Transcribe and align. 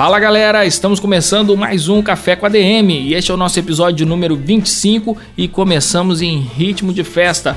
Fala 0.00 0.18
galera, 0.18 0.64
estamos 0.64 0.98
começando 0.98 1.54
mais 1.54 1.90
um 1.90 2.00
Café 2.00 2.34
com 2.34 2.46
a 2.46 2.48
DM 2.48 2.98
e 2.98 3.12
este 3.12 3.30
é 3.30 3.34
o 3.34 3.36
nosso 3.36 3.58
episódio 3.58 4.06
número 4.06 4.34
25 4.34 5.14
e 5.36 5.46
começamos 5.46 6.22
em 6.22 6.40
ritmo 6.40 6.90
de 6.90 7.04
festa. 7.04 7.54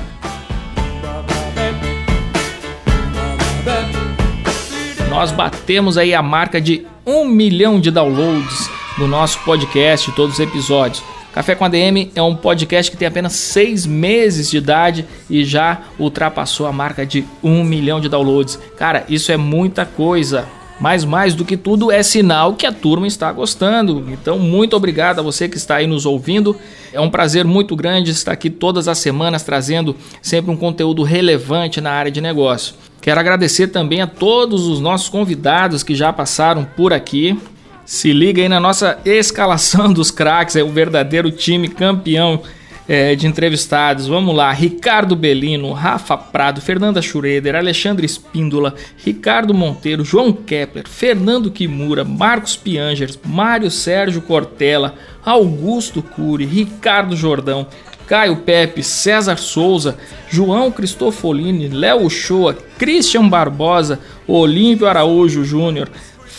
Nós 5.08 5.32
batemos 5.32 5.96
aí 5.96 6.12
a 6.12 6.20
marca 6.20 6.60
de 6.60 6.86
um 7.06 7.24
milhão 7.24 7.80
de 7.80 7.90
downloads 7.90 8.68
no 8.98 9.08
nosso 9.08 9.38
podcast, 9.42 10.12
todos 10.12 10.34
os 10.34 10.40
episódios. 10.40 11.02
Café 11.32 11.54
com 11.54 11.64
a 11.64 11.68
DM 11.70 12.12
é 12.14 12.20
um 12.20 12.36
podcast 12.36 12.90
que 12.90 12.98
tem 12.98 13.08
apenas 13.08 13.32
seis 13.32 13.86
meses 13.86 14.50
de 14.50 14.58
idade 14.58 15.06
e 15.30 15.46
já 15.46 15.80
ultrapassou 15.98 16.66
a 16.66 16.72
marca 16.72 17.06
de 17.06 17.24
um 17.42 17.64
milhão 17.64 18.02
de 18.02 18.08
downloads. 18.10 18.58
Cara, 18.76 19.06
isso 19.08 19.32
é 19.32 19.38
muita 19.38 19.86
coisa. 19.86 20.46
Mas 20.80 21.04
mais 21.04 21.34
do 21.34 21.44
que 21.44 21.56
tudo 21.56 21.90
é 21.90 22.02
sinal 22.02 22.54
que 22.54 22.66
a 22.66 22.72
turma 22.72 23.06
está 23.06 23.30
gostando. 23.32 24.04
Então, 24.10 24.38
muito 24.38 24.74
obrigado 24.74 25.20
a 25.20 25.22
você 25.22 25.48
que 25.48 25.56
está 25.56 25.76
aí 25.76 25.86
nos 25.86 26.04
ouvindo. 26.04 26.56
É 26.92 27.00
um 27.00 27.10
prazer 27.10 27.44
muito 27.44 27.76
grande 27.76 28.10
estar 28.10 28.32
aqui 28.32 28.50
todas 28.50 28.88
as 28.88 28.98
semanas 28.98 29.42
trazendo 29.42 29.96
sempre 30.20 30.50
um 30.50 30.56
conteúdo 30.56 31.02
relevante 31.02 31.80
na 31.80 31.92
área 31.92 32.10
de 32.10 32.20
negócio. 32.20 32.74
Quero 33.00 33.20
agradecer 33.20 33.68
também 33.68 34.00
a 34.00 34.06
todos 34.06 34.66
os 34.66 34.80
nossos 34.80 35.08
convidados 35.08 35.82
que 35.82 35.94
já 35.94 36.12
passaram 36.12 36.64
por 36.64 36.92
aqui. 36.92 37.38
Se 37.84 38.12
liga 38.12 38.40
aí 38.40 38.48
na 38.48 38.58
nossa 38.58 38.98
escalação 39.04 39.92
dos 39.94 40.10
craques, 40.10 40.56
é 40.56 40.62
o 40.62 40.70
verdadeiro 40.70 41.30
time 41.30 41.68
campeão 41.68 42.40
é, 42.88 43.14
de 43.14 43.26
entrevistados. 43.26 44.06
Vamos 44.06 44.34
lá: 44.34 44.52
Ricardo 44.52 45.16
Belino, 45.16 45.72
Rafa 45.72 46.16
Prado, 46.16 46.60
Fernanda 46.60 47.00
Schroeder, 47.00 47.56
Alexandre 47.56 48.06
Espíndola, 48.06 48.74
Ricardo 49.04 49.54
Monteiro, 49.54 50.04
João 50.04 50.32
Kepler, 50.32 50.88
Fernando 50.88 51.50
Kimura, 51.50 52.04
Marcos 52.04 52.56
Piangers, 52.56 53.18
Mário 53.24 53.70
Sérgio 53.70 54.22
Cortella, 54.22 54.94
Augusto 55.24 56.02
Cury, 56.02 56.44
Ricardo 56.44 57.16
Jordão. 57.16 57.66
Caio 58.06 58.36
Pepe, 58.36 58.82
César 58.82 59.38
Souza, 59.38 59.96
João 60.28 60.70
Cristofolini, 60.70 61.68
Léo 61.68 62.10
Shoa, 62.10 62.54
Christian 62.78 63.26
Barbosa, 63.26 63.98
Olímpio 64.26 64.86
Araújo 64.86 65.42
Júnior, 65.42 65.88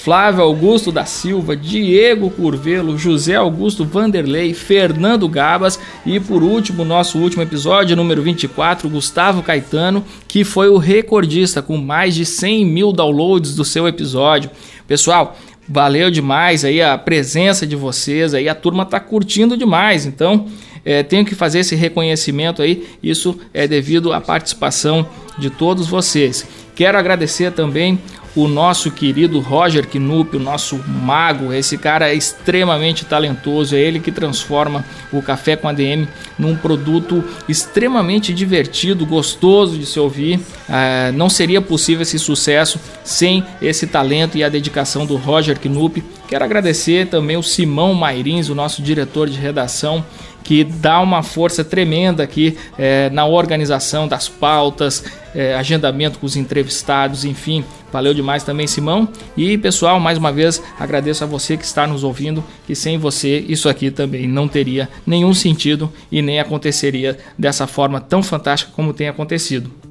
Flávio 0.06 0.44
Augusto 0.44 0.92
da 0.92 1.03
Silva, 1.03 1.58
Diego 1.58 2.30
Curvelo, 2.30 2.95
José 2.95 3.34
Augusto 3.34 3.84
Vanderlei, 3.84 4.53
Fernando 4.53 5.28
Gabas 5.28 5.80
e 6.06 6.20
por 6.20 6.44
último, 6.44 6.86
nosso 6.86 7.17
último 7.17 7.42
episódio, 7.42 7.95
número 7.95 8.22
24, 8.22 8.88
Gustavo 8.88 9.42
Caetano, 9.42 10.06
que 10.28 10.44
foi 10.44 10.70
o 10.70 10.78
recordista 10.78 11.59
com 11.59 11.78
mais 11.78 12.14
de 12.14 12.23
100 12.23 12.67
mil 12.67 12.94
downloads 12.94 13.56
do 13.56 13.66
seu 13.66 13.88
episódio. 13.88 14.52
Pessoal, 14.88 15.36
valeu 15.67 16.11
demais 16.11 16.64
aí 16.64 16.83
a 16.83 16.95
presença 17.00 17.66
de 17.66 17.76
vocês, 17.76 18.36
aí 18.36 18.48
a 18.48 18.53
turma 18.53 18.86
tá 18.86 19.00
curtindo 19.00 19.58
demais, 19.58 20.06
então 20.06 20.45
é, 20.86 21.02
tenho 21.02 21.26
que 21.26 21.33
fazer 21.33 21.61
esse 21.61 21.73
reconhecimento 21.73 22.61
aí, 22.61 22.88
isso 23.02 23.39
é 23.52 23.67
devido 23.67 24.14
à 24.14 24.21
participação 24.21 25.04
de 25.39 25.49
todos 25.49 25.88
vocês. 25.88 26.48
Quero 26.76 26.95
agradecer 26.95 27.52
também 27.54 27.98
o 28.35 28.47
nosso 28.47 28.91
querido 28.91 29.39
Roger 29.39 29.87
Knupp, 29.87 30.35
o 30.35 30.39
nosso 30.39 30.77
mago. 30.87 31.53
Esse 31.53 31.77
cara 31.77 32.09
é 32.09 32.13
extremamente 32.13 33.05
talentoso, 33.05 33.75
é 33.75 33.79
ele 33.79 33.99
que 33.99 34.11
transforma 34.11 34.83
o 35.11 35.21
Café 35.21 35.55
com 35.55 35.69
ADM 35.69 36.07
num 36.37 36.55
produto 36.55 37.23
extremamente 37.47 38.33
divertido, 38.33 39.05
gostoso 39.05 39.77
de 39.77 39.85
se 39.85 39.99
ouvir. 39.99 40.39
É, 40.67 41.11
não 41.13 41.29
seria 41.29 41.61
possível 41.61 42.01
esse 42.01 42.19
sucesso 42.19 42.79
sem 43.03 43.43
esse 43.61 43.87
talento 43.87 44.37
e 44.37 44.43
a 44.43 44.49
dedicação 44.49 45.05
do 45.05 45.15
Roger 45.15 45.57
Knupp. 45.59 46.03
Quero 46.27 46.43
agradecer 46.43 47.07
também 47.07 47.37
o 47.37 47.43
Simão 47.43 47.93
Mairins, 47.93 48.49
o 48.49 48.55
nosso 48.55 48.81
diretor 48.81 49.29
de 49.29 49.39
redação 49.39 50.03
que 50.45 50.64
dá 50.64 51.02
uma 51.02 51.23
força 51.23 51.64
tremenda 51.64 52.23
aqui 52.23 52.56
é, 52.78 53.10
na 53.10 53.26
organização 53.26 54.08
das 54.08 54.30
pautas, 54.30 55.04
é, 55.33 55.56
agendamento 55.56 56.20
com 56.20 56.26
os 56.26 56.38
entrevistados, 56.38 57.26
enfim. 57.26 57.66
Valeu 57.92 58.14
demais 58.14 58.44
também, 58.44 58.67
Simão. 58.67 59.10
E 59.36 59.58
pessoal, 59.58 60.00
mais 60.00 60.20
uma 60.20 60.32
vez 60.32 60.61
agradeço 60.80 61.23
a 61.23 61.28
você 61.28 61.58
que 61.58 61.66
está 61.66 61.88
nos 61.88 62.04
ouvindo, 62.04 62.44
que 62.67 62.76
sem 62.76 62.98
você 62.98 63.39
isso 63.50 63.67
aqui 63.67 63.89
também 63.89 64.28
não 64.28 64.48
teria 64.48 64.88
nenhum 65.06 65.33
sentido 65.33 65.92
e 66.11 66.22
nem 66.22 66.39
aconteceria 66.39 67.17
dessa 67.38 67.66
forma 67.66 68.00
tão 68.00 68.22
fantástica 68.22 68.72
como 68.76 68.94
tem 68.94 69.08
acontecido. 69.08 69.84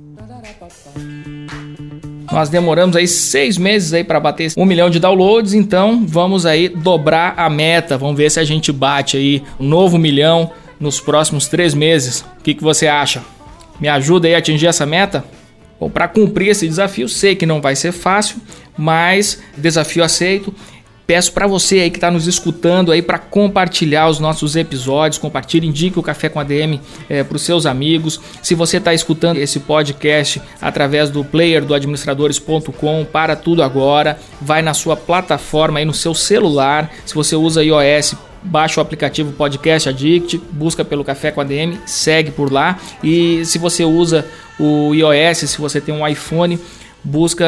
Nós 2.34 2.48
demoramos 2.48 2.96
aí 2.96 3.06
seis 3.06 3.56
meses 3.56 3.92
aí 3.92 4.02
para 4.02 4.18
bater 4.18 4.52
um 4.56 4.64
milhão 4.64 4.90
de 4.90 4.98
downloads, 4.98 5.54
então 5.54 6.04
vamos 6.04 6.44
aí 6.44 6.68
dobrar 6.68 7.34
a 7.36 7.48
meta. 7.48 7.96
Vamos 7.96 8.16
ver 8.16 8.28
se 8.28 8.40
a 8.40 8.44
gente 8.44 8.72
bate 8.72 9.16
aí 9.16 9.40
um 9.60 9.64
novo 9.64 9.96
milhão 9.96 10.50
nos 10.80 10.98
próximos 10.98 11.46
três 11.46 11.74
meses. 11.74 12.22
O 12.40 12.42
que, 12.42 12.52
que 12.52 12.62
você 12.64 12.88
acha? 12.88 13.22
Me 13.80 13.86
ajuda 13.86 14.26
aí 14.26 14.34
a 14.34 14.38
atingir 14.38 14.66
essa 14.66 14.84
meta? 14.84 15.24
Bom, 15.78 15.88
para 15.88 16.08
cumprir 16.08 16.48
esse 16.48 16.66
desafio, 16.66 17.08
sei 17.08 17.36
que 17.36 17.46
não 17.46 17.60
vai 17.60 17.76
ser 17.76 17.92
fácil, 17.92 18.38
mas 18.76 19.40
desafio 19.56 20.02
aceito. 20.02 20.52
Peço 21.06 21.32
para 21.32 21.46
você 21.46 21.80
aí 21.80 21.90
que 21.90 21.98
está 21.98 22.10
nos 22.10 22.26
escutando 22.26 22.90
aí 22.90 23.02
para 23.02 23.18
compartilhar 23.18 24.08
os 24.08 24.18
nossos 24.18 24.56
episódios, 24.56 25.18
compartilhe, 25.18 25.66
indique 25.66 25.98
o 25.98 26.02
Café 26.02 26.30
com 26.30 26.40
ADM 26.40 26.80
é, 27.10 27.22
para 27.22 27.36
os 27.36 27.42
seus 27.42 27.66
amigos. 27.66 28.18
Se 28.42 28.54
você 28.54 28.78
está 28.78 28.94
escutando 28.94 29.36
esse 29.36 29.60
podcast 29.60 30.40
através 30.62 31.10
do 31.10 31.22
player 31.22 31.62
do 31.62 31.74
administradores.com, 31.74 33.04
para 33.04 33.36
tudo 33.36 33.62
agora, 33.62 34.18
vai 34.40 34.62
na 34.62 34.72
sua 34.72 34.96
plataforma 34.96 35.78
aí 35.78 35.84
no 35.84 35.92
seu 35.92 36.14
celular. 36.14 36.90
Se 37.04 37.14
você 37.14 37.36
usa 37.36 37.62
iOS, 37.62 38.14
baixa 38.42 38.80
o 38.80 38.82
aplicativo 38.82 39.32
Podcast 39.32 39.90
Addict, 39.90 40.38
busca 40.52 40.84
pelo 40.84 41.04
Café 41.04 41.30
com 41.30 41.42
ADM, 41.42 41.78
segue 41.84 42.30
por 42.30 42.50
lá. 42.50 42.78
E 43.02 43.44
se 43.44 43.58
você 43.58 43.84
usa 43.84 44.26
o 44.58 44.94
iOS, 44.94 45.50
se 45.50 45.58
você 45.58 45.82
tem 45.82 45.94
um 45.94 46.06
iPhone, 46.06 46.58
busca 47.04 47.44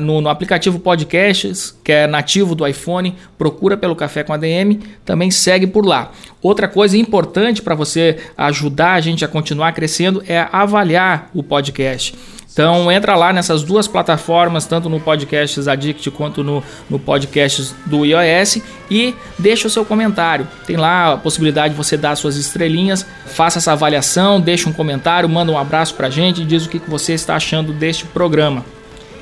no, 0.00 0.20
no, 0.20 0.28
aplicativo 0.28 0.78
Podcasts, 0.80 1.78
que 1.84 1.92
é 1.92 2.06
nativo 2.06 2.54
do 2.54 2.66
iPhone, 2.66 3.14
procura 3.38 3.76
pelo 3.76 3.94
Café 3.94 4.24
com 4.24 4.32
ADM, 4.32 4.80
também 5.04 5.30
segue 5.30 5.66
por 5.66 5.86
lá. 5.86 6.10
Outra 6.42 6.66
coisa 6.66 6.98
importante 6.98 7.62
para 7.62 7.74
você 7.74 8.18
ajudar 8.36 8.94
a 8.94 9.00
gente 9.00 9.24
a 9.24 9.28
continuar 9.28 9.72
crescendo 9.72 10.22
é 10.26 10.48
avaliar 10.50 11.30
o 11.32 11.42
podcast. 11.42 12.14
Então 12.56 12.90
entra 12.90 13.14
lá 13.14 13.34
nessas 13.34 13.62
duas 13.62 13.86
plataformas, 13.86 14.64
tanto 14.64 14.88
no 14.88 14.98
Podcasts 14.98 15.68
Addict 15.68 16.10
quanto 16.10 16.42
no, 16.42 16.64
no 16.88 16.98
Podcasts 16.98 17.74
do 17.84 18.02
iOS 18.06 18.62
e 18.90 19.14
deixa 19.38 19.68
o 19.68 19.70
seu 19.70 19.84
comentário. 19.84 20.48
Tem 20.66 20.74
lá 20.74 21.12
a 21.12 21.16
possibilidade 21.18 21.74
de 21.74 21.76
você 21.76 21.98
dar 21.98 22.16
suas 22.16 22.36
estrelinhas, 22.36 23.04
faça 23.26 23.58
essa 23.58 23.72
avaliação, 23.72 24.40
deixa 24.40 24.70
um 24.70 24.72
comentário, 24.72 25.28
manda 25.28 25.52
um 25.52 25.58
abraço 25.58 25.94
pra 25.96 26.08
gente 26.08 26.40
e 26.40 26.44
diz 26.46 26.64
o 26.64 26.70
que 26.70 26.78
você 26.88 27.12
está 27.12 27.36
achando 27.36 27.74
deste 27.74 28.06
programa. 28.06 28.64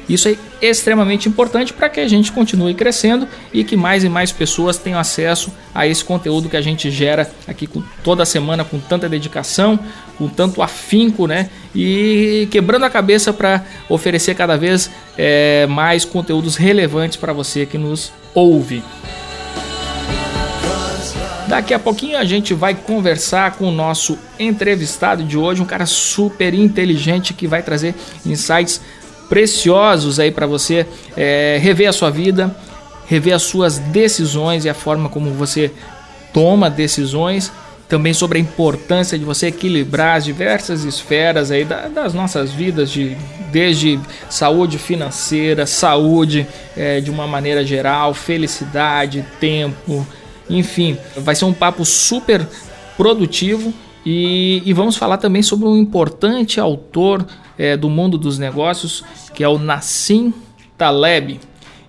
Isso 0.08 0.28
é 0.28 0.36
extremamente 0.60 1.28
importante 1.28 1.72
para 1.72 1.88
que 1.88 2.00
a 2.00 2.08
gente 2.08 2.30
continue 2.30 2.74
crescendo 2.74 3.26
e 3.52 3.64
que 3.64 3.76
mais 3.76 4.04
e 4.04 4.08
mais 4.08 4.30
pessoas 4.32 4.76
tenham 4.76 4.98
acesso 4.98 5.52
a 5.74 5.86
esse 5.86 6.04
conteúdo 6.04 6.48
que 6.48 6.56
a 6.56 6.60
gente 6.60 6.90
gera 6.90 7.30
aqui 7.46 7.66
com, 7.66 7.82
toda 8.02 8.24
semana 8.24 8.64
com 8.64 8.78
tanta 8.78 9.08
dedicação, 9.08 9.78
com 10.18 10.28
tanto 10.28 10.62
afinco, 10.62 11.26
né? 11.26 11.48
E 11.74 12.48
quebrando 12.50 12.84
a 12.84 12.90
cabeça 12.90 13.32
para 13.32 13.64
oferecer 13.88 14.34
cada 14.34 14.56
vez 14.56 14.90
é, 15.16 15.66
mais 15.66 16.04
conteúdos 16.04 16.56
relevantes 16.56 17.16
para 17.16 17.32
você 17.32 17.66
que 17.66 17.78
nos 17.78 18.12
ouve. 18.34 18.82
Daqui 21.46 21.74
a 21.74 21.78
pouquinho 21.78 22.18
a 22.18 22.24
gente 22.24 22.54
vai 22.54 22.74
conversar 22.74 23.52
com 23.52 23.68
o 23.68 23.70
nosso 23.70 24.18
entrevistado 24.38 25.22
de 25.22 25.36
hoje, 25.36 25.60
um 25.60 25.66
cara 25.66 25.84
super 25.84 26.54
inteligente 26.54 27.34
que 27.34 27.46
vai 27.46 27.62
trazer 27.62 27.94
insights 28.24 28.80
preciosos 29.28 30.18
aí 30.18 30.30
para 30.30 30.46
você 30.46 30.86
é, 31.16 31.58
rever 31.60 31.88
a 31.88 31.92
sua 31.92 32.10
vida, 32.10 32.54
rever 33.06 33.34
as 33.34 33.42
suas 33.42 33.78
decisões 33.78 34.64
e 34.64 34.68
a 34.68 34.74
forma 34.74 35.08
como 35.08 35.30
você 35.30 35.70
toma 36.32 36.70
decisões 36.70 37.52
também 37.88 38.14
sobre 38.14 38.38
a 38.38 38.40
importância 38.40 39.18
de 39.18 39.24
você 39.24 39.48
equilibrar 39.48 40.16
as 40.16 40.24
diversas 40.24 40.84
esferas 40.84 41.50
aí 41.50 41.64
das 41.64 42.14
nossas 42.14 42.50
vidas, 42.50 42.90
de, 42.90 43.16
desde 43.52 44.00
saúde 44.28 44.78
financeira, 44.78 45.66
saúde 45.66 46.46
é, 46.76 47.00
de 47.00 47.10
uma 47.10 47.26
maneira 47.26 47.64
geral, 47.64 48.14
felicidade, 48.14 49.24
tempo, 49.38 50.06
enfim. 50.48 50.96
Vai 51.16 51.34
ser 51.34 51.44
um 51.44 51.52
papo 51.52 51.84
super 51.84 52.46
produtivo 52.96 53.72
e, 54.04 54.62
e 54.64 54.72
vamos 54.72 54.96
falar 54.96 55.18
também 55.18 55.42
sobre 55.42 55.66
um 55.66 55.76
importante 55.76 56.58
autor 56.58 57.24
é, 57.58 57.76
do 57.76 57.88
mundo 57.88 58.18
dos 58.18 58.38
negócios 58.38 59.04
que 59.34 59.42
é 59.42 59.48
o 59.48 59.58
Nassim 59.58 60.32
Taleb. 60.76 61.40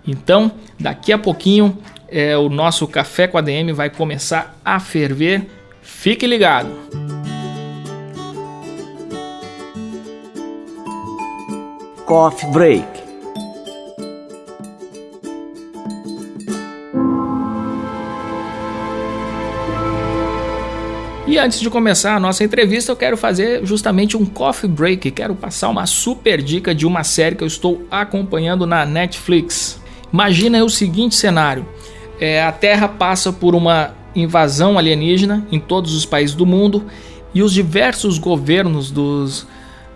Então, 0.08 0.52
daqui 0.80 1.12
a 1.12 1.18
pouquinho 1.18 1.78
é, 2.08 2.38
o 2.38 2.50
nosso 2.50 2.88
café 2.88 3.28
com 3.28 3.38
a 3.38 3.42
DM 3.42 3.72
vai 3.74 3.90
começar 3.90 4.58
a 4.64 4.80
ferver. 4.80 5.48
Fique 5.82 6.26
ligado. 6.26 6.70
Coffee 12.06 12.50
Break. 12.52 13.05
E 21.36 21.38
antes 21.38 21.60
de 21.60 21.70
começar 21.70 22.16
a 22.16 22.20
nossa 22.20 22.46
entrevista, 22.46 22.94
eu 22.94 22.96
quero 22.96 23.18
fazer 23.18 23.66
justamente 23.66 24.16
um 24.16 24.26
coffee 24.26 24.70
break. 24.70 25.12
Quero 25.12 25.36
passar 25.36 25.68
uma 25.68 25.86
super 25.86 26.42
dica 26.42 26.74
de 26.74 26.88
uma 26.88 27.04
série 27.04 27.36
que 27.36 27.44
eu 27.44 27.48
estou 27.48 27.86
acompanhando 27.92 28.66
na 28.66 28.86
Netflix. 28.86 29.78
Imagina 30.14 30.64
o 30.64 30.70
seguinte 30.70 31.14
cenário: 31.14 31.68
é, 32.22 32.42
a 32.42 32.54
Terra 32.54 32.88
passa 32.88 33.34
por 33.34 33.54
uma 33.54 33.92
invasão 34.16 34.78
alienígena 34.78 35.46
em 35.52 35.60
todos 35.60 35.94
os 35.94 36.06
países 36.06 36.34
do 36.34 36.46
mundo 36.46 36.86
e 37.34 37.44
os 37.44 37.52
diversos 37.52 38.18
governos 38.18 38.90
dos 38.90 39.46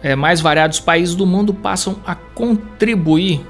é, 0.04 0.18
mais 0.18 0.42
variados 0.42 0.82
países 0.82 1.16
do 1.16 1.26
mundo 1.26 1.54
passam 1.54 2.02
a 2.06 2.16
contribuir 2.16 3.48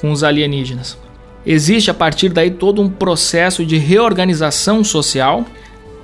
com 0.00 0.10
os 0.10 0.24
alienígenas. 0.24 0.98
Existe 1.46 1.92
a 1.92 1.94
partir 1.94 2.30
daí 2.30 2.50
todo 2.50 2.82
um 2.82 2.90
processo 2.90 3.64
de 3.64 3.78
reorganização 3.78 4.82
social 4.82 5.46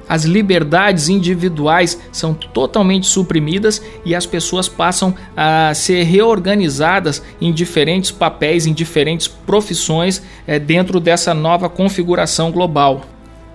as 0.09 0.25
liberdades 0.25 1.09
individuais 1.09 2.01
são 2.13 2.33
totalmente 2.33 3.07
suprimidas 3.07 3.83
e 4.05 4.15
as 4.15 4.27
pessoas 4.27 4.69
passam 4.69 5.15
a 5.37 5.73
ser 5.75 6.05
reorganizadas 6.05 7.23
em 7.41 7.53
diferentes 7.53 8.11
papéis, 8.11 8.67
em 8.67 8.73
diferentes 8.73 9.27
profissões 9.27 10.23
é, 10.47 10.59
dentro 10.59 11.01
dessa 11.01 11.35
nova 11.35 11.69
configuração 11.69 12.53
global. 12.53 13.03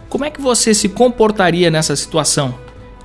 Como 0.10 0.26
é 0.26 0.30
que 0.30 0.42
você 0.42 0.74
se 0.74 0.90
comportaria 0.90 1.72
nessa 1.72 1.96
situação? 1.96 2.54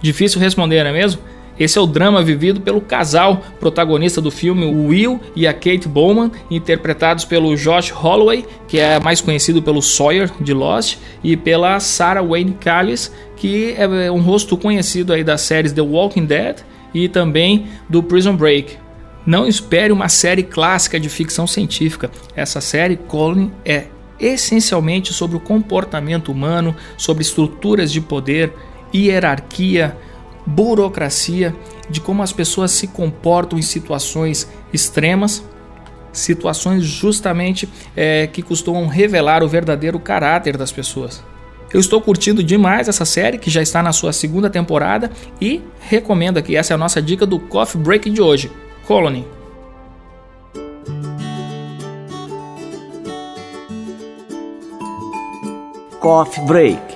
Difícil 0.02 0.40
responder, 0.40 0.82
não 0.82 0.90
é 0.90 0.92
mesmo? 0.92 1.20
Esse 1.58 1.78
é 1.78 1.80
o 1.80 1.86
drama 1.86 2.22
vivido 2.22 2.60
pelo 2.60 2.80
casal 2.80 3.42
protagonista 3.58 4.20
do 4.20 4.30
filme, 4.30 4.64
Will 4.66 5.20
e 5.34 5.46
a 5.46 5.52
Kate 5.52 5.88
Bowman, 5.88 6.30
interpretados 6.50 7.24
pelo 7.24 7.56
Josh 7.56 7.90
Holloway, 7.90 8.44
que 8.68 8.78
é 8.78 9.00
mais 9.00 9.20
conhecido 9.20 9.62
pelo 9.62 9.80
Sawyer 9.80 10.30
de 10.40 10.52
Lost, 10.52 10.98
e 11.24 11.36
pela 11.36 11.80
Sarah 11.80 12.22
Wayne 12.22 12.56
Callis, 12.60 13.12
que 13.36 13.74
é 13.76 14.10
um 14.10 14.20
rosto 14.20 14.56
conhecido 14.56 15.12
aí 15.12 15.24
das 15.24 15.42
séries 15.42 15.72
The 15.72 15.82
Walking 15.82 16.26
Dead 16.26 16.58
e 16.92 17.08
também 17.08 17.66
do 17.88 18.02
Prison 18.02 18.36
Break. 18.36 18.76
Não 19.26 19.46
espere 19.46 19.92
uma 19.92 20.08
série 20.08 20.42
clássica 20.42 21.00
de 21.00 21.08
ficção 21.08 21.46
científica. 21.46 22.10
Essa 22.36 22.60
série, 22.60 22.96
Colin, 22.96 23.50
é 23.64 23.86
essencialmente 24.20 25.12
sobre 25.12 25.36
o 25.36 25.40
comportamento 25.40 26.30
humano, 26.30 26.74
sobre 26.96 27.22
estruturas 27.22 27.90
de 27.92 28.00
poder, 28.00 28.52
hierarquia, 28.94 29.96
burocracia, 30.46 31.54
de 31.90 32.00
como 32.00 32.22
as 32.22 32.32
pessoas 32.32 32.70
se 32.70 32.86
comportam 32.86 33.58
em 33.58 33.62
situações 33.62 34.48
extremas, 34.72 35.44
situações 36.12 36.84
justamente 36.84 37.68
é, 37.94 38.26
que 38.26 38.42
costumam 38.42 38.86
revelar 38.86 39.42
o 39.42 39.48
verdadeiro 39.48 39.98
caráter 39.98 40.56
das 40.56 40.72
pessoas. 40.72 41.22
Eu 41.72 41.80
estou 41.80 42.00
curtindo 42.00 42.42
demais 42.42 42.88
essa 42.88 43.04
série 43.04 43.38
que 43.38 43.50
já 43.50 43.60
está 43.60 43.82
na 43.82 43.92
sua 43.92 44.12
segunda 44.12 44.48
temporada 44.48 45.10
e 45.40 45.60
recomendo 45.80 46.38
aqui, 46.38 46.56
essa 46.56 46.72
é 46.72 46.74
a 46.74 46.78
nossa 46.78 47.02
dica 47.02 47.26
do 47.26 47.38
Coffee 47.38 47.80
Break 47.80 48.08
de 48.08 48.22
hoje, 48.22 48.50
Colony. 48.86 49.26
Coffee 56.00 56.44
Break 56.44 56.95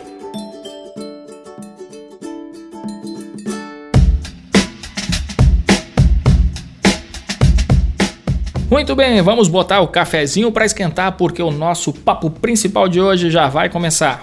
Muito 8.70 8.94
bem, 8.94 9.20
vamos 9.20 9.48
botar 9.48 9.80
o 9.80 9.88
cafezinho 9.88 10.52
para 10.52 10.64
esquentar 10.64 11.16
porque 11.16 11.42
o 11.42 11.50
nosso 11.50 11.92
papo 11.92 12.30
principal 12.30 12.88
de 12.88 13.00
hoje 13.00 13.28
já 13.28 13.48
vai 13.48 13.68
começar. 13.68 14.22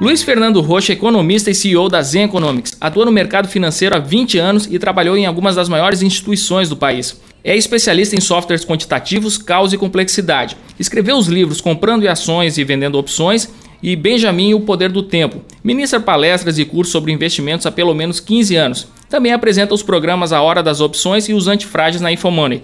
Luiz 0.00 0.22
Fernando 0.22 0.62
Rocha, 0.62 0.94
economista 0.94 1.50
e 1.50 1.54
CEO 1.54 1.90
da 1.90 2.00
Zen 2.00 2.24
Economics, 2.24 2.74
atua 2.80 3.04
no 3.04 3.12
mercado 3.12 3.48
financeiro 3.48 3.94
há 3.94 3.98
20 3.98 4.38
anos 4.38 4.66
e 4.66 4.78
trabalhou 4.78 5.14
em 5.14 5.26
algumas 5.26 5.54
das 5.54 5.68
maiores 5.68 6.00
instituições 6.00 6.70
do 6.70 6.76
país. 6.76 7.20
É 7.44 7.54
especialista 7.54 8.16
em 8.16 8.20
softwares 8.20 8.64
quantitativos, 8.64 9.36
causa 9.36 9.74
e 9.74 9.78
complexidade. 9.78 10.56
Escreveu 10.78 11.18
os 11.18 11.26
livros 11.26 11.60
Comprando 11.60 12.08
Ações 12.08 12.56
e 12.56 12.64
Vendendo 12.64 12.98
Opções 12.98 13.50
e 13.82 13.96
Benjamin 13.96 14.54
O 14.54 14.60
Poder 14.60 14.90
do 14.90 15.02
Tempo. 15.02 15.42
Ministra 15.64 15.98
palestras 15.98 16.58
e 16.58 16.64
cursos 16.64 16.92
sobre 16.92 17.12
investimentos 17.12 17.66
há 17.66 17.72
pelo 17.72 17.94
menos 17.94 18.20
15 18.20 18.56
anos. 18.56 18.88
Também 19.08 19.32
apresenta 19.32 19.74
os 19.74 19.82
programas 19.82 20.32
A 20.32 20.40
Hora 20.40 20.62
das 20.62 20.80
Opções 20.80 21.28
e 21.28 21.34
os 21.34 21.48
Antifrágeis 21.48 22.00
na 22.00 22.12
Infomoney. 22.12 22.62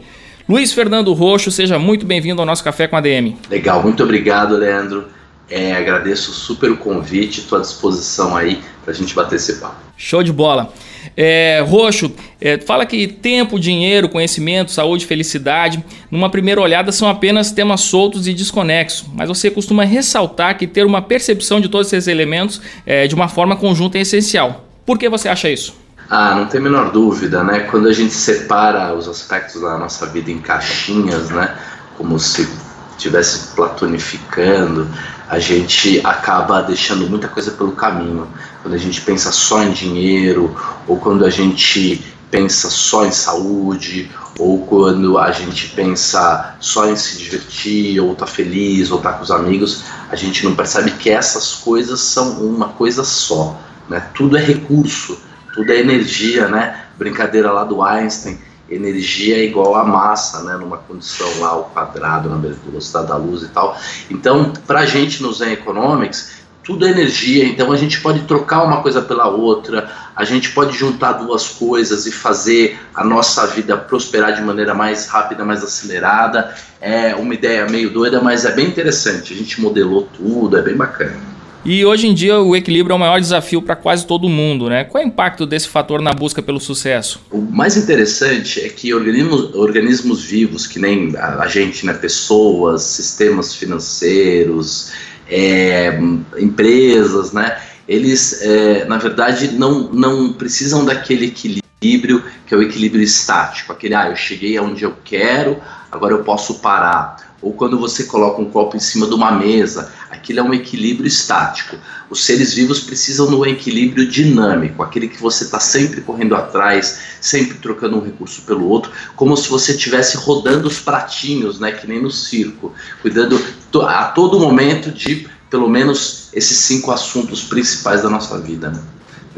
Luiz 0.49 0.73
Fernando 0.73 1.13
Roxo, 1.13 1.51
seja 1.51 1.79
muito 1.79 2.07
bem-vindo 2.07 2.41
ao 2.41 2.47
nosso 2.47 2.65
Café 2.65 2.87
com 2.87 2.97
a 2.97 3.01
DM. 3.01 3.37
Legal, 3.51 3.83
muito 3.83 4.03
obrigado, 4.03 4.57
Leandro. 4.57 5.07
É, 5.51 5.75
agradeço 5.75 6.33
super 6.33 6.71
o 6.71 6.77
convite, 6.77 7.41
estou 7.41 7.59
à 7.59 7.61
disposição 7.61 8.37
aí 8.37 8.61
para 8.83 8.93
a 8.93 8.95
gente 8.95 9.15
bater 9.15 9.37
esse 9.37 9.57
papo. 9.57 9.77
Show 9.97 10.23
de 10.23 10.33
bola. 10.33 10.73
É, 11.17 11.65
Roxo, 11.67 12.13
é, 12.41 12.59
fala 12.59 12.87
que 12.87 13.07
tempo, 13.07 13.59
dinheiro, 13.59 14.09
conhecimento, 14.09 14.71
saúde, 14.71 15.07
felicidade, 15.07 15.83
numa 16.11 16.31
primeira 16.31 16.61
olhada 16.61 16.93
são 16.93 17.09
apenas 17.09 17.51
temas 17.51 17.81
soltos 17.81 18.29
e 18.29 18.35
desconexos, 18.35 19.07
mas 19.15 19.29
você 19.29 19.51
costuma 19.51 19.85
ressaltar 19.85 20.57
que 20.57 20.67
ter 20.67 20.87
uma 20.87 21.03
percepção 21.03 21.61
de 21.61 21.69
todos 21.69 21.93
esses 21.93 22.09
elementos 22.09 22.61
é, 22.87 23.07
de 23.07 23.15
uma 23.15 23.29
forma 23.29 23.57
conjunta 23.57 23.99
é 23.99 24.03
essencial. 24.03 24.65
Por 24.87 24.99
que 24.99 25.09
você 25.09 25.29
acha 25.29 25.51
isso? 25.51 25.75
Ah, 26.11 26.35
não 26.35 26.47
tem 26.47 26.61
a 26.61 26.63
menor 26.63 26.91
dúvida, 26.91 27.45
né? 27.45 27.61
Quando 27.61 27.87
a 27.87 27.93
gente 27.93 28.15
separa 28.15 28.95
os 28.95 29.07
aspectos 29.07 29.61
da 29.61 29.77
nossa 29.77 30.07
vida 30.07 30.31
em 30.31 30.39
caixinhas, 30.39 31.29
né? 31.29 31.55
Como 31.99 32.19
se 32.19 32.49
estivesse 32.97 33.55
platonificando, 33.55 34.89
a 35.29 35.39
gente 35.39 36.01
acaba 36.03 36.63
deixando 36.63 37.09
muita 37.09 37.29
coisa 37.29 37.51
pelo 37.51 37.73
caminho. 37.73 38.27
Quando 38.63 38.75
a 38.75 38.79
gente 38.79 39.01
pensa 39.01 39.31
só 39.33 39.63
em 39.63 39.73
dinheiro, 39.73 40.55
ou 40.87 40.99
quando 40.99 41.25
a 41.25 41.31
gente 41.31 42.05
pensa 42.31 42.69
só 42.69 43.07
em 43.07 43.11
saúde, 43.11 44.11
ou 44.39 44.67
quando 44.67 45.19
a 45.19 45.31
gente 45.33 45.69
pensa 45.69 46.57
só 46.61 46.89
em 46.89 46.97
se 46.97 47.19
divertir, 47.19 48.01
ou 48.01 48.15
tá 48.15 48.27
feliz, 48.27 48.91
ou 48.91 49.01
tá 49.01 49.13
com 49.13 49.23
os 49.23 49.31
amigos, 49.31 49.85
a 50.11 50.17
gente 50.17 50.45
não 50.45 50.55
percebe 50.55 50.93
que 50.93 51.11
essas 51.11 51.55
coisas 51.55 52.01
são 52.01 52.41
uma 52.41 52.69
coisa 52.69 53.05
só. 53.05 53.59
Né? 53.89 54.07
Tudo 54.15 54.37
é 54.37 54.41
recurso, 54.41 55.19
tudo 55.55 55.73
é 55.73 55.81
energia, 55.81 56.49
né? 56.49 56.85
Brincadeira 56.99 57.51
lá 57.51 57.65
do 57.65 57.83
Einstein 57.83 58.39
energia 58.71 59.39
é 59.39 59.45
igual 59.45 59.75
a 59.77 59.85
massa, 59.85 60.43
né, 60.43 60.57
numa 60.57 60.77
condição 60.77 61.27
lá 61.41 61.49
ao 61.49 61.65
quadrado 61.65 62.29
na 62.29 62.37
velocidade 62.37 63.09
da 63.09 63.17
luz 63.17 63.43
e 63.43 63.49
tal. 63.49 63.77
Então, 64.11 64.53
para 64.67 64.81
a 64.81 64.87
gente 64.87 65.23
no 65.23 65.33
Zen 65.33 65.53
Economics, 65.53 66.38
tudo 66.69 66.87
é 66.87 66.91
energia, 66.91 67.47
então 67.47 67.73
a 67.73 67.77
gente 67.79 67.99
pode 68.03 68.25
trocar 68.25 68.63
uma 68.63 68.83
coisa 68.83 69.01
pela 69.01 69.27
outra, 69.27 69.91
a 70.15 70.23
gente 70.23 70.51
pode 70.51 70.77
juntar 70.77 71.13
duas 71.13 71.49
coisas 71.49 72.05
e 72.05 72.13
fazer 72.13 72.79
a 72.95 73.03
nossa 73.03 73.47
vida 73.47 73.75
prosperar 73.75 74.35
de 74.35 74.43
maneira 74.43 74.75
mais 74.75 75.07
rápida, 75.07 75.47
mais 75.47 75.65
acelerada. 75.65 76.55
É 76.79 77.15
uma 77.15 77.33
ideia 77.33 77.67
meio 77.71 77.89
doida, 77.89 78.21
mas 78.21 78.45
é 78.45 78.53
bem 78.53 78.67
interessante. 78.67 79.33
A 79.33 79.37
gente 79.37 79.59
modelou 79.63 80.07
tudo, 80.15 80.59
é 80.59 80.63
bem 80.63 80.77
bacana. 80.77 81.17
E 81.65 81.85
hoje 81.87 82.07
em 82.07 82.13
dia 82.13 82.39
o 82.39 82.55
equilíbrio 82.55 82.93
é 82.93 82.97
o 82.97 82.99
maior 82.99 83.19
desafio 83.19 83.63
para 83.63 83.75
quase 83.75 84.07
todo 84.07 84.29
mundo, 84.29 84.69
né? 84.69 84.85
Qual 84.85 85.03
é 85.03 85.07
o 85.07 85.09
impacto 85.09 85.47
desse 85.47 85.69
fator 85.69 86.03
na 86.03 86.13
busca 86.13 86.43
pelo 86.43 86.61
sucesso? 86.61 87.21
O 87.31 87.41
mais 87.41 87.79
interessante 87.79 88.61
é 88.61 88.69
que 88.69 88.93
organismos, 88.93 89.55
organismos 89.55 90.23
vivos, 90.23 90.67
que 90.67 90.79
nem 90.79 91.17
a, 91.17 91.41
a 91.43 91.49
gente, 91.49 91.87
né? 91.87 91.95
Pessoas, 91.95 92.83
sistemas 92.83 93.55
financeiros, 93.55 94.93
é, 95.29 95.99
empresas, 96.39 97.33
né? 97.33 97.61
Eles, 97.87 98.43
é, 98.43 98.85
na 98.85 98.99
verdade, 98.99 99.53
não, 99.53 99.91
não 99.93 100.33
precisam 100.33 100.85
daquele 100.85 101.27
equilíbrio 101.27 102.23
que 102.47 102.55
é 102.55 102.57
o 102.57 102.63
equilíbrio 102.63 103.03
estático, 103.03 103.73
aquele, 103.73 103.95
ah, 103.95 104.09
eu 104.09 104.17
cheguei 104.17 104.57
aonde 104.57 104.83
eu 104.83 104.97
quero, 105.05 105.59
agora 105.93 106.13
eu 106.13 106.25
posso 106.25 106.59
parar 106.61 107.28
ou 107.41 107.53
quando 107.53 107.79
você 107.79 108.05
coloca 108.05 108.41
um 108.41 108.51
copo 108.51 108.77
em 108.77 108.81
cima 108.81 109.07
de 109.07 109.15
uma 109.15 109.31
mesa, 109.31 109.93
aquilo 110.11 110.41
é 110.41 110.43
um 110.43 110.53
equilíbrio 110.53 111.07
estático. 111.07 111.77
Os 112.11 112.25
seres 112.25 112.53
vivos 112.55 112.81
precisam 112.81 113.29
de 113.29 113.35
um 113.35 113.47
equilíbrio 113.47 114.09
dinâmico, 114.09 114.83
aquele 114.83 115.09
que 115.09 115.21
você 115.21 115.45
está 115.45 115.61
sempre 115.61 116.01
correndo 116.01 116.35
atrás, 116.35 116.99
sempre 117.21 117.59
trocando 117.59 117.97
um 117.97 118.05
recurso 118.05 118.43
pelo 118.43 118.67
outro, 118.69 118.91
como 119.15 119.37
se 119.37 119.49
você 119.49 119.73
estivesse 119.73 120.17
rodando 120.17 120.67
os 120.67 120.81
pratinhos, 120.81 121.61
né, 121.61 121.71
que 121.73 121.87
nem 121.87 122.03
no 122.03 122.11
circo, 122.11 122.73
cuidando 123.01 123.41
a 123.87 124.05
todo 124.07 124.41
momento 124.41 124.91
de 124.91 125.29
pelo 125.49 125.69
menos 125.69 126.29
esses 126.33 126.59
cinco 126.59 126.91
assuntos 126.91 127.45
principais 127.45 128.03
da 128.03 128.11
nossa 128.11 128.39
vida. 128.39 128.71
Né? 128.71 128.81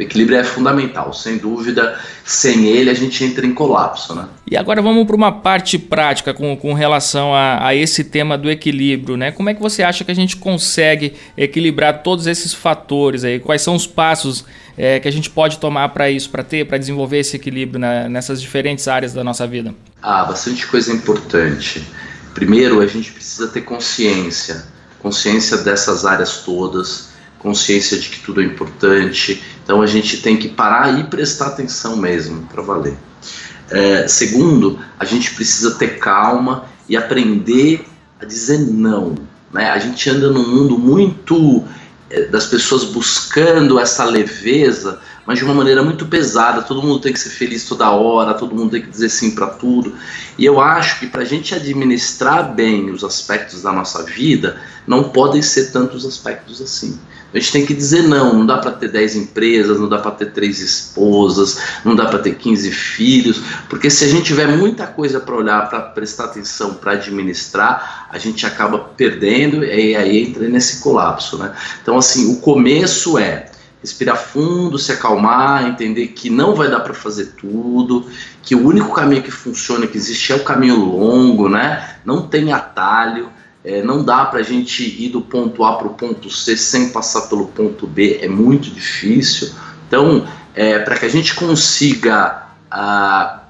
O 0.00 0.02
equilíbrio 0.02 0.38
é 0.38 0.44
fundamental, 0.44 1.12
sem 1.12 1.36
dúvida. 1.36 2.00
Sem 2.24 2.68
ele, 2.68 2.88
a 2.88 2.94
gente 2.94 3.22
entra 3.22 3.46
em 3.46 3.52
colapso. 3.52 4.14
Né? 4.14 4.26
E 4.50 4.56
agora 4.56 4.80
vamos 4.80 5.06
para 5.06 5.14
uma 5.14 5.30
parte 5.30 5.78
prática 5.78 6.32
com, 6.32 6.56
com 6.56 6.72
relação 6.72 7.34
a, 7.34 7.66
a, 7.66 7.74
esse 7.74 8.02
tema 8.02 8.38
do 8.38 8.50
equilíbrio. 8.50 9.18
Né? 9.18 9.30
Como 9.30 9.50
é 9.50 9.54
que 9.54 9.60
você 9.60 9.82
acha 9.82 10.02
que 10.02 10.10
a 10.10 10.14
gente 10.14 10.38
consegue 10.38 11.12
equilibrar 11.36 12.02
todos 12.02 12.26
esses 12.26 12.54
fatores? 12.54 13.24
Aí? 13.24 13.38
Quais 13.38 13.60
são 13.60 13.74
os 13.74 13.86
passos 13.86 14.42
é, 14.74 14.98
que 14.98 15.06
a 15.06 15.12
gente 15.12 15.28
pode 15.28 15.58
tomar 15.58 15.90
para 15.90 16.10
isso, 16.10 16.30
para 16.30 16.42
ter, 16.42 16.66
para 16.66 16.78
desenvolver 16.78 17.18
esse 17.18 17.36
equilíbrio 17.36 17.78
né, 17.78 18.08
nessas 18.08 18.40
diferentes 18.40 18.88
áreas 18.88 19.12
da 19.12 19.22
nossa 19.22 19.46
vida? 19.46 19.74
Ah, 20.02 20.24
bastante 20.24 20.66
coisa 20.66 20.90
importante. 20.90 21.86
Primeiro, 22.32 22.80
a 22.80 22.86
gente 22.86 23.12
precisa 23.12 23.48
ter 23.48 23.60
consciência 23.60 24.64
consciência 24.98 25.56
dessas 25.56 26.04
áreas 26.04 26.38
todas 26.38 27.10
consciência 27.40 27.98
de 27.98 28.08
que 28.08 28.20
tudo 28.20 28.40
é 28.40 28.44
importante. 28.44 29.42
Então 29.70 29.82
a 29.82 29.86
gente 29.86 30.16
tem 30.16 30.36
que 30.36 30.48
parar 30.48 30.98
e 30.98 31.04
prestar 31.04 31.46
atenção 31.46 31.94
mesmo, 31.94 32.42
para 32.52 32.60
valer. 32.60 32.96
É, 33.70 34.08
segundo, 34.08 34.80
a 34.98 35.04
gente 35.04 35.32
precisa 35.32 35.76
ter 35.76 36.00
calma 36.00 36.64
e 36.88 36.96
aprender 36.96 37.86
a 38.20 38.24
dizer 38.24 38.58
não. 38.58 39.14
Né? 39.52 39.70
A 39.70 39.78
gente 39.78 40.10
anda 40.10 40.28
num 40.28 40.44
mundo 40.44 40.76
muito 40.76 41.62
é, 42.10 42.22
das 42.22 42.46
pessoas 42.46 42.82
buscando 42.82 43.78
essa 43.78 44.04
leveza, 44.04 44.98
mas 45.26 45.38
de 45.38 45.44
uma 45.44 45.54
maneira 45.54 45.82
muito 45.82 46.06
pesada. 46.06 46.62
Todo 46.62 46.82
mundo 46.82 47.00
tem 47.00 47.12
que 47.12 47.20
ser 47.20 47.30
feliz 47.30 47.64
toda 47.66 47.90
hora, 47.90 48.34
todo 48.34 48.54
mundo 48.54 48.70
tem 48.70 48.82
que 48.82 48.88
dizer 48.88 49.08
sim 49.08 49.30
para 49.32 49.46
tudo. 49.46 49.94
E 50.38 50.44
eu 50.44 50.60
acho 50.60 50.98
que 50.98 51.06
para 51.06 51.22
a 51.22 51.24
gente 51.24 51.54
administrar 51.54 52.54
bem 52.54 52.90
os 52.90 53.04
aspectos 53.04 53.62
da 53.62 53.72
nossa 53.72 54.02
vida, 54.02 54.60
não 54.86 55.04
podem 55.04 55.42
ser 55.42 55.70
tantos 55.72 56.04
aspectos 56.04 56.60
assim. 56.60 56.98
A 57.32 57.38
gente 57.38 57.52
tem 57.52 57.66
que 57.66 57.74
dizer 57.74 58.02
não, 58.02 58.34
não 58.34 58.46
dá 58.46 58.58
para 58.58 58.72
ter 58.72 58.90
10 58.90 59.16
empresas, 59.16 59.78
não 59.78 59.88
dá 59.88 59.98
para 59.98 60.10
ter 60.10 60.32
três 60.32 60.60
esposas, 60.60 61.58
não 61.84 61.94
dá 61.94 62.06
para 62.06 62.18
ter 62.18 62.34
15 62.34 62.70
filhos, 62.72 63.40
porque 63.68 63.88
se 63.88 64.04
a 64.04 64.08
gente 64.08 64.24
tiver 64.24 64.48
muita 64.48 64.86
coisa 64.86 65.20
para 65.20 65.36
olhar, 65.36 65.68
para 65.68 65.80
prestar 65.80 66.24
atenção, 66.24 66.74
para 66.74 66.92
administrar, 66.92 68.08
a 68.10 68.18
gente 68.18 68.44
acaba 68.44 68.78
perdendo 68.78 69.64
e 69.64 69.94
aí 69.94 70.24
entra 70.24 70.48
nesse 70.48 70.80
colapso, 70.80 71.38
né? 71.38 71.54
Então 71.80 71.96
assim, 71.96 72.32
o 72.32 72.36
começo 72.38 73.16
é 73.16 73.49
respirar 73.80 74.16
fundo, 74.16 74.78
se 74.78 74.92
acalmar, 74.92 75.66
entender 75.66 76.08
que 76.08 76.28
não 76.28 76.54
vai 76.54 76.70
dar 76.70 76.80
para 76.80 76.92
fazer 76.92 77.32
tudo, 77.38 78.06
que 78.42 78.54
o 78.54 78.66
único 78.66 78.92
caminho 78.92 79.22
que 79.22 79.30
funciona, 79.30 79.86
que 79.86 79.96
existe 79.96 80.32
é 80.32 80.36
o 80.36 80.44
caminho 80.44 80.76
longo, 80.76 81.48
né? 81.48 81.96
Não 82.04 82.28
tem 82.28 82.52
atalho. 82.52 83.30
É, 83.62 83.82
não 83.82 84.02
dá 84.02 84.24
para 84.24 84.40
a 84.40 84.42
gente 84.42 84.82
ir 84.82 85.10
do 85.10 85.20
ponto 85.20 85.62
A 85.64 85.76
para 85.76 85.86
o 85.86 85.94
ponto 85.94 86.30
C 86.30 86.56
sem 86.56 86.88
passar 86.88 87.28
pelo 87.28 87.46
ponto 87.48 87.86
B, 87.86 88.18
é 88.22 88.28
muito 88.28 88.70
difícil. 88.70 89.50
Então, 89.86 90.26
é, 90.54 90.78
para 90.78 90.96
que 90.96 91.04
a 91.04 91.10
gente 91.10 91.34
consiga 91.34 92.46
a, 92.70 93.40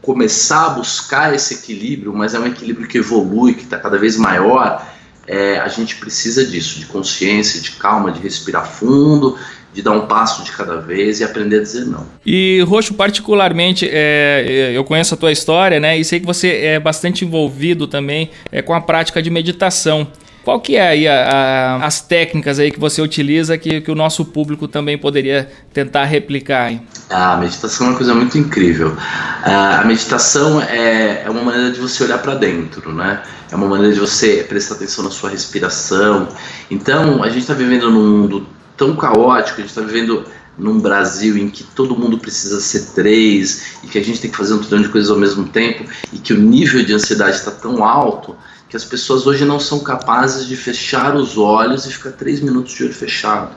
começar 0.00 0.66
a 0.66 0.70
buscar 0.70 1.34
esse 1.34 1.54
equilíbrio, 1.54 2.14
mas 2.14 2.32
é 2.32 2.38
um 2.38 2.46
equilíbrio 2.46 2.88
que 2.88 2.96
evolui, 2.96 3.52
que 3.52 3.64
está 3.64 3.78
cada 3.78 3.98
vez 3.98 4.16
maior, 4.16 4.86
é, 5.26 5.58
a 5.58 5.68
gente 5.68 5.96
precisa 5.96 6.46
disso, 6.46 6.78
de 6.78 6.86
consciência, 6.86 7.60
de 7.60 7.72
calma, 7.72 8.10
de 8.10 8.20
respirar 8.20 8.66
fundo 8.66 9.36
de 9.72 9.82
dar 9.82 9.92
um 9.92 10.06
passo 10.06 10.42
de 10.42 10.52
cada 10.52 10.76
vez 10.76 11.20
e 11.20 11.24
aprender 11.24 11.58
a 11.58 11.62
dizer 11.62 11.84
não. 11.84 12.06
E 12.24 12.60
Roxo, 12.66 12.94
particularmente, 12.94 13.88
é, 13.88 14.44
é, 14.46 14.76
eu 14.76 14.84
conheço 14.84 15.14
a 15.14 15.16
tua 15.16 15.30
história, 15.30 15.78
né? 15.78 15.98
E 15.98 16.04
sei 16.04 16.20
que 16.20 16.26
você 16.26 16.48
é 16.48 16.80
bastante 16.80 17.24
envolvido 17.24 17.86
também 17.86 18.30
é, 18.50 18.62
com 18.62 18.74
a 18.74 18.80
prática 18.80 19.22
de 19.22 19.30
meditação. 19.30 20.08
Qual 20.48 20.60
que 20.60 20.76
é 20.76 20.88
aí 20.88 21.06
a, 21.06 21.24
a, 21.28 21.84
as 21.84 22.00
técnicas 22.00 22.58
aí 22.58 22.70
que 22.70 22.80
você 22.80 23.02
utiliza 23.02 23.58
que, 23.58 23.82
que 23.82 23.90
o 23.90 23.94
nosso 23.94 24.24
público 24.24 24.66
também 24.66 24.96
poderia 24.96 25.46
tentar 25.74 26.04
replicar? 26.04 26.72
Hein? 26.72 26.82
A 27.10 27.36
meditação 27.36 27.86
é 27.86 27.90
uma 27.90 27.96
coisa 27.98 28.14
muito 28.14 28.38
incrível. 28.38 28.96
A 29.44 29.84
meditação 29.84 30.62
é, 30.62 31.24
é 31.26 31.30
uma 31.30 31.42
maneira 31.42 31.70
de 31.70 31.78
você 31.78 32.02
olhar 32.02 32.16
para 32.18 32.34
dentro, 32.34 32.94
né? 32.94 33.22
É 33.52 33.56
uma 33.56 33.66
maneira 33.66 33.92
de 33.92 34.00
você 34.00 34.44
prestar 34.48 34.76
atenção 34.76 35.04
na 35.04 35.10
sua 35.10 35.28
respiração. 35.28 36.28
Então, 36.70 37.22
a 37.22 37.28
gente 37.28 37.40
está 37.40 37.52
vivendo 37.52 37.90
num 37.90 38.20
mundo 38.20 38.46
tão 38.78 38.96
caótico, 38.96 39.58
a 39.58 39.60
gente 39.60 39.70
está 39.70 39.82
vivendo 39.82 40.24
num 40.56 40.80
Brasil 40.80 41.36
em 41.36 41.48
que 41.48 41.62
todo 41.62 41.96
mundo 41.96 42.18
precisa 42.18 42.60
ser 42.60 42.94
três 42.94 43.78
e 43.84 43.86
que 43.86 43.98
a 43.98 44.02
gente 44.02 44.20
tem 44.20 44.30
que 44.30 44.36
fazer 44.36 44.54
um 44.54 44.58
trilhão 44.58 44.82
de 44.82 44.88
coisas 44.88 45.10
ao 45.10 45.18
mesmo 45.18 45.48
tempo 45.48 45.84
e 46.12 46.18
que 46.18 46.32
o 46.32 46.38
nível 46.38 46.84
de 46.84 46.92
ansiedade 46.92 47.36
está 47.36 47.50
tão 47.50 47.84
alto 47.84 48.36
que 48.68 48.76
as 48.76 48.84
pessoas 48.84 49.26
hoje 49.26 49.44
não 49.44 49.58
são 49.58 49.80
capazes 49.80 50.46
de 50.46 50.56
fechar 50.56 51.16
os 51.16 51.38
olhos 51.38 51.86
e 51.86 51.92
ficar 51.92 52.12
três 52.12 52.40
minutos 52.40 52.74
de 52.74 52.84
olho 52.84 52.94
fechado. 52.94 53.50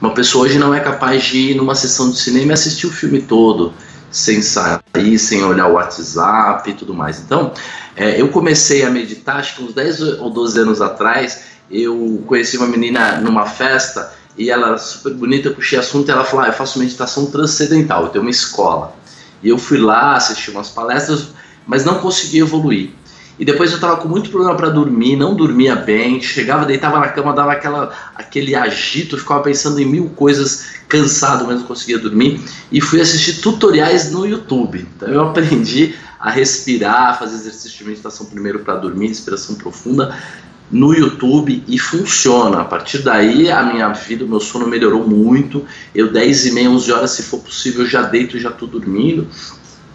Uma 0.00 0.14
pessoa 0.14 0.44
hoje 0.44 0.58
não 0.58 0.74
é 0.74 0.80
capaz 0.80 1.24
de 1.24 1.38
ir 1.50 1.54
numa 1.54 1.74
sessão 1.74 2.10
de 2.10 2.18
cinema 2.18 2.52
e 2.52 2.54
assistir 2.54 2.86
o 2.86 2.90
filme 2.90 3.22
todo 3.22 3.72
sem 4.10 4.40
sair, 4.40 5.18
sem 5.18 5.42
olhar 5.42 5.66
o 5.68 5.72
WhatsApp 5.72 6.70
e 6.70 6.74
tudo 6.74 6.94
mais. 6.94 7.18
Então, 7.20 7.52
é, 7.96 8.20
eu 8.20 8.28
comecei 8.28 8.84
a 8.84 8.90
meditar, 8.90 9.38
acho 9.38 9.56
que 9.56 9.64
uns 9.64 9.74
10 9.74 10.20
ou 10.20 10.30
12 10.30 10.60
anos 10.60 10.80
atrás, 10.80 11.42
eu 11.70 12.22
conheci 12.26 12.56
uma 12.56 12.66
menina 12.66 13.20
numa 13.20 13.44
festa 13.46 14.12
e 14.36 14.50
ela 14.50 14.76
super 14.78 15.14
bonita, 15.14 15.48
eu 15.48 15.54
puxei 15.54 15.78
assunto 15.78 16.08
e 16.08 16.10
ela 16.10 16.24
falou: 16.24 16.44
ah, 16.44 16.48
eu 16.48 16.52
faço 16.52 16.78
meditação 16.78 17.26
transcendental, 17.26 18.04
eu 18.04 18.08
tenho 18.08 18.24
uma 18.24 18.30
escola. 18.30 18.96
E 19.42 19.48
eu 19.48 19.58
fui 19.58 19.78
lá, 19.78 20.16
assisti 20.16 20.50
umas 20.50 20.70
palestras, 20.70 21.28
mas 21.66 21.84
não 21.84 21.98
consegui 21.98 22.38
evoluir. 22.38 22.90
E 23.38 23.44
depois 23.44 23.70
eu 23.70 23.76
estava 23.76 23.96
com 23.96 24.08
muito 24.08 24.30
problema 24.30 24.56
para 24.56 24.68
dormir, 24.68 25.16
não 25.16 25.34
dormia 25.34 25.74
bem, 25.74 26.22
chegava, 26.22 26.64
deitava 26.64 27.00
na 27.00 27.08
cama, 27.08 27.32
dava 27.32 27.52
aquela, 27.52 27.92
aquele 28.14 28.54
agito, 28.54 29.18
ficava 29.18 29.42
pensando 29.42 29.80
em 29.80 29.84
mil 29.84 30.08
coisas, 30.10 30.66
cansado, 30.88 31.44
mas 31.44 31.58
não 31.58 31.66
conseguia 31.66 31.98
dormir. 31.98 32.40
E 32.70 32.80
fui 32.80 33.00
assistir 33.00 33.40
tutoriais 33.40 34.12
no 34.12 34.24
YouTube. 34.24 34.86
Então 34.96 35.08
eu 35.08 35.20
aprendi 35.28 35.96
a 36.18 36.30
respirar, 36.30 37.18
fazer 37.18 37.34
exercício 37.34 37.78
de 37.78 37.84
meditação 37.84 38.26
primeiro 38.26 38.60
para 38.60 38.76
dormir, 38.76 39.08
respiração 39.08 39.56
profunda 39.56 40.16
no 40.70 40.92
YouTube 40.94 41.62
e 41.68 41.78
funciona. 41.78 42.60
A 42.60 42.64
partir 42.64 42.98
daí, 42.98 43.50
a 43.50 43.62
minha 43.62 43.88
vida, 43.92 44.24
o 44.24 44.28
meu 44.28 44.40
sono 44.40 44.66
melhorou 44.66 45.06
muito. 45.06 45.64
Eu, 45.94 46.12
10 46.12 46.46
e 46.46 46.52
meia, 46.52 46.70
11 46.70 46.92
horas, 46.92 47.10
se 47.12 47.22
for 47.22 47.40
possível, 47.40 47.86
já 47.86 48.02
deito 48.02 48.38
já 48.38 48.50
estou 48.50 48.68
dormindo. 48.68 49.26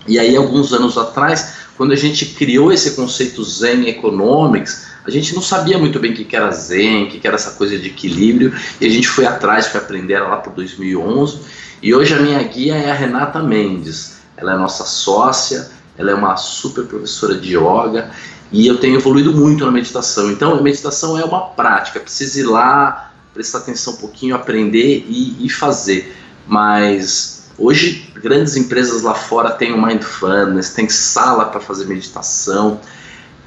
E 0.07 0.17
aí, 0.17 0.35
alguns 0.35 0.73
anos 0.73 0.97
atrás, 0.97 1.53
quando 1.77 1.91
a 1.91 1.95
gente 1.95 2.25
criou 2.25 2.71
esse 2.71 2.91
conceito 2.91 3.43
Zen 3.43 3.87
Economics, 3.87 4.87
a 5.05 5.09
gente 5.09 5.33
não 5.33 5.41
sabia 5.41 5.77
muito 5.77 5.99
bem 5.99 6.11
o 6.11 6.15
que 6.15 6.35
era 6.35 6.51
Zen, 6.51 7.05
o 7.05 7.07
que 7.09 7.25
era 7.25 7.35
essa 7.35 7.51
coisa 7.51 7.77
de 7.77 7.87
equilíbrio, 7.87 8.53
e 8.79 8.85
a 8.85 8.89
gente 8.89 9.07
foi 9.07 9.25
atrás, 9.25 9.67
foi 9.67 9.79
aprender 9.79 10.19
lá 10.19 10.37
por 10.37 10.53
2011. 10.53 11.39
E 11.81 11.93
hoje 11.93 12.13
a 12.13 12.19
minha 12.19 12.41
guia 12.43 12.75
é 12.75 12.91
a 12.91 12.93
Renata 12.93 13.41
Mendes. 13.41 14.19
Ela 14.35 14.53
é 14.53 14.57
nossa 14.57 14.83
sócia, 14.83 15.69
ela 15.97 16.11
é 16.11 16.13
uma 16.13 16.37
super 16.37 16.85
professora 16.85 17.35
de 17.35 17.55
yoga 17.57 18.11
e 18.51 18.65
eu 18.65 18.77
tenho 18.77 18.95
evoluído 18.95 19.33
muito 19.33 19.65
na 19.65 19.71
meditação. 19.71 20.31
Então, 20.31 20.57
a 20.57 20.61
meditação 20.61 21.17
é 21.17 21.23
uma 21.23 21.41
prática, 21.49 21.99
precisa 21.99 22.39
ir 22.39 22.43
lá, 22.43 23.13
prestar 23.33 23.59
atenção 23.59 23.93
um 23.93 23.97
pouquinho, 23.97 24.35
aprender 24.35 25.05
e, 25.07 25.45
e 25.45 25.49
fazer. 25.49 26.15
Mas 26.47 27.49
hoje, 27.57 28.11
grandes 28.15 28.55
empresas 28.55 29.03
lá 29.03 29.13
fora 29.13 29.51
têm 29.51 29.71
o 29.71 29.81
Mindfulness, 29.81 30.71
tem 30.71 30.89
sala 30.89 31.45
para 31.45 31.59
fazer 31.59 31.85
meditação. 31.85 32.79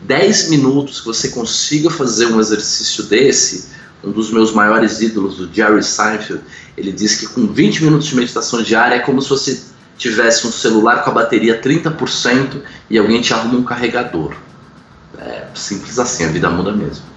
10 0.03 0.51
minutos 0.51 1.01
que 1.01 1.07
você 1.07 1.29
consiga 1.29 1.91
fazer 1.91 2.27
um 2.27 2.41
exercício 2.41 3.05
desse, 3.05 3.71
um 4.05 4.11
dos 4.11 4.33
meus 4.33 4.53
maiores 4.53 5.01
ídolos, 5.01 5.39
o 5.41 5.49
Jerry 5.53 5.83
Seinfeld, 5.83 6.43
ele 6.77 6.91
diz 6.91 7.17
que 7.17 7.27
com 7.27 7.47
20 7.47 7.85
minutos 7.85 8.09
de 8.09 8.17
meditação 8.17 8.63
diária 8.63 8.97
é 8.97 8.99
como 8.99 9.23
se 9.23 9.29
você 9.29 9.63
tivesse 9.97 10.47
um 10.47 10.51
celular 10.51 11.05
com 11.05 11.11
a 11.11 11.15
bateria 11.15 11.61
30% 11.61 12.63
e 12.91 12.99
alguém 12.99 13.21
te 13.21 13.33
arruma 13.33 13.59
um 13.59 13.63
carregador. 13.63 14.35
Simples 15.55 15.99
assim, 15.99 16.25
a 16.25 16.29
vida 16.29 16.49
muda 16.51 16.73
mesmo. 16.73 17.13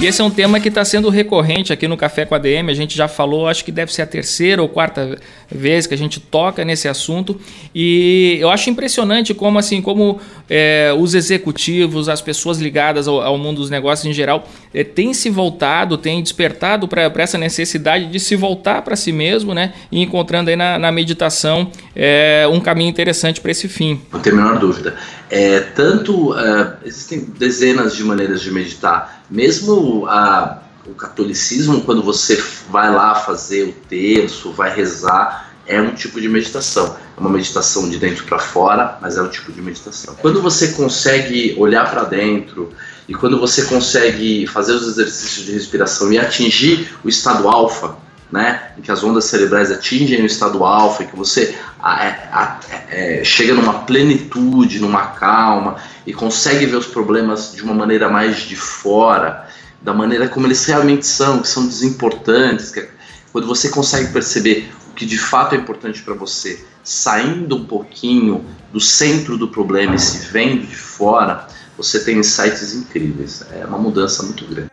E 0.00 0.06
esse 0.06 0.20
é 0.20 0.24
um 0.24 0.30
tema 0.30 0.60
que 0.60 0.68
está 0.68 0.84
sendo 0.84 1.08
recorrente 1.08 1.72
aqui 1.72 1.88
no 1.88 1.96
Café 1.96 2.24
com 2.24 2.32
a 2.32 2.38
DM. 2.38 2.70
A 2.70 2.74
gente 2.74 2.96
já 2.96 3.08
falou, 3.08 3.48
acho 3.48 3.64
que 3.64 3.72
deve 3.72 3.92
ser 3.92 4.02
a 4.02 4.06
terceira 4.06 4.62
ou 4.62 4.68
quarta 4.68 5.18
vez 5.50 5.88
que 5.88 5.94
a 5.94 5.98
gente 5.98 6.20
toca 6.20 6.64
nesse 6.64 6.86
assunto. 6.86 7.40
E 7.74 8.38
eu 8.38 8.48
acho 8.48 8.70
impressionante 8.70 9.34
como 9.34 9.58
assim, 9.58 9.82
como 9.82 10.20
é, 10.48 10.94
os 10.98 11.14
executivos, 11.14 12.08
as 12.08 12.22
pessoas 12.22 12.58
ligadas 12.58 13.06
ao, 13.06 13.20
ao 13.20 13.36
mundo 13.38 13.58
dos 13.58 13.70
negócios 13.70 14.06
em 14.06 14.12
geral, 14.12 14.48
é, 14.72 14.82
têm 14.82 15.12
se 15.12 15.30
voltado, 15.30 15.98
têm 15.98 16.22
despertado 16.22 16.88
para 16.88 17.10
essa 17.16 17.36
necessidade 17.36 18.06
de 18.06 18.18
se 18.20 18.36
voltar 18.36 18.82
para 18.82 18.96
si 18.96 19.12
mesmo, 19.12 19.54
né? 19.54 19.74
E 19.90 20.00
encontrando 20.00 20.50
aí 20.50 20.56
na, 20.56 20.78
na 20.78 20.92
meditação 20.92 21.70
é, 21.94 22.46
um 22.50 22.60
caminho 22.60 22.88
interessante 22.88 23.40
para 23.40 23.50
esse 23.50 23.68
fim. 23.68 24.00
Não 24.12 24.20
tem 24.20 24.32
a 24.32 24.36
menor 24.36 24.58
dúvida. 24.58 24.96
É, 25.30 25.60
tanto 25.60 26.32
uh, 26.32 26.72
existem 26.84 27.20
dezenas 27.20 27.94
de 27.94 28.02
maneiras 28.02 28.40
de 28.40 28.50
meditar, 28.50 29.22
mesmo 29.30 30.06
a, 30.06 30.62
o 30.86 30.94
catolicismo, 30.94 31.82
quando 31.82 32.02
você 32.02 32.42
vai 32.70 32.90
lá 32.90 33.14
fazer 33.14 33.64
o 33.64 33.72
terço, 33.72 34.52
vai 34.52 34.74
rezar, 34.74 35.47
é 35.68 35.80
um 35.80 35.94
tipo 35.94 36.20
de 36.20 36.28
meditação. 36.28 36.96
É 37.16 37.20
uma 37.20 37.30
meditação 37.30 37.88
de 37.88 37.98
dentro 37.98 38.24
para 38.24 38.38
fora, 38.38 38.98
mas 39.00 39.16
é 39.16 39.22
um 39.22 39.28
tipo 39.28 39.52
de 39.52 39.60
meditação. 39.60 40.16
Quando 40.20 40.40
você 40.40 40.68
consegue 40.68 41.54
olhar 41.58 41.88
para 41.90 42.04
dentro 42.04 42.72
e 43.06 43.14
quando 43.14 43.38
você 43.38 43.62
consegue 43.66 44.46
fazer 44.46 44.72
os 44.72 44.88
exercícios 44.88 45.44
de 45.44 45.52
respiração 45.52 46.10
e 46.12 46.18
atingir 46.18 46.88
o 47.04 47.08
estado 47.08 47.46
alfa, 47.48 47.96
né, 48.30 48.72
em 48.76 48.82
que 48.82 48.90
as 48.90 49.02
ondas 49.02 49.24
cerebrais 49.24 49.70
atingem 49.70 50.22
o 50.22 50.26
estado 50.26 50.64
alfa, 50.64 51.04
que 51.04 51.16
você 51.16 51.56
a, 51.80 52.08
a, 52.32 52.60
é, 52.90 53.22
chega 53.24 53.54
numa 53.54 53.80
plenitude, 53.80 54.80
numa 54.80 55.06
calma 55.08 55.76
e 56.06 56.12
consegue 56.12 56.66
ver 56.66 56.76
os 56.76 56.86
problemas 56.86 57.52
de 57.54 57.62
uma 57.62 57.74
maneira 57.74 58.08
mais 58.08 58.40
de 58.40 58.56
fora, 58.56 59.48
da 59.80 59.94
maneira 59.94 60.28
como 60.28 60.46
eles 60.46 60.64
realmente 60.66 61.06
são, 61.06 61.40
que 61.40 61.48
são 61.48 61.66
desimportantes, 61.66 62.70
que 62.70 62.80
é, 62.80 62.88
quando 63.32 63.46
você 63.46 63.68
consegue 63.68 64.12
perceber 64.12 64.70
que 64.98 65.06
de 65.06 65.16
fato 65.16 65.54
é 65.54 65.58
importante 65.58 66.02
para 66.02 66.12
você, 66.12 66.64
saindo 66.82 67.56
um 67.56 67.64
pouquinho 67.64 68.44
do 68.72 68.80
centro 68.80 69.38
do 69.38 69.46
problema 69.46 69.94
e 69.94 69.98
se 69.98 70.32
vendo 70.32 70.66
de 70.66 70.74
fora, 70.74 71.46
você 71.76 72.04
tem 72.04 72.18
insights 72.18 72.74
incríveis. 72.74 73.46
É 73.52 73.64
uma 73.64 73.78
mudança 73.78 74.24
muito 74.24 74.44
grande. 74.44 74.68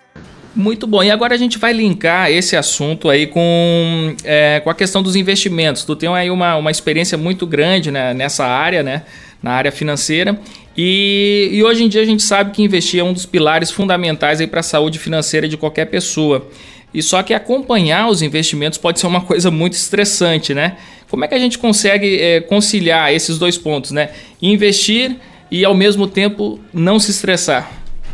Muito 0.55 0.87
bom. 0.87 1.03
E 1.03 1.11
agora 1.11 1.35
a 1.35 1.37
gente 1.37 1.59
vai 1.59 1.73
linkar 1.73 2.31
esse 2.31 2.55
assunto 2.55 3.07
aí 3.07 3.27
com, 3.27 4.15
é, 4.23 4.61
com 4.61 4.69
a 4.69 4.73
questão 4.73 5.03
dos 5.03 5.15
investimentos. 5.15 5.83
Tu 5.83 5.95
tem 5.95 6.09
aí 6.09 6.31
uma, 6.31 6.55
uma 6.55 6.71
experiência 6.71 7.17
muito 7.17 7.45
grande 7.45 7.91
né, 7.91 8.13
nessa 8.13 8.45
área, 8.45 8.81
né? 8.81 9.03
Na 9.43 9.51
área 9.51 9.71
financeira. 9.71 10.39
E, 10.75 11.49
e 11.51 11.63
hoje 11.63 11.83
em 11.83 11.87
dia 11.87 12.01
a 12.01 12.05
gente 12.05 12.23
sabe 12.23 12.51
que 12.51 12.63
investir 12.63 12.99
é 12.99 13.03
um 13.03 13.13
dos 13.13 13.25
pilares 13.25 13.69
fundamentais 13.69 14.43
para 14.47 14.61
a 14.61 14.63
saúde 14.63 14.97
financeira 14.97 15.47
de 15.47 15.55
qualquer 15.55 15.85
pessoa. 15.85 16.49
E 16.95 17.03
só 17.03 17.21
que 17.21 17.33
acompanhar 17.33 18.07
os 18.07 18.21
investimentos 18.21 18.77
pode 18.77 19.01
ser 19.01 19.07
uma 19.07 19.19
coisa 19.19 19.51
muito 19.51 19.73
estressante, 19.73 20.53
né? 20.53 20.77
Como 21.09 21.25
é 21.25 21.27
que 21.27 21.35
a 21.35 21.37
gente 21.37 21.57
consegue 21.57 22.21
é, 22.21 22.39
conciliar 22.39 23.13
esses 23.13 23.37
dois 23.37 23.57
pontos, 23.57 23.91
né? 23.91 24.11
Investir 24.41 25.17
e 25.51 25.65
ao 25.65 25.75
mesmo 25.75 26.07
tempo 26.07 26.57
não 26.73 26.97
se 26.97 27.11
estressar. 27.11 27.69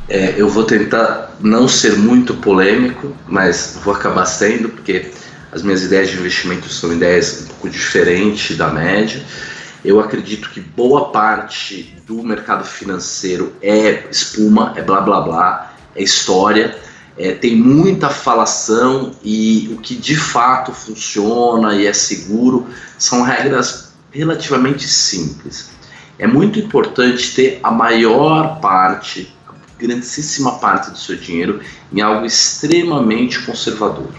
É, 0.10 0.34
eu 0.36 0.50
vou 0.50 0.64
tentar 0.64 1.38
não 1.40 1.68
ser 1.68 1.96
muito 1.96 2.34
polêmico, 2.34 3.16
mas 3.28 3.80
vou 3.84 3.94
acabar 3.94 4.26
sendo, 4.26 4.70
porque 4.70 5.12
as 5.52 5.62
minhas 5.62 5.84
ideias 5.84 6.10
de 6.10 6.18
investimento 6.18 6.68
são 6.68 6.92
ideias 6.92 7.44
um 7.44 7.46
pouco 7.50 7.70
diferentes 7.70 8.58
da 8.58 8.70
média. 8.70 9.22
Eu 9.86 10.00
acredito 10.00 10.50
que 10.50 10.60
boa 10.60 11.12
parte 11.12 11.96
do 12.08 12.24
mercado 12.24 12.66
financeiro 12.66 13.54
é 13.62 14.06
espuma, 14.10 14.74
é 14.76 14.82
blá 14.82 15.02
blá 15.02 15.22
blá, 15.22 15.76
é 15.96 16.02
história 16.02 16.76
é, 17.18 17.32
tem 17.34 17.56
muita 17.56 18.10
falação 18.10 19.12
e 19.24 19.70
o 19.74 19.78
que 19.82 19.96
de 19.96 20.16
fato 20.16 20.72
funciona 20.72 21.76
e 21.76 21.86
é 21.86 21.94
seguro 21.94 22.68
são 22.98 23.22
regras 23.22 23.92
relativamente 24.12 24.88
simples. 24.88 25.72
É 26.18 26.28
muito 26.28 26.60
importante 26.60 27.34
ter 27.34 27.60
a 27.64 27.72
maior 27.72 28.60
parte, 28.60 29.34
a 29.48 29.54
grandíssima 29.78 30.60
parte 30.60 30.92
do 30.92 30.98
seu 30.98 31.16
dinheiro 31.16 31.62
em 31.92 32.02
algo 32.02 32.26
extremamente 32.26 33.40
conservador. 33.44 34.12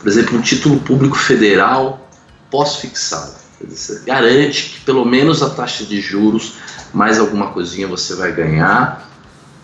Por 0.00 0.08
exemplo, 0.08 0.38
um 0.38 0.40
título 0.40 0.80
público 0.80 1.16
federal 1.16 2.08
pós-fixado. 2.50 3.34
Você 3.68 4.02
garante 4.04 4.70
que 4.70 4.80
pelo 4.80 5.04
menos 5.04 5.42
a 5.42 5.50
taxa 5.50 5.84
de 5.84 6.00
juros, 6.00 6.54
mais 6.92 7.18
alguma 7.18 7.48
coisinha 7.48 7.88
você 7.88 8.14
vai 8.14 8.32
ganhar. 8.32 9.08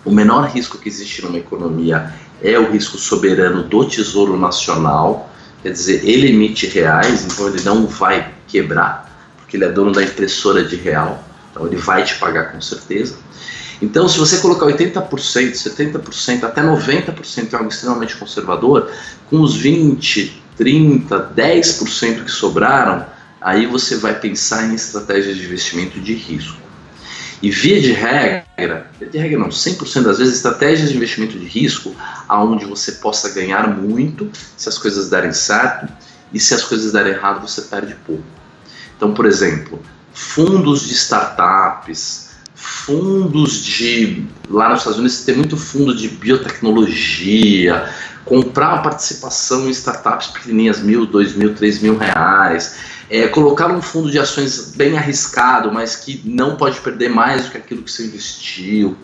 O 0.04 0.11
menor 0.11 0.49
risco 0.49 0.78
que 0.78 0.88
existe 0.88 1.23
numa 1.23 1.38
economia 1.38 2.12
é 2.42 2.59
o 2.59 2.71
risco 2.71 2.99
soberano 2.99 3.62
do 3.62 3.85
Tesouro 3.85 4.37
Nacional, 4.37 5.30
quer 5.62 5.71
dizer, 5.71 6.04
ele 6.04 6.30
emite 6.30 6.66
reais, 6.66 7.25
então 7.25 7.47
ele 7.47 7.62
não 7.62 7.87
vai 7.87 8.32
quebrar, 8.49 9.32
porque 9.37 9.56
ele 9.56 9.65
é 9.65 9.69
dono 9.69 9.93
da 9.93 10.02
impressora 10.02 10.65
de 10.65 10.75
real, 10.75 11.23
então 11.50 11.67
ele 11.67 11.76
vai 11.76 12.02
te 12.02 12.17
pagar 12.17 12.50
com 12.52 12.60
certeza. 12.60 13.17
Então, 13.80 14.08
se 14.08 14.19
você 14.19 14.38
colocar 14.38 14.67
80%, 14.67 15.08
70%, 15.08 16.45
até 16.45 16.62
90% 16.62 17.52
em 17.52 17.56
algo 17.56 17.69
extremamente 17.69 18.17
conservador, 18.17 18.91
com 19.28 19.41
os 19.41 19.56
20, 19.56 20.43
30, 20.56 21.32
10% 21.34 22.25
que 22.25 22.30
sobraram, 22.30 23.04
aí 23.41 23.67
você 23.67 23.97
vai 23.97 24.19
pensar 24.19 24.71
em 24.71 24.75
estratégias 24.75 25.36
de 25.36 25.45
investimento 25.45 25.99
de 25.99 26.15
risco. 26.15 26.72
E 27.43 27.50
via 27.50 27.81
de 27.81 27.93
regra, 27.93 28.87
via 29.00 29.09
de 29.09 29.19
regra 29.19 29.39
não, 29.41 29.49
100% 29.49 30.02
das 30.05 30.19
vezes, 30.19 30.37
estratégias 30.37 30.91
de 30.91 30.97
investimento 30.97 31.37
de 31.37 31.45
risco, 31.45 31.93
aonde 32.28 32.65
você 32.65 32.93
possa 32.93 33.31
ganhar 33.31 33.67
muito 33.69 34.31
se 34.57 34.69
as 34.69 34.78
coisas 34.78 35.11
derem 35.11 35.33
certo 35.33 35.93
e 36.33 36.39
se 36.39 36.55
as 36.55 36.63
coisas 36.63 36.93
derem 36.93 37.13
errado 37.13 37.47
você 37.47 37.63
perde 37.63 37.97
pouco. 38.07 38.23
Então, 38.97 39.13
por 39.13 39.26
exemplo, 39.26 39.83
fundos 40.15 40.87
de 40.87 40.95
startups, 40.95 42.31
fundos 42.55 43.65
de. 43.65 44.25
Lá 44.49 44.69
nos 44.69 44.78
Estados 44.78 45.00
Unidos 45.00 45.25
tem 45.25 45.37
muito 45.37 45.57
fundo 45.57 45.97
de 45.97 46.07
biotecnologia, 46.09 47.89
comprar 48.25 48.85
participação 48.85 49.67
em 49.67 49.71
startups 49.71 50.28
pequenininhas, 50.28 50.81
mil, 50.81 51.05
dois 51.05 51.35
mil, 51.35 51.55
três 51.57 51.83
mil 51.83 51.99
reais 51.99 52.92
é, 53.12 53.28
colocar 53.28 53.70
um 53.70 53.82
fundo 53.82 54.10
de 54.10 54.18
ações 54.18 54.72
bem 54.75 54.96
arriscado, 54.96 55.70
mas 55.70 55.96
que 55.96 56.22
não 56.25 56.56
pode 56.56 56.80
perder 56.80 57.10
mais 57.10 57.44
do 57.44 57.50
que 57.50 57.58
aquilo 57.58 57.82
que 57.82 57.92
você 57.92 58.06
investiu. 58.06 58.96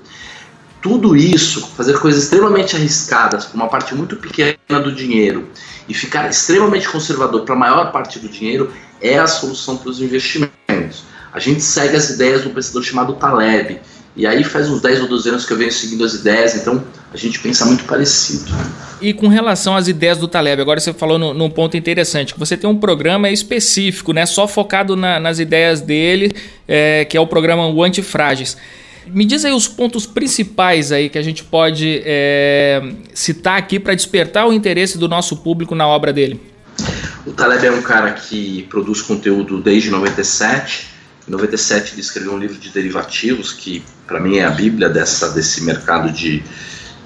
Tudo 0.80 1.14
isso, 1.14 1.66
fazer 1.76 1.98
coisas 1.98 2.24
extremamente 2.24 2.74
arriscadas 2.74 3.44
com 3.44 3.58
uma 3.58 3.68
parte 3.68 3.94
muito 3.94 4.16
pequena 4.16 4.80
do 4.82 4.94
dinheiro 4.94 5.50
e 5.86 5.92
ficar 5.92 6.26
extremamente 6.30 6.88
conservador 6.88 7.42
para 7.42 7.54
a 7.54 7.58
maior 7.58 7.92
parte 7.92 8.18
do 8.18 8.30
dinheiro 8.30 8.72
é 8.98 9.18
a 9.18 9.26
solução 9.26 9.76
para 9.76 9.90
os 9.90 10.00
investimentos. 10.00 11.04
A 11.30 11.38
gente 11.38 11.60
segue 11.60 11.94
as 11.94 12.08
ideias 12.08 12.40
de 12.40 12.48
um 12.48 12.54
pensador 12.54 12.82
chamado 12.82 13.12
Taleb, 13.16 13.78
e 14.18 14.26
aí 14.26 14.42
faz 14.42 14.68
uns 14.68 14.80
10 14.80 15.02
ou 15.02 15.08
12 15.08 15.28
anos 15.28 15.46
que 15.46 15.52
eu 15.52 15.56
venho 15.56 15.70
seguindo 15.70 16.04
as 16.04 16.12
ideias, 16.12 16.56
então 16.56 16.84
a 17.14 17.16
gente 17.16 17.38
pensa 17.38 17.64
muito 17.64 17.84
parecido. 17.84 18.50
E 19.00 19.14
com 19.14 19.28
relação 19.28 19.76
às 19.76 19.86
ideias 19.86 20.18
do 20.18 20.26
Taleb, 20.26 20.60
agora 20.60 20.80
você 20.80 20.92
falou 20.92 21.20
num, 21.20 21.32
num 21.32 21.48
ponto 21.48 21.76
interessante, 21.76 22.34
que 22.34 22.40
você 22.40 22.56
tem 22.56 22.68
um 22.68 22.76
programa 22.76 23.30
específico, 23.30 24.12
né, 24.12 24.26
só 24.26 24.48
focado 24.48 24.96
na, 24.96 25.20
nas 25.20 25.38
ideias 25.38 25.80
dele, 25.80 26.34
é, 26.66 27.04
que 27.04 27.16
é 27.16 27.20
o 27.20 27.28
programa 27.28 27.68
O 27.68 27.80
Antifrágeis. 27.84 28.56
Me 29.06 29.24
diz 29.24 29.44
aí 29.44 29.52
os 29.52 29.68
pontos 29.68 30.04
principais 30.04 30.90
aí 30.90 31.08
que 31.08 31.16
a 31.16 31.22
gente 31.22 31.44
pode 31.44 32.02
é, 32.04 32.82
citar 33.14 33.56
aqui 33.56 33.78
para 33.78 33.94
despertar 33.94 34.48
o 34.48 34.52
interesse 34.52 34.98
do 34.98 35.08
nosso 35.08 35.36
público 35.36 35.76
na 35.76 35.86
obra 35.86 36.12
dele. 36.12 36.40
O 37.24 37.30
Taleb 37.30 37.64
é 37.64 37.70
um 37.70 37.82
cara 37.82 38.10
que 38.14 38.64
produz 38.64 39.00
conteúdo 39.00 39.60
desde 39.60 39.90
97, 39.90 40.88
em 41.28 41.30
97 41.30 41.94
ele 41.94 42.00
escreveu 42.00 42.32
um 42.32 42.38
livro 42.38 42.58
de 42.58 42.70
derivativos 42.70 43.52
que 43.52 43.84
para 44.08 44.18
mim 44.18 44.38
é 44.38 44.44
a 44.44 44.50
bíblia 44.50 44.88
dessa 44.88 45.28
desse 45.30 45.62
mercado 45.62 46.10
de, 46.10 46.42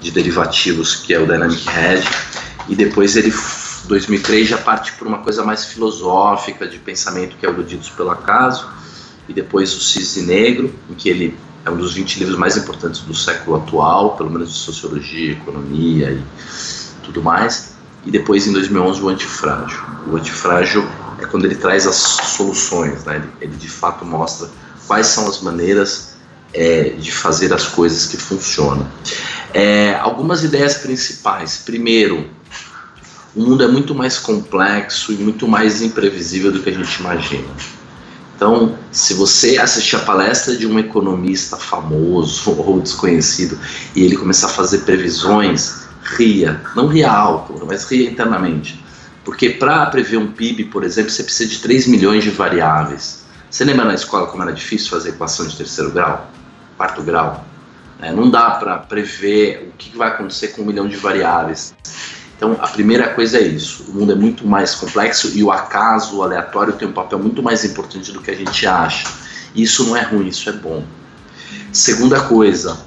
de 0.01 0.09
derivativos 0.09 0.95
que 0.95 1.13
é 1.13 1.19
o 1.19 1.27
Dynamic 1.27 1.63
Hedge 1.69 2.09
e 2.67 2.75
depois 2.75 3.15
ele 3.15 3.31
2003 3.85 4.47
já 4.47 4.57
parte 4.57 4.93
por 4.93 5.05
uma 5.05 5.19
coisa 5.19 5.43
mais 5.43 5.65
filosófica 5.65 6.65
de 6.65 6.79
pensamento 6.79 7.35
que 7.35 7.45
é 7.45 7.49
o 7.49 7.53
Iludidos 7.53 7.89
pelo 7.89 8.09
Acaso 8.09 8.67
e 9.27 9.33
depois 9.33 9.75
o 9.75 9.81
Cisne 9.81 10.25
Negro 10.25 10.73
em 10.89 10.95
que 10.95 11.09
ele 11.09 11.37
é 11.65 11.69
um 11.69 11.77
dos 11.77 11.93
20 11.93 12.19
livros 12.19 12.37
mais 12.37 12.57
importantes 12.57 13.01
do 13.01 13.15
século 13.15 13.57
atual, 13.57 14.17
pelo 14.17 14.29
menos 14.29 14.49
de 14.49 14.59
sociologia, 14.59 15.31
economia 15.31 16.11
e 16.11 16.23
tudo 17.03 17.21
mais. 17.21 17.73
E 18.05 18.11
depois, 18.11 18.45
em 18.45 18.51
2011, 18.51 19.01
o 19.01 19.07
Antifrágil. 19.07 19.81
O 20.07 20.17
Antifrágil 20.17 20.85
é 21.19 21.25
quando 21.25 21.45
ele 21.45 21.55
traz 21.55 21.87
as 21.87 21.95
soluções, 21.95 23.05
né? 23.05 23.15
ele, 23.15 23.29
ele 23.39 23.55
de 23.55 23.69
fato 23.69 24.03
mostra 24.03 24.49
quais 24.85 25.07
são 25.07 25.27
as 25.27 25.41
maneiras 25.41 26.12
é, 26.53 26.89
de 26.89 27.11
fazer 27.11 27.53
as 27.53 27.67
coisas 27.67 28.05
que 28.05 28.17
funcionam. 28.17 28.87
É, 29.53 29.95
algumas 29.95 30.43
ideias 30.43 30.75
principais. 30.75 31.61
Primeiro, 31.65 32.29
o 33.35 33.41
mundo 33.41 33.63
é 33.63 33.67
muito 33.67 33.95
mais 33.95 34.19
complexo 34.19 35.11
e 35.11 35.15
muito 35.15 35.47
mais 35.47 35.81
imprevisível 35.81 36.51
do 36.51 36.61
que 36.61 36.69
a 36.69 36.73
gente 36.73 36.99
imagina. 36.99 37.47
Então, 38.35 38.77
se 38.91 39.13
você 39.13 39.57
assistir 39.57 39.95
a 39.95 39.99
palestra 39.99 40.55
de 40.55 40.67
um 40.67 40.77
economista 40.77 41.57
famoso 41.57 42.51
ou 42.59 42.79
desconhecido 42.79 43.57
e 43.95 44.03
ele 44.03 44.17
começar 44.17 44.47
a 44.47 44.49
fazer 44.49 44.79
previsões, 44.79 45.83
ria. 46.03 46.61
Não 46.75 46.87
ria 46.87 47.11
alto, 47.11 47.65
mas 47.65 47.85
ria 47.85 48.09
internamente. 48.09 48.83
Porque 49.23 49.51
para 49.51 49.85
prever 49.85 50.17
um 50.17 50.31
PIB, 50.31 50.65
por 50.65 50.83
exemplo, 50.83 51.09
você 51.09 51.23
precisa 51.23 51.49
de 51.49 51.59
3 51.59 51.87
milhões 51.87 52.23
de 52.23 52.29
variáveis. 52.29 53.23
Você 53.49 53.63
lembra 53.63 53.85
na 53.85 53.93
escola 53.93 54.27
como 54.27 54.43
era 54.43 54.51
difícil 54.51 54.89
fazer 54.89 55.09
equação 55.09 55.47
de 55.47 55.55
terceiro 55.55 55.91
grau? 55.91 56.29
Quarto 56.77 57.01
grau. 57.01 57.45
Né? 57.99 58.11
Não 58.11 58.29
dá 58.29 58.51
para 58.51 58.77
prever 58.77 59.69
o 59.69 59.77
que 59.77 59.95
vai 59.97 60.09
acontecer 60.09 60.49
com 60.49 60.61
um 60.61 60.65
milhão 60.65 60.87
de 60.87 60.95
variáveis. 60.95 61.73
Então, 62.35 62.57
a 62.59 62.67
primeira 62.67 63.09
coisa 63.09 63.37
é 63.37 63.41
isso: 63.41 63.85
o 63.89 63.93
mundo 63.93 64.11
é 64.11 64.15
muito 64.15 64.45
mais 64.45 64.75
complexo 64.75 65.31
e 65.37 65.43
o 65.43 65.51
acaso, 65.51 66.17
o 66.17 66.23
aleatório, 66.23 66.73
tem 66.73 66.87
um 66.87 66.93
papel 66.93 67.19
muito 67.19 67.41
mais 67.41 67.63
importante 67.63 68.11
do 68.11 68.21
que 68.21 68.31
a 68.31 68.35
gente 68.35 68.67
acha. 68.67 69.07
Isso 69.55 69.85
não 69.85 69.95
é 69.95 70.01
ruim, 70.01 70.27
isso 70.27 70.49
é 70.49 70.53
bom. 70.53 70.83
Segunda 71.71 72.21
coisa, 72.21 72.77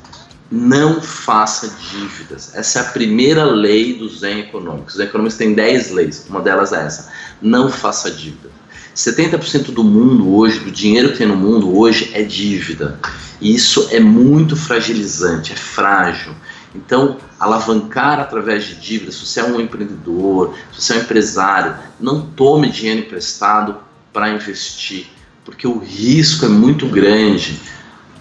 não 0.51 1.01
faça 1.01 1.69
dívidas. 1.91 2.55
Essa 2.55 2.81
é 2.81 2.83
a 2.83 2.85
primeira 2.87 3.45
lei 3.45 3.95
do 3.95 4.09
Zen 4.09 4.41
Econômico. 4.41 4.89
Os 4.89 4.99
Econômicos 4.99 5.37
têm 5.37 5.55
10 5.55 5.91
leis, 5.93 6.27
uma 6.29 6.41
delas 6.41 6.73
é 6.73 6.85
essa. 6.85 7.11
Não 7.41 7.71
faça 7.71 8.11
dívida. 8.11 8.51
70% 8.97 9.73
do 9.73 9.85
mundo 9.85 10.35
hoje, 10.35 10.61
do 10.61 10.71
dinheiro 10.71 11.13
que 11.13 11.19
tem 11.19 11.27
no 11.27 11.37
mundo 11.37 11.77
hoje, 11.77 12.11
é 12.15 12.23
dívida. 12.23 12.99
E 13.39 13.55
isso 13.55 13.89
é 13.91 14.01
muito 14.01 14.57
fragilizante, 14.57 15.53
é 15.53 15.57
frágil. 15.57 16.33
Então, 16.75 17.19
alavancar 17.39 18.19
através 18.19 18.65
de 18.65 18.75
dívidas, 18.75 19.17
se 19.17 19.27
você 19.27 19.41
é 19.41 19.45
um 19.45 19.61
empreendedor, 19.61 20.55
se 20.73 20.81
você 20.81 20.95
é 20.95 20.97
um 20.97 21.01
empresário, 21.01 21.77
não 22.01 22.23
tome 22.23 22.71
dinheiro 22.71 23.01
emprestado 23.01 23.77
para 24.13 24.31
investir, 24.31 25.07
porque 25.45 25.67
o 25.67 25.79
risco 25.79 26.47
é 26.47 26.49
muito 26.49 26.87
grande. 26.87 27.61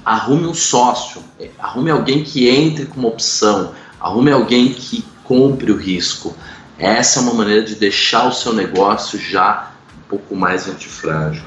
Arrume 0.04 0.46
um 0.46 0.54
sócio, 0.54 1.24
arrume 1.58 1.90
alguém 1.90 2.24
que 2.24 2.50
entre 2.50 2.86
com 2.86 3.00
uma 3.00 3.10
opção, 3.10 3.74
arrume 4.00 4.30
alguém 4.30 4.74
que 4.74 5.04
compre 5.24 5.72
o 5.72 5.78
risco. 5.78 6.36
Essa 6.78 7.20
é 7.20 7.24
uma 7.24 7.34
maneira 7.34 7.64
de 7.64 7.76
deixar 7.76 8.28
o 8.28 8.34
seu 8.34 8.54
negócio 8.54 9.18
já 9.18 9.72
pouco 10.10 10.36
mais 10.36 10.68
antifrágil. 10.68 11.44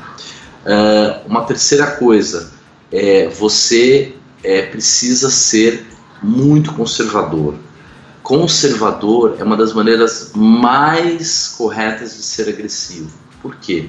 Uh, 0.65 1.27
uma 1.27 1.45
terceira 1.45 1.87
coisa, 1.87 2.53
é, 2.93 3.29
você 3.29 4.15
é, 4.43 4.63
precisa 4.63 5.31
ser 5.31 5.87
muito 6.23 6.73
conservador. 6.75 7.55
Conservador 8.23 9.37
é 9.39 9.45
uma 9.45 9.57
das 9.57 9.73
maneiras 9.73 10.33
mais 10.35 11.55
corretas 11.57 12.17
de 12.17 12.23
ser 12.23 12.49
agressivo. 12.49 13.11
Por 13.41 13.57
quê? 13.57 13.89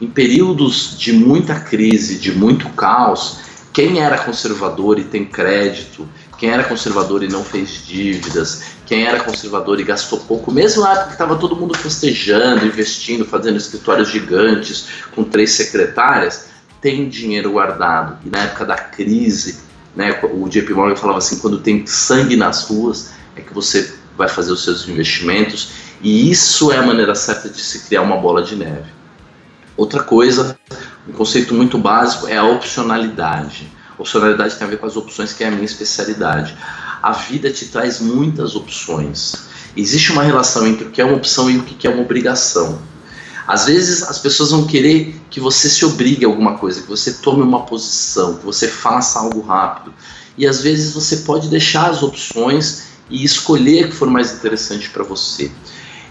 Em 0.00 0.06
períodos 0.06 0.96
de 0.98 1.12
muita 1.12 1.58
crise, 1.58 2.18
de 2.18 2.32
muito 2.32 2.68
caos, 2.70 3.38
quem 3.72 4.00
era 4.00 4.18
conservador 4.18 4.98
e 4.98 5.04
tem 5.04 5.24
crédito, 5.24 6.06
quem 6.42 6.50
era 6.50 6.64
conservador 6.64 7.22
e 7.22 7.28
não 7.28 7.44
fez 7.44 7.86
dívidas, 7.86 8.64
quem 8.84 9.04
era 9.06 9.22
conservador 9.22 9.78
e 9.78 9.84
gastou 9.84 10.18
pouco, 10.18 10.50
mesmo 10.50 10.84
época 10.84 11.06
que 11.06 11.12
estava 11.12 11.36
todo 11.36 11.54
mundo 11.54 11.78
festejando, 11.78 12.66
investindo, 12.66 13.24
fazendo 13.24 13.58
escritórios 13.58 14.08
gigantes 14.08 14.88
com 15.14 15.22
três 15.22 15.52
secretárias, 15.52 16.46
tem 16.80 17.08
dinheiro 17.08 17.52
guardado. 17.52 18.18
E 18.26 18.28
na 18.28 18.40
época 18.40 18.64
da 18.64 18.74
crise, 18.74 19.60
né, 19.94 20.18
o 20.34 20.48
JP 20.48 20.74
Morgan 20.74 20.96
falava 20.96 21.18
assim: 21.18 21.38
quando 21.38 21.60
tem 21.60 21.86
sangue 21.86 22.34
nas 22.34 22.64
ruas, 22.64 23.12
é 23.36 23.40
que 23.40 23.54
você 23.54 23.94
vai 24.18 24.28
fazer 24.28 24.50
os 24.50 24.64
seus 24.64 24.88
investimentos. 24.88 25.74
E 26.02 26.28
isso 26.28 26.72
é 26.72 26.78
a 26.78 26.82
maneira 26.82 27.14
certa 27.14 27.48
de 27.48 27.60
se 27.60 27.86
criar 27.86 28.02
uma 28.02 28.16
bola 28.16 28.42
de 28.42 28.56
neve. 28.56 28.90
Outra 29.76 30.02
coisa, 30.02 30.58
um 31.08 31.12
conceito 31.12 31.54
muito 31.54 31.78
básico 31.78 32.26
é 32.26 32.36
a 32.36 32.44
opcionalidade. 32.44 33.70
Opcionalidade 34.02 34.56
tem 34.56 34.66
a 34.66 34.70
ver 34.70 34.78
com 34.78 34.86
as 34.86 34.96
opções, 34.96 35.32
que 35.32 35.44
é 35.44 35.48
a 35.48 35.50
minha 35.50 35.64
especialidade. 35.64 36.56
A 37.02 37.12
vida 37.12 37.50
te 37.50 37.66
traz 37.66 38.00
muitas 38.00 38.54
opções. 38.56 39.44
Existe 39.76 40.12
uma 40.12 40.24
relação 40.24 40.66
entre 40.66 40.86
o 40.86 40.90
que 40.90 41.00
é 41.00 41.04
uma 41.04 41.16
opção 41.16 41.48
e 41.48 41.56
o 41.56 41.62
que 41.62 41.86
é 41.86 41.90
uma 41.90 42.02
obrigação. 42.02 42.80
Às 43.46 43.66
vezes 43.66 44.02
as 44.02 44.18
pessoas 44.18 44.50
vão 44.50 44.66
querer 44.66 45.20
que 45.30 45.40
você 45.40 45.68
se 45.68 45.84
obrigue 45.84 46.24
a 46.24 46.28
alguma 46.28 46.58
coisa, 46.58 46.82
que 46.82 46.88
você 46.88 47.14
tome 47.14 47.42
uma 47.42 47.64
posição, 47.64 48.36
que 48.36 48.44
você 48.44 48.68
faça 48.68 49.18
algo 49.18 49.40
rápido. 49.40 49.94
E 50.36 50.46
às 50.46 50.60
vezes 50.60 50.94
você 50.94 51.18
pode 51.18 51.48
deixar 51.48 51.90
as 51.90 52.02
opções 52.02 52.84
e 53.08 53.24
escolher 53.24 53.86
o 53.86 53.88
que 53.90 53.94
for 53.94 54.08
mais 54.08 54.32
interessante 54.32 54.90
para 54.90 55.04
você. 55.04 55.50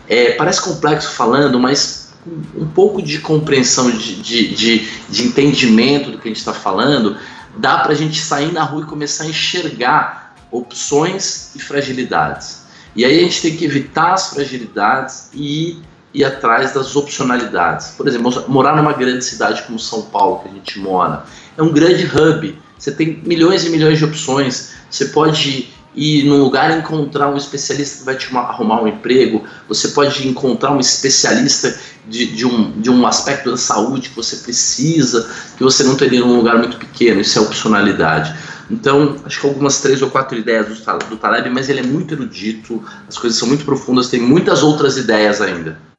É, 0.08 0.32
parece 0.32 0.62
complexo 0.62 1.12
falando, 1.12 1.60
mas 1.60 2.12
um 2.56 2.68
pouco 2.68 3.02
de 3.02 3.20
compreensão, 3.20 3.90
de, 3.90 4.22
de, 4.22 4.56
de, 4.56 4.88
de 5.10 5.24
entendimento 5.24 6.12
do 6.12 6.18
que 6.18 6.28
a 6.28 6.32
gente 6.32 6.40
está 6.40 6.54
falando, 6.54 7.18
dá 7.58 7.80
para 7.80 7.92
a 7.92 7.96
gente 7.96 8.20
sair 8.20 8.52
na 8.52 8.64
rua 8.64 8.84
e 8.84 8.86
começar 8.86 9.24
a 9.24 9.28
enxergar 9.28 10.36
opções 10.52 11.56
e 11.56 11.60
fragilidades. 11.60 12.62
E 12.96 13.06
aí 13.06 13.20
a 13.20 13.24
gente 13.24 13.42
tem 13.42 13.56
que 13.56 13.66
evitar 13.66 14.14
as 14.14 14.30
fragilidades 14.30 15.30
e 15.34 15.82
ir 16.14 16.26
atrás 16.26 16.74
das 16.74 16.96
opcionalidades. 16.96 17.92
Por 17.92 18.08
exemplo, 18.08 18.44
morar 18.48 18.76
numa 18.76 18.94
grande 18.94 19.24
cidade 19.24 19.64
como 19.64 19.80
São 19.80 20.04
Paulo, 20.04 20.40
que 20.40 20.50
a 20.50 20.52
gente 20.52 20.80
mora, 20.80 21.26
é 21.58 21.64
um 21.64 21.72
grande 21.72 22.06
hub. 22.06 22.60
Você 22.78 22.92
tem 22.92 23.22
milhões 23.26 23.66
e 23.66 23.70
milhões 23.70 23.98
de 23.98 24.06
opções. 24.06 24.74
Você 24.90 25.06
pode 25.06 25.74
ir 25.96 26.24
num 26.26 26.42
lugar 26.42 26.72
e 26.72 26.80
encontrar 26.80 27.30
um 27.30 27.38
especialista 27.38 28.00
que 28.00 28.06
vai 28.06 28.16
te 28.16 28.36
arrumar 28.36 28.82
um 28.82 28.88
emprego. 28.88 29.44
Você 29.68 29.90
pode 29.90 30.28
encontrar 30.28 30.72
um 30.72 30.80
especialista 30.80 31.78
de, 32.08 32.28
de, 32.28 32.46
um, 32.46 32.72
de 32.80 32.90
um 32.90 33.06
aspecto 33.06 33.52
da 33.52 33.58
saúde 33.58 34.10
que 34.10 34.16
você 34.16 34.38
precisa, 34.38 35.30
que 35.58 35.64
você 35.64 35.84
não 35.84 35.96
teria 35.96 36.22
num 36.22 36.38
lugar 36.38 36.58
muito 36.58 36.78
pequeno. 36.78 37.22
Isso 37.22 37.38
é 37.38 37.42
opcionalidade. 37.42 38.34
Então, 38.70 39.18
acho 39.26 39.42
que 39.42 39.48
algumas 39.48 39.82
três 39.82 40.02
ou 40.02 40.10
quatro 40.10 40.38
ideias 40.38 40.68
do, 40.68 41.10
do 41.10 41.18
Taleb, 41.18 41.50
mas 41.50 41.68
ele 41.68 41.82
é 41.82 41.84
muito 41.84 42.14
erudito, 42.14 42.82
as 43.08 43.18
coisas 43.18 43.38
são 43.38 43.48
muito 43.48 43.66
profundas, 43.66 44.08
tem 44.08 44.22
muitas 44.22 44.64
outras 44.64 44.98
ideias 44.98 45.42
ainda. 45.42 45.91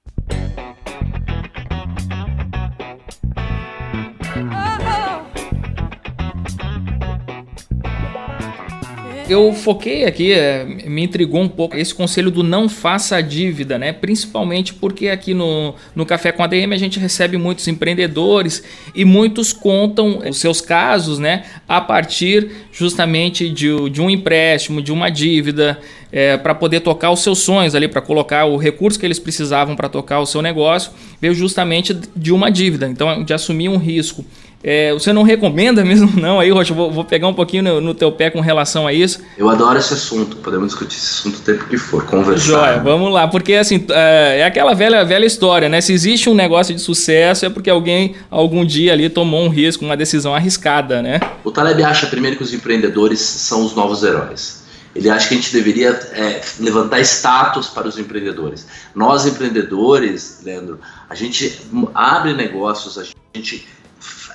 Eu 9.29 9.53
foquei 9.53 10.05
aqui, 10.05 10.33
é, 10.33 10.65
me 10.65 11.03
intrigou 11.03 11.41
um 11.41 11.49
pouco 11.49 11.77
esse 11.77 11.95
conselho 11.95 12.31
do 12.31 12.43
não 12.43 12.69
faça 12.69 13.21
dívida, 13.23 13.79
né? 13.79 13.93
Principalmente 13.93 14.75
porque 14.75 15.09
aqui 15.09 15.33
no, 15.33 15.75
no 15.95 16.05
Café 16.05 16.33
com 16.33 16.43
a 16.43 16.47
DM 16.47 16.75
a 16.75 16.79
gente 16.79 16.99
recebe 16.99 17.37
muitos 17.37 17.67
empreendedores 17.69 18.63
e 18.95 19.05
muitos 19.05 19.53
contam 19.53 20.19
os 20.29 20.39
seus 20.39 20.61
casos, 20.61 21.19
né? 21.19 21.45
A 21.69 21.81
partir 21.81 22.51
justamente 22.73 23.49
de, 23.49 23.91
de 23.91 24.01
um 24.01 24.11
empréstimo, 24.11 24.83
de 24.83 24.93
uma 24.93 25.11
dívida, 25.11 25.79
é, 26.13 26.37
para 26.37 26.55
poder 26.55 26.81
tocar 26.81 27.11
os 27.11 27.21
seus 27.21 27.39
sonhos 27.39 27.75
ali, 27.75 27.89
para 27.89 28.03
colocar 28.03 28.45
o 28.45 28.57
recurso 28.57 28.99
que 28.99 29.07
eles 29.07 29.19
precisavam 29.19 29.75
para 29.75 29.89
tocar 29.89 30.21
o 30.21 30.27
seu 30.27 30.43
negócio, 30.43 30.93
veio 31.21 31.35
justamente 31.35 31.97
de 32.15 32.33
uma 32.33 32.51
dívida, 32.51 32.87
então 32.87 33.25
de 33.25 33.33
assumir 33.33 33.71
um 33.71 33.79
risco. 33.79 34.25
É, 34.65 34.93
você 34.93 35.13
não 35.13 35.23
recomenda 35.23 35.85
mesmo 35.85 36.13
não 36.21 36.39
aí, 36.39 36.51
Rocha? 36.51 36.73
Vou, 36.73 36.91
vou 36.91 37.05
pegar 37.05 37.27
um 37.27 37.35
pouquinho 37.35 37.63
no, 37.63 37.81
no, 37.81 37.95
teu 37.95 38.13
pé 38.13 38.31
com 38.31 38.41
relação 38.41 38.87
a 38.87 38.93
isso. 38.93 39.21
Eu 39.37 39.49
adoro 39.49 39.79
esse 39.79 39.93
assunto, 39.93 40.37
podemos 40.37 40.69
discutir 40.69 40.97
esse 40.97 41.15
assunto 41.15 41.39
o 41.39 41.41
tempo 41.41 41.65
que 41.67 41.77
for, 41.77 42.05
conversar. 42.07 42.47
Joia, 42.47 42.79
vamos 42.79 43.13
lá, 43.13 43.27
porque 43.27 43.55
assim, 43.55 43.85
é, 43.91 44.39
é 44.41 44.45
aquela 44.45 44.75
velha, 44.75 45.05
velha 45.05 45.27
história, 45.27 45.69
né? 45.69 45.81
Se 45.81 45.93
existe 45.93 46.31
um 46.31 46.35
negócio 46.35 46.75
de 46.75 46.81
sucesso 46.81 47.45
é 47.45 47.51
porque 47.51 47.71
alguém 47.71 48.15
algum 48.31 48.65
dia 48.65 48.93
ali 48.93 49.09
tomou 49.09 49.43
um 49.43 49.49
risco, 49.49 49.85
uma 49.85 49.97
decisão 49.97 50.35
arriscada, 50.35 51.03
né? 51.03 51.21
O 51.43 51.51
Taleb 51.51 51.83
acha 51.83 52.07
primeiro 52.07 52.37
que 52.37 52.43
os 52.43 52.55
empreendedores 52.55 53.21
são 53.21 53.65
os 53.65 53.75
novos 53.75 54.03
heróis. 54.03 54.63
Ele 54.95 55.09
acha 55.09 55.27
que 55.27 55.35
a 55.35 55.37
gente 55.39 55.53
deveria 55.53 55.89
é, 56.13 56.43
levantar 56.61 57.01
status 57.01 57.69
para 57.69 57.89
os 57.89 57.99
empreendedores. 57.99 58.67
Nós, 58.95 59.27
empreendedores, 59.27 60.41
Leandro, 60.45 60.79
a 61.09 61.15
gente 61.15 61.61
abre 61.95 62.35
negócios, 62.35 62.99
a 62.99 63.05
gente 63.35 63.67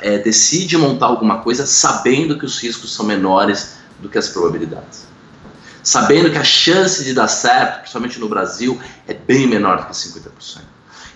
é, 0.01 0.17
decide 0.17 0.77
montar 0.77 1.07
alguma 1.07 1.39
coisa 1.39 1.65
sabendo 1.65 2.38
que 2.38 2.45
os 2.45 2.60
riscos 2.60 2.93
são 2.93 3.05
menores 3.05 3.77
do 3.99 4.10
que 4.10 4.17
as 4.17 4.29
probabilidades. 4.29 5.07
Sabendo 5.83 6.29
que 6.29 6.38
a 6.38 6.43
chance 6.43 7.03
de 7.03 7.13
dar 7.13 7.27
certo, 7.27 7.79
principalmente 7.79 8.19
no 8.19 8.27
Brasil, 8.27 8.79
é 9.07 9.13
bem 9.13 9.47
menor 9.47 9.77
do 9.77 9.86
que 9.86 9.93
50%. 9.93 10.62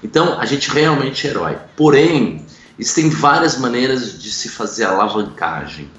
Então, 0.03 0.39
a 0.39 0.45
gente 0.45 0.69
realmente 0.71 1.27
é 1.27 1.29
herói. 1.29 1.57
Porém, 1.75 2.45
existem 2.79 3.09
várias 3.09 3.57
maneiras 3.57 4.21
de 4.21 4.31
se 4.31 4.49
fazer 4.49 4.85
alavancagem. 4.85 5.89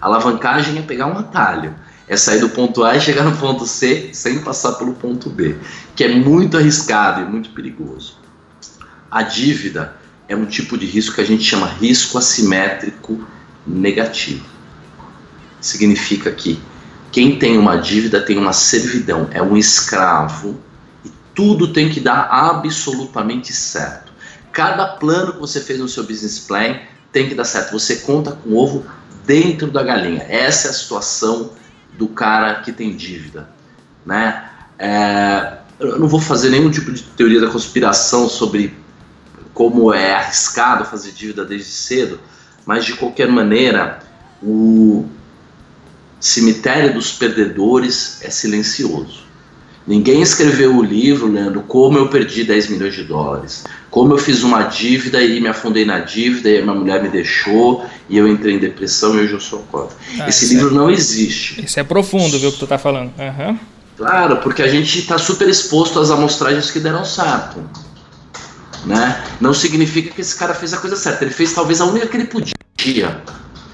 Alavancagem 0.00 0.78
é 0.78 0.82
pegar 0.82 1.06
um 1.06 1.18
atalho, 1.18 1.74
é 2.06 2.16
sair 2.16 2.40
do 2.40 2.50
ponto 2.50 2.84
A 2.84 2.96
e 2.96 3.00
chegar 3.00 3.24
no 3.24 3.36
ponto 3.36 3.66
C 3.66 4.10
sem 4.12 4.40
passar 4.40 4.72
pelo 4.72 4.94
ponto 4.94 5.30
B, 5.30 5.56
que 5.96 6.04
é 6.04 6.08
muito 6.08 6.56
arriscado 6.56 7.22
e 7.22 7.24
muito 7.24 7.50
perigoso. 7.50 8.18
A 9.10 9.22
dívida 9.22 9.96
é 10.30 10.36
um 10.36 10.46
tipo 10.46 10.78
de 10.78 10.86
risco 10.86 11.16
que 11.16 11.20
a 11.20 11.26
gente 11.26 11.42
chama 11.42 11.66
risco 11.66 12.16
assimétrico 12.16 13.26
negativo. 13.66 14.46
Significa 15.60 16.30
que 16.30 16.62
quem 17.10 17.36
tem 17.36 17.58
uma 17.58 17.76
dívida 17.76 18.20
tem 18.22 18.38
uma 18.38 18.52
servidão, 18.52 19.28
é 19.32 19.42
um 19.42 19.56
escravo 19.56 20.60
e 21.04 21.10
tudo 21.34 21.72
tem 21.72 21.90
que 21.90 21.98
dar 21.98 22.28
absolutamente 22.30 23.52
certo. 23.52 24.12
Cada 24.52 24.86
plano 24.86 25.32
que 25.32 25.40
você 25.40 25.60
fez 25.60 25.80
no 25.80 25.88
seu 25.88 26.04
business 26.04 26.38
plan 26.38 26.76
tem 27.10 27.28
que 27.28 27.34
dar 27.34 27.44
certo. 27.44 27.72
Você 27.72 27.96
conta 27.96 28.30
com 28.30 28.50
o 28.50 28.56
ovo 28.56 28.86
dentro 29.26 29.68
da 29.68 29.82
galinha. 29.82 30.24
Essa 30.28 30.68
é 30.68 30.70
a 30.70 30.74
situação 30.74 31.54
do 31.98 32.06
cara 32.06 32.54
que 32.60 32.70
tem 32.70 32.94
dívida, 32.94 33.50
né? 34.06 34.48
É, 34.78 35.58
eu 35.80 35.98
não 35.98 36.06
vou 36.06 36.20
fazer 36.20 36.50
nenhum 36.50 36.70
tipo 36.70 36.92
de 36.92 37.02
teoria 37.02 37.40
da 37.40 37.48
conspiração 37.48 38.28
sobre 38.28 38.78
como 39.60 39.92
é 39.92 40.14
arriscado 40.14 40.86
fazer 40.86 41.12
dívida 41.12 41.44
desde 41.44 41.68
cedo, 41.68 42.18
mas 42.64 42.82
de 42.86 42.94
qualquer 42.94 43.28
maneira, 43.28 43.98
o, 44.42 45.04
cemitério 46.18 46.94
dos 46.94 47.12
perdedores 47.12 48.22
é 48.22 48.30
silencioso. 48.30 49.24
Ninguém 49.86 50.22
escreveu 50.22 50.74
o 50.74 50.82
livro, 50.82 51.30
Leandro, 51.30 51.60
como 51.60 51.98
eu 51.98 52.08
perdi 52.08 52.42
10 52.42 52.68
milhões 52.68 52.94
de 52.94 53.04
dólares. 53.04 53.64
Como 53.90 54.14
eu 54.14 54.18
fiz 54.18 54.42
uma 54.42 54.62
dívida 54.62 55.22
e 55.22 55.38
me 55.42 55.48
afundei 55.48 55.84
na 55.84 55.98
dívida 55.98 56.48
e 56.48 56.62
minha 56.62 56.74
mulher 56.74 57.02
me 57.02 57.10
deixou 57.10 57.84
e 58.08 58.16
eu 58.16 58.26
entrei 58.26 58.54
em 58.54 58.58
depressão 58.58 59.14
e 59.14 59.18
hoje 59.18 59.34
eu 59.34 59.40
sou 59.40 59.58
pobre. 59.70 59.94
Ah, 60.18 60.26
Esse 60.26 60.54
livro 60.54 60.70
é, 60.70 60.72
não 60.72 60.90
existe. 60.90 61.62
Isso 61.62 61.78
é 61.78 61.84
profundo, 61.84 62.38
viu, 62.38 62.48
o 62.48 62.52
que 62.52 62.58
tu 62.60 62.64
está 62.64 62.78
falando. 62.78 63.12
Uhum. 63.18 63.58
Claro, 63.98 64.38
porque 64.38 64.62
a 64.62 64.68
gente 64.68 65.00
está 65.00 65.18
super 65.18 65.46
exposto 65.50 66.00
às 66.00 66.10
amostragens 66.10 66.70
que 66.70 66.80
deram 66.80 67.04
certo. 67.04 67.62
Né? 68.84 69.22
Não 69.40 69.52
significa 69.52 70.10
que 70.14 70.20
esse 70.20 70.36
cara 70.36 70.54
fez 70.54 70.72
a 70.72 70.78
coisa 70.78 70.96
certa. 70.96 71.24
Ele 71.24 71.32
fez 71.32 71.52
talvez 71.52 71.80
a 71.80 71.84
única 71.84 72.06
que 72.06 72.16
ele 72.16 72.26
podia. 72.26 72.54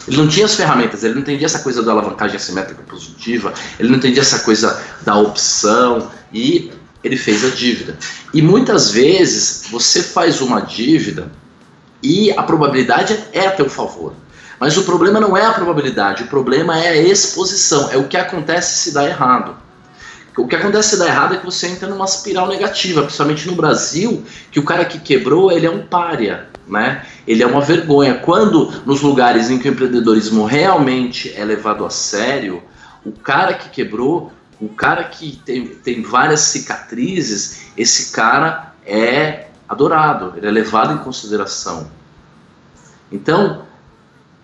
Ele 0.08 0.16
não 0.16 0.28
tinha 0.28 0.46
as 0.46 0.54
ferramentas, 0.54 1.02
ele 1.02 1.14
não 1.14 1.20
entendia 1.20 1.46
essa 1.46 1.60
coisa 1.60 1.82
da 1.82 1.92
alavancagem 1.92 2.36
assimétrica 2.36 2.82
positiva, 2.82 3.52
ele 3.78 3.88
não 3.88 3.96
entendia 3.96 4.22
essa 4.22 4.38
coisa 4.40 4.80
da 5.04 5.16
opção 5.16 6.10
e 6.32 6.70
ele 7.02 7.16
fez 7.16 7.44
a 7.44 7.48
dívida. 7.48 7.98
E 8.32 8.40
muitas 8.40 8.90
vezes 8.90 9.64
você 9.70 10.02
faz 10.02 10.40
uma 10.40 10.60
dívida 10.60 11.30
e 12.02 12.30
a 12.32 12.42
probabilidade 12.42 13.18
é 13.32 13.46
a 13.46 13.50
teu 13.50 13.68
favor. 13.68 14.14
Mas 14.58 14.76
o 14.76 14.84
problema 14.84 15.20
não 15.20 15.36
é 15.36 15.44
a 15.44 15.52
probabilidade, 15.52 16.22
o 16.22 16.28
problema 16.28 16.78
é 16.78 16.88
a 16.88 16.96
exposição, 16.96 17.90
é 17.90 17.96
o 17.96 18.08
que 18.08 18.16
acontece 18.16 18.78
se 18.78 18.92
dá 18.92 19.06
errado. 19.06 19.56
O 20.36 20.46
que 20.46 20.56
acontece 20.56 20.90
se 20.90 20.98
dá 20.98 21.06
errado 21.06 21.34
é 21.34 21.38
que 21.38 21.44
você 21.44 21.68
entra 21.68 21.88
numa 21.88 22.04
espiral 22.04 22.48
negativa, 22.48 23.02
principalmente 23.02 23.46
no 23.46 23.54
Brasil, 23.54 24.24
que 24.50 24.60
o 24.60 24.64
cara 24.64 24.84
que 24.84 24.98
quebrou, 24.98 25.50
ele 25.50 25.66
é 25.66 25.70
um 25.70 25.86
pária 25.86 26.48
né? 26.66 27.06
Ele 27.26 27.42
é 27.42 27.46
uma 27.46 27.60
vergonha. 27.60 28.14
Quando 28.16 28.70
nos 28.84 29.00
lugares 29.00 29.50
em 29.50 29.58
que 29.58 29.68
o 29.68 29.72
empreendedorismo 29.72 30.44
realmente 30.44 31.32
é 31.34 31.44
levado 31.44 31.84
a 31.84 31.90
sério, 31.90 32.62
o 33.04 33.12
cara 33.12 33.54
que 33.54 33.68
quebrou, 33.70 34.32
o 34.60 34.68
cara 34.68 35.04
que 35.04 35.40
tem, 35.44 35.66
tem 35.66 36.02
várias 36.02 36.40
cicatrizes, 36.40 37.66
esse 37.76 38.12
cara 38.12 38.74
é 38.84 39.48
adorado, 39.68 40.34
ele 40.36 40.46
é 40.46 40.50
levado 40.50 40.94
em 40.94 40.98
consideração. 40.98 41.90
Então, 43.10 43.64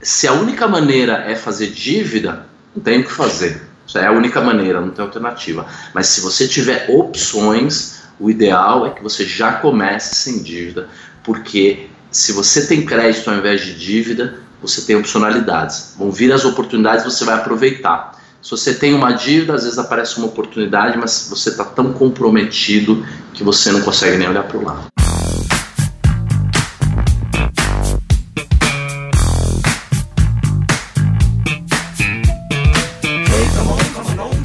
se 0.00 0.28
a 0.28 0.32
única 0.32 0.68
maneira 0.68 1.24
é 1.26 1.34
fazer 1.34 1.68
dívida, 1.68 2.46
não 2.74 2.82
tem 2.82 3.00
o 3.00 3.04
que 3.04 3.12
fazer. 3.12 3.71
É 3.98 4.06
a 4.06 4.12
única 4.12 4.40
maneira, 4.40 4.80
não 4.80 4.90
tem 4.90 5.04
alternativa. 5.04 5.66
Mas 5.94 6.06
se 6.08 6.20
você 6.20 6.46
tiver 6.48 6.86
opções, 6.88 8.02
o 8.18 8.30
ideal 8.30 8.86
é 8.86 8.90
que 8.90 9.02
você 9.02 9.24
já 9.24 9.54
comece 9.54 10.14
sem 10.14 10.42
dívida, 10.42 10.88
porque 11.24 11.88
se 12.10 12.32
você 12.32 12.66
tem 12.66 12.84
crédito 12.84 13.30
ao 13.30 13.36
invés 13.36 13.62
de 13.62 13.74
dívida, 13.74 14.38
você 14.60 14.82
tem 14.82 14.96
opcionalidades. 14.96 15.94
Vão 15.98 16.12
vir 16.12 16.32
as 16.32 16.44
oportunidades, 16.44 17.04
você 17.04 17.24
vai 17.24 17.34
aproveitar. 17.34 18.12
Se 18.40 18.50
você 18.50 18.74
tem 18.74 18.92
uma 18.92 19.12
dívida, 19.12 19.54
às 19.54 19.64
vezes 19.64 19.78
aparece 19.78 20.18
uma 20.18 20.26
oportunidade, 20.26 20.98
mas 20.98 21.28
você 21.30 21.50
está 21.50 21.64
tão 21.64 21.92
comprometido 21.92 23.06
que 23.32 23.42
você 23.42 23.70
não 23.70 23.80
consegue 23.80 24.16
nem 24.16 24.28
olhar 24.28 24.42
para 24.44 24.58
o 24.58 24.64
lado. 24.64 24.91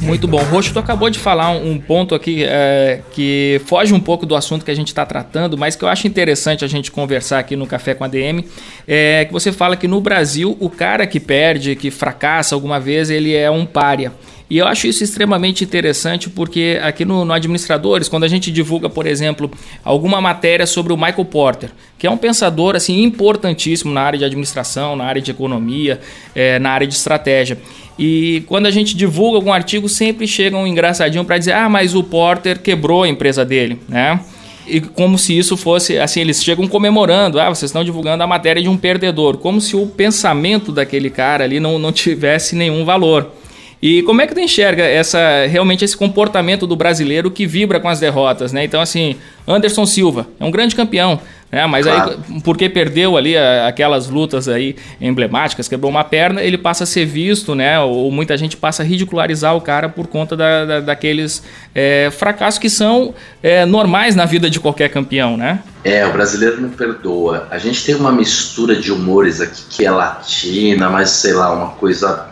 Muito 0.08 0.26
bom. 0.26 0.38
Roxo, 0.38 0.72
tu 0.72 0.78
acabou 0.78 1.10
de 1.10 1.18
falar 1.18 1.50
um 1.50 1.78
ponto 1.78 2.14
aqui 2.14 2.42
é, 2.42 3.02
que 3.12 3.60
foge 3.66 3.92
um 3.92 4.00
pouco 4.00 4.24
do 4.24 4.34
assunto 4.34 4.64
que 4.64 4.70
a 4.70 4.74
gente 4.74 4.88
está 4.88 5.04
tratando, 5.04 5.58
mas 5.58 5.76
que 5.76 5.84
eu 5.84 5.88
acho 5.88 6.06
interessante 6.06 6.64
a 6.64 6.68
gente 6.68 6.90
conversar 6.90 7.40
aqui 7.40 7.54
no 7.54 7.66
Café 7.66 7.92
com 7.92 8.04
a 8.04 8.08
DM, 8.08 8.42
é 8.86 9.26
que 9.26 9.32
você 9.34 9.52
fala 9.52 9.76
que 9.76 9.86
no 9.86 10.00
Brasil 10.00 10.56
o 10.60 10.70
cara 10.70 11.06
que 11.06 11.20
perde, 11.20 11.76
que 11.76 11.90
fracassa 11.90 12.54
alguma 12.54 12.80
vez, 12.80 13.10
ele 13.10 13.34
é 13.34 13.50
um 13.50 13.66
pária. 13.66 14.10
E 14.50 14.56
eu 14.56 14.66
acho 14.66 14.86
isso 14.86 15.04
extremamente 15.04 15.62
interessante 15.62 16.30
porque 16.30 16.80
aqui 16.82 17.04
no, 17.04 17.22
no, 17.22 17.32
Administradores, 17.34 18.08
quando 18.08 18.24
a 18.24 18.28
gente 18.28 18.50
divulga, 18.50 18.88
por 18.88 19.06
exemplo, 19.06 19.50
alguma 19.84 20.22
matéria 20.22 20.66
sobre 20.66 20.90
o 20.90 20.96
Michael 20.96 21.26
Porter, 21.26 21.70
que 21.98 22.06
é 22.06 22.10
um 22.10 22.16
pensador 22.16 22.74
assim 22.74 23.02
importantíssimo 23.02 23.92
na 23.92 24.00
área 24.00 24.18
de 24.18 24.24
administração, 24.24 24.96
na 24.96 25.04
área 25.04 25.20
de 25.20 25.30
economia, 25.30 26.00
é, 26.34 26.58
na 26.58 26.70
área 26.70 26.86
de 26.86 26.94
estratégia. 26.94 27.58
E 27.98 28.44
quando 28.46 28.66
a 28.66 28.70
gente 28.70 28.96
divulga 28.96 29.38
algum 29.38 29.52
artigo, 29.52 29.88
sempre 29.88 30.26
chega 30.28 30.56
um 30.56 30.66
engraçadinho 30.66 31.24
para 31.24 31.36
dizer: 31.36 31.52
ah, 31.52 31.68
mas 31.68 31.94
o 31.94 32.02
Porter 32.04 32.60
quebrou 32.60 33.02
a 33.02 33.08
empresa 33.08 33.44
dele, 33.44 33.80
né? 33.88 34.20
E 34.68 34.80
como 34.80 35.18
se 35.18 35.36
isso 35.36 35.56
fosse, 35.56 35.98
assim, 35.98 36.20
eles 36.20 36.44
chegam 36.44 36.68
comemorando, 36.68 37.40
ah, 37.40 37.48
vocês 37.48 37.70
estão 37.70 37.82
divulgando 37.82 38.22
a 38.22 38.26
matéria 38.26 38.62
de 38.62 38.68
um 38.68 38.76
perdedor, 38.76 39.38
como 39.38 39.60
se 39.60 39.74
o 39.74 39.86
pensamento 39.86 40.70
daquele 40.70 41.08
cara 41.08 41.42
ali 41.44 41.58
não, 41.58 41.78
não 41.78 41.90
tivesse 41.90 42.54
nenhum 42.54 42.84
valor. 42.84 43.32
E 43.80 44.02
como 44.02 44.20
é 44.20 44.26
que 44.26 44.34
tu 44.34 44.40
enxerga 44.40 44.82
essa, 44.84 45.46
realmente 45.46 45.84
esse 45.84 45.96
comportamento 45.96 46.66
do 46.66 46.74
brasileiro 46.76 47.30
que 47.30 47.46
vibra 47.46 47.78
com 47.78 47.88
as 47.88 48.00
derrotas, 48.00 48.52
né? 48.52 48.64
Então, 48.64 48.80
assim, 48.80 49.16
Anderson 49.46 49.86
Silva 49.86 50.26
é 50.38 50.44
um 50.44 50.50
grande 50.50 50.74
campeão, 50.74 51.20
né? 51.50 51.66
Mas 51.66 51.86
claro. 51.86 52.18
aí, 52.28 52.40
porque 52.42 52.68
perdeu 52.68 53.16
ali 53.16 53.36
a, 53.36 53.66
aquelas 53.68 54.08
lutas 54.08 54.48
aí 54.48 54.76
emblemáticas, 55.00 55.68
quebrou 55.68 55.90
uma 55.90 56.04
perna, 56.04 56.42
ele 56.42 56.58
passa 56.58 56.84
a 56.84 56.86
ser 56.86 57.06
visto, 57.06 57.54
né? 57.54 57.80
Ou 57.80 58.10
muita 58.10 58.36
gente 58.36 58.56
passa 58.56 58.82
a 58.82 58.86
ridicularizar 58.86 59.56
o 59.56 59.60
cara 59.60 59.88
por 59.88 60.06
conta 60.06 60.36
da, 60.36 60.64
da 60.64 60.80
daqueles 60.80 61.42
é, 61.74 62.10
fracassos 62.10 62.58
que 62.58 62.70
são 62.70 63.14
é, 63.42 63.64
normais 63.64 64.14
na 64.14 64.24
vida 64.24 64.48
de 64.50 64.60
qualquer 64.60 64.88
campeão, 64.88 65.36
né? 65.36 65.60
É, 65.84 66.06
o 66.06 66.12
brasileiro 66.12 66.60
não 66.60 66.70
perdoa. 66.70 67.46
A 67.50 67.58
gente 67.58 67.84
tem 67.84 67.94
uma 67.94 68.12
mistura 68.12 68.76
de 68.76 68.92
humores 68.92 69.40
aqui 69.40 69.62
que 69.70 69.86
é 69.86 69.90
latina, 69.90 70.90
mas 70.90 71.10
sei 71.10 71.32
lá, 71.32 71.52
uma 71.52 71.68
coisa 71.68 72.28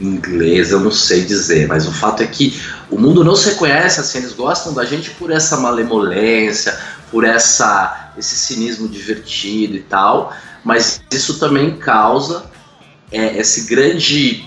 inglês, 0.00 0.70
eu 0.70 0.80
não 0.80 0.90
sei 0.90 1.24
dizer, 1.24 1.68
mas 1.68 1.86
o 1.86 1.92
fato 1.92 2.22
é 2.22 2.26
que 2.26 2.60
o 2.90 2.98
mundo 2.98 3.22
não 3.22 3.36
se 3.36 3.50
reconhece 3.50 4.00
assim, 4.00 4.18
eles 4.18 4.32
gostam 4.32 4.72
da 4.72 4.84
gente 4.84 5.10
por 5.10 5.30
essa 5.30 5.56
malemolência, 5.56 6.76
por 7.10 7.24
essa 7.24 8.12
esse 8.16 8.36
cinismo 8.36 8.88
divertido 8.88 9.74
e 9.74 9.80
tal, 9.80 10.34
mas 10.62 11.02
isso 11.10 11.38
também 11.38 11.76
causa 11.76 12.44
é, 13.10 13.38
esse 13.38 13.62
grande 13.68 14.46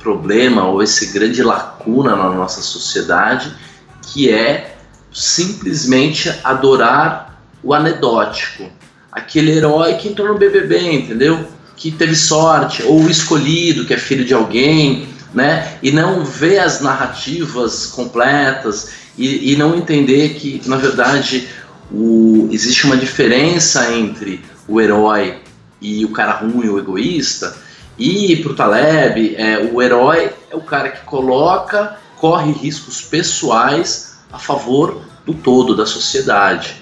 problema 0.00 0.66
ou 0.66 0.82
esse 0.82 1.06
grande 1.12 1.42
lacuna 1.42 2.16
na 2.16 2.30
nossa 2.30 2.60
sociedade, 2.62 3.54
que 4.02 4.30
é 4.30 4.76
simplesmente 5.12 6.32
adorar 6.42 7.40
o 7.62 7.74
anedótico, 7.74 8.70
aquele 9.12 9.52
herói 9.52 9.94
que 9.94 10.08
entrou 10.08 10.28
no 10.28 10.38
BBB, 10.38 10.92
entendeu? 10.92 11.46
Que 11.80 11.90
teve 11.90 12.14
sorte, 12.14 12.82
ou 12.82 13.00
o 13.00 13.10
escolhido, 13.10 13.86
que 13.86 13.94
é 13.94 13.96
filho 13.96 14.22
de 14.22 14.34
alguém, 14.34 15.08
né? 15.32 15.78
E 15.82 15.90
não 15.90 16.26
ver 16.26 16.58
as 16.58 16.82
narrativas 16.82 17.86
completas 17.86 18.90
e, 19.16 19.52
e 19.52 19.56
não 19.56 19.74
entender 19.74 20.34
que, 20.34 20.60
na 20.66 20.76
verdade, 20.76 21.48
o, 21.90 22.50
existe 22.52 22.84
uma 22.84 22.98
diferença 22.98 23.94
entre 23.94 24.44
o 24.68 24.78
herói 24.78 25.38
e 25.80 26.04
o 26.04 26.10
cara 26.10 26.32
ruim, 26.32 26.68
o 26.68 26.78
egoísta. 26.78 27.56
E 27.98 28.36
para 28.36 28.52
o 28.52 28.54
Taleb, 28.54 29.34
é, 29.36 29.70
o 29.72 29.80
herói 29.80 30.32
é 30.50 30.56
o 30.56 30.60
cara 30.60 30.90
que 30.90 31.02
coloca, 31.06 31.96
corre 32.18 32.52
riscos 32.52 33.00
pessoais 33.00 34.18
a 34.30 34.38
favor 34.38 35.00
do 35.24 35.32
todo, 35.32 35.74
da 35.74 35.86
sociedade. 35.86 36.76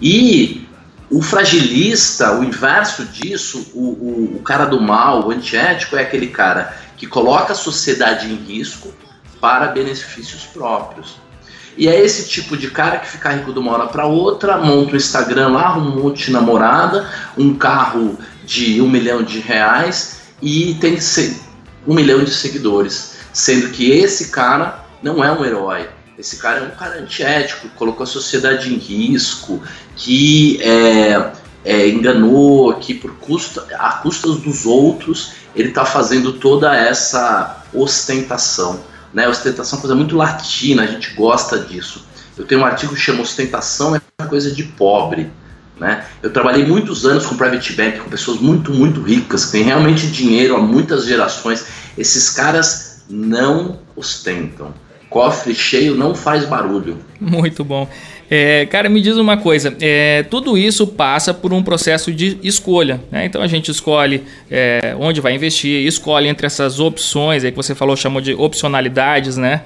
E 0.00 0.65
o 1.10 1.22
fragilista, 1.22 2.36
o 2.38 2.42
inverso 2.42 3.04
disso, 3.04 3.70
o, 3.74 3.80
o, 3.80 4.36
o, 4.36 4.42
cara 4.42 4.64
do 4.64 4.80
mal, 4.80 5.26
o 5.26 5.30
antiético, 5.30 5.96
é 5.96 6.02
aquele 6.02 6.28
cara 6.28 6.76
que 6.96 7.06
coloca 7.06 7.52
a 7.52 7.56
sociedade 7.56 8.26
em 8.26 8.34
risco 8.34 8.92
para 9.40 9.68
benefícios 9.68 10.44
próprios. 10.44 11.16
E 11.76 11.88
é 11.88 12.00
esse 12.00 12.28
tipo 12.28 12.56
de 12.56 12.70
cara 12.70 12.98
que 12.98 13.06
fica 13.06 13.30
rico 13.30 13.52
de 13.52 13.58
uma 13.58 13.72
hora 13.72 13.86
para 13.86 14.06
outra, 14.06 14.56
monta 14.56 14.94
um 14.94 14.96
Instagram 14.96 15.48
lá, 15.48 15.76
um 15.76 16.02
monte 16.02 16.26
de 16.26 16.32
namorada, 16.32 17.08
um 17.36 17.54
carro 17.54 18.18
de 18.44 18.80
um 18.80 18.88
milhão 18.88 19.22
de 19.22 19.38
reais 19.38 20.22
e 20.40 20.74
tem 20.80 20.98
um 21.86 21.94
milhão 21.94 22.24
de 22.24 22.30
seguidores. 22.30 23.16
Sendo 23.32 23.68
que 23.68 23.90
esse 23.90 24.30
cara 24.30 24.86
não 25.02 25.22
é 25.22 25.30
um 25.30 25.44
herói, 25.44 25.88
esse 26.18 26.36
cara 26.36 26.60
é 26.60 26.62
um 26.62 26.70
cara 26.70 26.98
antiético, 26.98 27.68
colocou 27.70 28.04
a 28.04 28.06
sociedade 28.06 28.72
em 28.72 28.78
risco, 28.78 29.62
que 29.94 30.58
é, 30.62 31.32
é, 31.64 31.88
enganou, 31.88 32.72
que 32.74 32.94
por 32.94 33.14
custa, 33.16 33.66
a 33.78 33.92
custas 33.94 34.38
dos 34.38 34.64
outros 34.64 35.32
ele 35.54 35.68
está 35.68 35.84
fazendo 35.84 36.34
toda 36.34 36.74
essa 36.74 37.64
ostentação. 37.72 38.80
Né? 39.12 39.28
Ostentação 39.28 39.76
é 39.76 39.78
uma 39.78 39.80
coisa 39.82 39.94
muito 39.94 40.16
latina, 40.16 40.82
a 40.82 40.86
gente 40.86 41.14
gosta 41.14 41.58
disso. 41.58 42.06
Eu 42.36 42.46
tenho 42.46 42.60
um 42.60 42.64
artigo 42.64 42.94
que 42.94 43.00
chama 43.00 43.22
Ostentação 43.22 43.96
é 43.96 44.00
coisa 44.26 44.50
de 44.50 44.62
pobre. 44.62 45.30
Né? 45.78 46.06
Eu 46.22 46.32
trabalhei 46.32 46.64
muitos 46.64 47.04
anos 47.04 47.26
com 47.26 47.36
private 47.36 47.72
bank, 47.74 47.98
com 47.98 48.10
pessoas 48.10 48.38
muito, 48.40 48.72
muito 48.72 49.02
ricas, 49.02 49.46
que 49.46 49.52
têm 49.52 49.62
realmente 49.62 50.06
dinheiro 50.06 50.56
há 50.56 50.58
muitas 50.58 51.04
gerações. 51.04 51.66
Esses 51.96 52.30
caras 52.30 53.04
não 53.08 53.78
ostentam 53.94 54.74
cofre 55.16 55.54
cheio 55.54 55.94
não 55.94 56.14
faz 56.14 56.44
barulho. 56.44 56.98
Muito 57.18 57.64
bom. 57.64 57.88
É, 58.30 58.66
cara, 58.66 58.86
me 58.90 59.00
diz 59.00 59.16
uma 59.16 59.38
coisa: 59.38 59.74
é, 59.80 60.24
tudo 60.24 60.58
isso 60.58 60.86
passa 60.86 61.32
por 61.32 61.54
um 61.54 61.62
processo 61.62 62.12
de 62.12 62.38
escolha. 62.42 63.00
Né? 63.10 63.24
Então 63.24 63.40
a 63.40 63.46
gente 63.46 63.70
escolhe 63.70 64.24
é, 64.50 64.94
onde 65.00 65.22
vai 65.22 65.34
investir, 65.34 65.86
escolhe 65.86 66.28
entre 66.28 66.46
essas 66.46 66.78
opções 66.80 67.44
aí 67.44 67.50
que 67.50 67.56
você 67.56 67.74
falou, 67.74 67.96
chamou 67.96 68.20
de 68.20 68.34
opcionalidades, 68.34 69.38
né? 69.38 69.62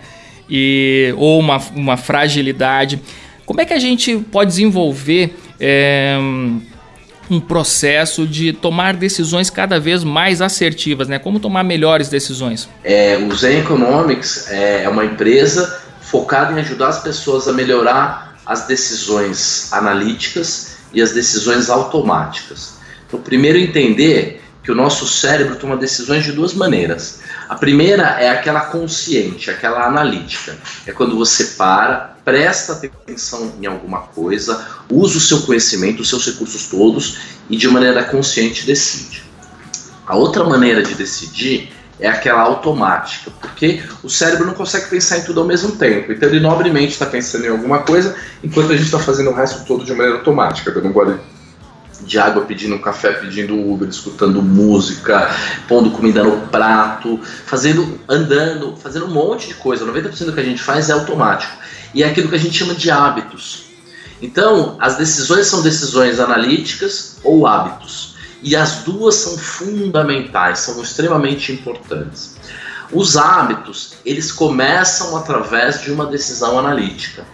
E, 0.48 1.12
ou 1.16 1.40
uma, 1.40 1.58
uma 1.74 1.96
fragilidade. 1.96 3.00
Como 3.44 3.60
é 3.60 3.64
que 3.64 3.74
a 3.74 3.78
gente 3.80 4.18
pode 4.30 4.50
desenvolver 4.50 5.34
é, 5.58 6.16
um 7.30 7.40
processo 7.40 8.26
de 8.26 8.52
tomar 8.52 8.94
decisões 8.94 9.48
cada 9.48 9.78
vez 9.78 10.02
mais 10.02 10.42
assertivas, 10.42 11.06
né? 11.06 11.18
Como 11.18 11.38
tomar 11.38 11.62
melhores 11.62 12.08
decisões? 12.08 12.68
É, 12.82 13.16
o 13.16 13.34
Zen 13.34 13.60
Economics 13.60 14.50
é 14.50 14.88
uma 14.88 15.04
empresa 15.04 15.80
focada 16.00 16.52
em 16.52 16.58
ajudar 16.60 16.88
as 16.88 17.02
pessoas 17.02 17.46
a 17.46 17.52
melhorar 17.52 18.36
as 18.44 18.66
decisões 18.66 19.72
analíticas 19.72 20.78
e 20.92 21.00
as 21.00 21.12
decisões 21.12 21.70
automáticas. 21.70 22.80
Então, 23.06 23.20
primeiro 23.20 23.58
entender 23.58 24.42
que 24.62 24.72
o 24.72 24.74
nosso 24.74 25.06
cérebro 25.06 25.56
toma 25.56 25.76
decisões 25.76 26.24
de 26.24 26.32
duas 26.32 26.52
maneiras. 26.54 27.19
A 27.50 27.56
primeira 27.56 28.04
é 28.20 28.30
aquela 28.30 28.60
consciente, 28.60 29.50
aquela 29.50 29.84
analítica. 29.84 30.56
É 30.86 30.92
quando 30.92 31.16
você 31.16 31.56
para, 31.56 32.14
presta 32.24 32.74
atenção 32.74 33.54
em 33.60 33.66
alguma 33.66 34.02
coisa, 34.02 34.64
usa 34.88 35.18
o 35.18 35.20
seu 35.20 35.40
conhecimento, 35.40 36.00
os 36.00 36.08
seus 36.08 36.24
recursos 36.26 36.68
todos 36.68 37.18
e 37.50 37.56
de 37.56 37.66
maneira 37.66 38.04
consciente 38.04 38.64
decide. 38.64 39.24
A 40.06 40.14
outra 40.14 40.44
maneira 40.44 40.80
de 40.80 40.94
decidir 40.94 41.72
é 41.98 42.06
aquela 42.06 42.42
automática, 42.42 43.32
porque 43.40 43.82
o 44.04 44.08
cérebro 44.08 44.46
não 44.46 44.54
consegue 44.54 44.88
pensar 44.88 45.18
em 45.18 45.22
tudo 45.22 45.40
ao 45.40 45.46
mesmo 45.46 45.72
tempo. 45.72 46.12
Então 46.12 46.28
ele 46.28 46.38
nobremente 46.38 46.92
está 46.92 47.06
pensando 47.06 47.46
em 47.46 47.48
alguma 47.48 47.80
coisa, 47.80 48.14
enquanto 48.44 48.70
a 48.70 48.76
gente 48.76 48.86
está 48.86 49.00
fazendo 49.00 49.30
o 49.30 49.34
resto 49.34 49.66
todo 49.66 49.84
de 49.84 49.90
maneira 49.90 50.18
automática, 50.18 50.70
dando 50.70 50.86
um 50.86 50.92
de 52.02 52.18
água, 52.18 52.44
pedindo 52.44 52.74
um 52.74 52.80
café, 52.80 53.12
pedindo 53.12 53.54
Uber, 53.54 53.88
escutando 53.88 54.42
música, 54.42 55.34
pondo 55.68 55.90
comida 55.90 56.22
no 56.22 56.46
prato, 56.48 57.18
fazendo, 57.46 57.98
andando, 58.08 58.76
fazendo 58.76 59.06
um 59.06 59.10
monte 59.10 59.48
de 59.48 59.54
coisa. 59.54 59.86
90% 59.86 60.24
do 60.24 60.32
que 60.32 60.40
a 60.40 60.44
gente 60.44 60.62
faz 60.62 60.90
é 60.90 60.92
automático. 60.92 61.52
E 61.94 62.02
é 62.02 62.08
aquilo 62.08 62.28
que 62.28 62.36
a 62.36 62.38
gente 62.38 62.56
chama 62.56 62.74
de 62.74 62.90
hábitos. 62.90 63.64
Então, 64.22 64.76
as 64.80 64.96
decisões 64.96 65.46
são 65.46 65.62
decisões 65.62 66.20
analíticas 66.20 67.18
ou 67.24 67.46
hábitos. 67.46 68.16
E 68.42 68.56
as 68.56 68.76
duas 68.84 69.16
são 69.16 69.36
fundamentais, 69.36 70.60
são 70.60 70.82
extremamente 70.82 71.52
importantes. 71.52 72.36
Os 72.92 73.16
hábitos, 73.16 73.94
eles 74.04 74.32
começam 74.32 75.16
através 75.16 75.82
de 75.82 75.92
uma 75.92 76.06
decisão 76.06 76.58
analítica. 76.58 77.24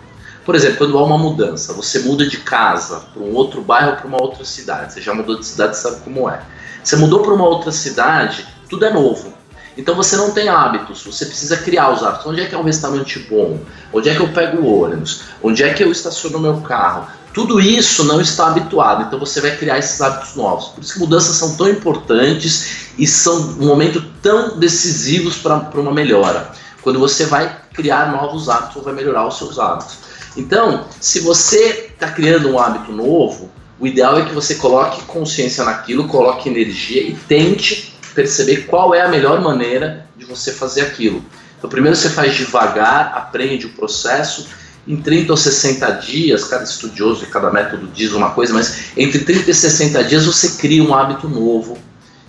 Por 0.46 0.54
exemplo, 0.54 0.78
quando 0.78 0.96
há 0.96 1.04
uma 1.04 1.18
mudança, 1.18 1.72
você 1.72 1.98
muda 1.98 2.24
de 2.24 2.36
casa 2.36 3.02
para 3.12 3.20
um 3.20 3.34
outro 3.34 3.60
bairro 3.60 3.96
para 3.96 4.06
uma 4.06 4.22
outra 4.22 4.44
cidade. 4.44 4.92
Você 4.92 5.02
já 5.02 5.12
mudou 5.12 5.36
de 5.36 5.44
cidade, 5.44 5.76
sabe 5.76 6.02
como 6.04 6.30
é. 6.30 6.40
Você 6.84 6.94
mudou 6.94 7.20
para 7.20 7.34
uma 7.34 7.44
outra 7.44 7.72
cidade, 7.72 8.46
tudo 8.70 8.84
é 8.84 8.92
novo. 8.92 9.34
Então 9.76 9.96
você 9.96 10.16
não 10.16 10.30
tem 10.30 10.48
hábitos, 10.48 11.04
você 11.04 11.26
precisa 11.26 11.56
criar 11.56 11.92
os 11.92 12.04
hábitos. 12.04 12.26
Onde 12.26 12.42
é 12.42 12.46
que 12.46 12.54
é 12.54 12.58
um 12.58 12.62
restaurante 12.62 13.18
bom? 13.28 13.58
Onde 13.92 14.08
é 14.08 14.14
que 14.14 14.20
eu 14.20 14.32
pego 14.32 14.58
o 14.58 14.82
ônibus? 14.84 15.22
Onde 15.42 15.64
é 15.64 15.74
que 15.74 15.82
eu 15.82 15.90
estaciono 15.90 16.38
meu 16.38 16.58
carro? 16.60 17.08
Tudo 17.34 17.60
isso 17.60 18.04
não 18.04 18.20
está 18.20 18.46
habituado, 18.46 19.02
então 19.02 19.18
você 19.18 19.40
vai 19.40 19.56
criar 19.56 19.78
esses 19.78 20.00
hábitos 20.00 20.36
novos. 20.36 20.68
Por 20.68 20.80
isso 20.80 20.92
que 20.94 21.00
mudanças 21.00 21.34
são 21.34 21.56
tão 21.56 21.68
importantes 21.68 22.92
e 22.96 23.04
são 23.04 23.36
um 23.60 23.66
momento 23.66 24.00
tão 24.22 24.56
decisivos 24.56 25.38
para 25.38 25.56
uma 25.74 25.92
melhora. 25.92 26.52
Quando 26.82 27.00
você 27.00 27.26
vai 27.26 27.62
criar 27.74 28.12
novos 28.12 28.48
hábitos 28.48 28.76
ou 28.76 28.82
vai 28.82 28.94
melhorar 28.94 29.26
os 29.26 29.36
seus 29.36 29.58
hábitos. 29.58 30.05
Então, 30.36 30.86
se 31.00 31.20
você 31.20 31.90
está 31.92 32.08
criando 32.10 32.50
um 32.50 32.58
hábito 32.58 32.92
novo, 32.92 33.50
o 33.80 33.86
ideal 33.86 34.18
é 34.18 34.24
que 34.24 34.34
você 34.34 34.54
coloque 34.56 35.02
consciência 35.04 35.64
naquilo, 35.64 36.08
coloque 36.08 36.48
energia 36.48 37.02
e 37.02 37.14
tente 37.14 37.94
perceber 38.14 38.66
qual 38.66 38.94
é 38.94 39.02
a 39.02 39.08
melhor 39.08 39.40
maneira 39.40 40.06
de 40.16 40.24
você 40.24 40.52
fazer 40.52 40.82
aquilo. 40.82 41.24
Então, 41.58 41.68
primeiro 41.68 41.96
você 41.96 42.10
faz 42.10 42.34
devagar, 42.34 43.12
aprende 43.14 43.66
o 43.66 43.70
processo 43.70 44.46
em 44.86 44.96
30 44.96 45.32
ou 45.32 45.36
60 45.36 45.90
dias, 45.92 46.44
cada 46.44 46.64
estudioso 46.64 47.24
e 47.24 47.26
cada 47.26 47.50
método 47.50 47.88
diz 47.92 48.12
uma 48.12 48.30
coisa, 48.30 48.54
mas 48.54 48.92
entre 48.96 49.20
30 49.20 49.50
e 49.50 49.54
60 49.54 50.04
dias 50.04 50.26
você 50.26 50.50
cria 50.50 50.82
um 50.82 50.94
hábito 50.94 51.28
novo. 51.28 51.76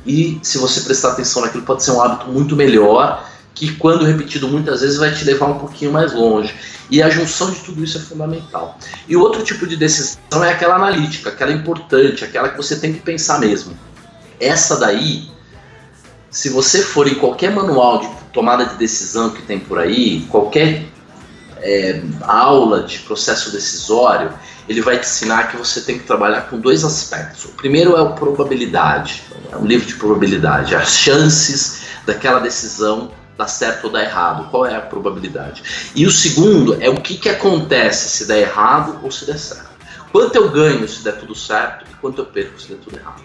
E 0.05 0.39
se 0.41 0.57
você 0.57 0.81
prestar 0.81 1.11
atenção 1.11 1.41
naquilo, 1.41 1.63
pode 1.63 1.83
ser 1.83 1.91
um 1.91 2.01
hábito 2.01 2.31
muito 2.31 2.55
melhor, 2.55 3.29
que 3.57 3.75
quando 3.75 4.05
repetido 4.05 4.47
muitas 4.47 4.81
vezes 4.81 4.97
vai 4.97 5.11
te 5.11 5.25
levar 5.25 5.47
um 5.47 5.57
pouquinho 5.57 5.91
mais 5.91 6.13
longe. 6.13 6.53
E 6.91 7.01
a 7.01 7.09
junção 7.09 7.49
de 7.49 7.59
tudo 7.61 7.83
isso 7.83 7.97
é 7.97 8.01
fundamental. 8.01 8.77
E 9.07 9.15
outro 9.15 9.43
tipo 9.43 9.65
de 9.65 9.75
decisão 9.75 10.43
é 10.43 10.51
aquela 10.51 10.75
analítica, 10.75 11.29
aquela 11.29 11.51
importante, 11.51 12.23
aquela 12.23 12.49
que 12.49 12.57
você 12.57 12.75
tem 12.75 12.93
que 12.93 12.99
pensar 12.99 13.39
mesmo. 13.39 13.75
Essa 14.39 14.79
daí, 14.79 15.29
se 16.29 16.49
você 16.49 16.83
for 16.83 17.07
em 17.07 17.15
qualquer 17.15 17.51
manual 17.51 17.99
de 17.99 18.07
tomada 18.31 18.63
de 18.63 18.75
decisão 18.75 19.31
que 19.31 19.41
tem 19.41 19.59
por 19.59 19.79
aí, 19.79 20.27
qualquer 20.29 20.85
é, 21.57 22.01
aula 22.21 22.83
de 22.83 22.99
processo 22.99 23.51
decisório, 23.51 24.31
ele 24.69 24.81
vai 24.81 24.99
te 24.99 25.07
ensinar 25.07 25.49
que 25.49 25.57
você 25.57 25.81
tem 25.81 25.97
que 25.97 26.05
trabalhar 26.05 26.41
com 26.41 26.59
dois 26.59 26.83
aspectos. 26.83 27.45
O 27.45 27.49
primeiro 27.49 27.97
é 27.97 28.01
a 28.01 28.05
probabilidade, 28.05 29.23
é 29.51 29.57
um 29.57 29.65
livro 29.65 29.87
de 29.87 29.95
probabilidade, 29.95 30.75
as 30.75 30.89
chances 30.89 31.87
daquela 32.05 32.39
decisão 32.39 33.11
dar 33.37 33.47
certo 33.47 33.85
ou 33.85 33.91
dar 33.91 34.03
errado, 34.03 34.49
qual 34.49 34.65
é 34.65 34.75
a 34.75 34.81
probabilidade. 34.81 35.91
E 35.95 36.05
o 36.05 36.11
segundo 36.11 36.77
é 36.81 36.89
o 36.89 36.99
que, 37.01 37.17
que 37.17 37.29
acontece 37.29 38.09
se 38.09 38.27
der 38.27 38.39
errado 38.39 38.99
ou 39.03 39.11
se 39.11 39.25
der 39.25 39.37
certo. 39.37 39.67
Quanto 40.11 40.35
eu 40.35 40.49
ganho 40.49 40.87
se 40.87 41.03
der 41.03 41.19
tudo 41.19 41.35
certo 41.35 41.85
e 41.91 41.95
quanto 41.95 42.21
eu 42.21 42.25
perco 42.25 42.59
se 42.59 42.69
der 42.69 42.77
tudo 42.77 42.97
errado. 42.97 43.21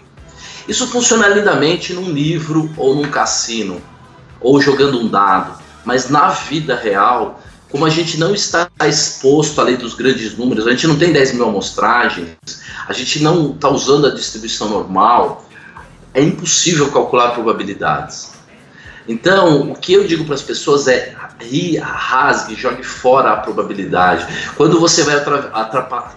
Isso 0.67 0.87
funciona 0.87 1.27
lindamente 1.27 1.93
num 1.93 2.11
livro 2.11 2.71
ou 2.77 2.95
num 2.95 3.09
cassino, 3.09 3.81
ou 4.39 4.61
jogando 4.61 4.99
um 4.99 5.07
dado, 5.07 5.61
mas 5.83 6.09
na 6.09 6.29
vida 6.29 6.75
real 6.75 7.39
como 7.73 7.87
a 7.87 7.89
gente 7.89 8.19
não 8.19 8.35
está 8.35 8.69
exposto 8.87 9.59
à 9.59 9.63
lei 9.63 9.75
dos 9.75 9.95
grandes 9.95 10.37
números, 10.37 10.67
a 10.67 10.69
gente 10.69 10.85
não 10.85 10.95
tem 10.95 11.11
10 11.11 11.33
mil 11.33 11.45
amostragens, 11.45 12.37
a 12.87 12.93
gente 12.93 13.23
não 13.23 13.49
está 13.49 13.67
usando 13.67 14.05
a 14.05 14.11
distribuição 14.11 14.69
normal, 14.69 15.49
é 16.13 16.21
impossível 16.21 16.91
calcular 16.91 17.31
probabilidades. 17.31 18.32
Então, 19.07 19.71
o 19.71 19.75
que 19.75 19.93
eu 19.93 20.07
digo 20.07 20.23
para 20.25 20.35
as 20.35 20.41
pessoas 20.41 20.87
é 20.87 21.13
ri, 21.41 21.77
rasgue, 21.77 22.55
jogue 22.55 22.83
fora 22.83 23.33
a 23.33 23.37
probabilidade. 23.37 24.25
Quando 24.55 24.79
você 24.79 25.03
vai 25.03 25.15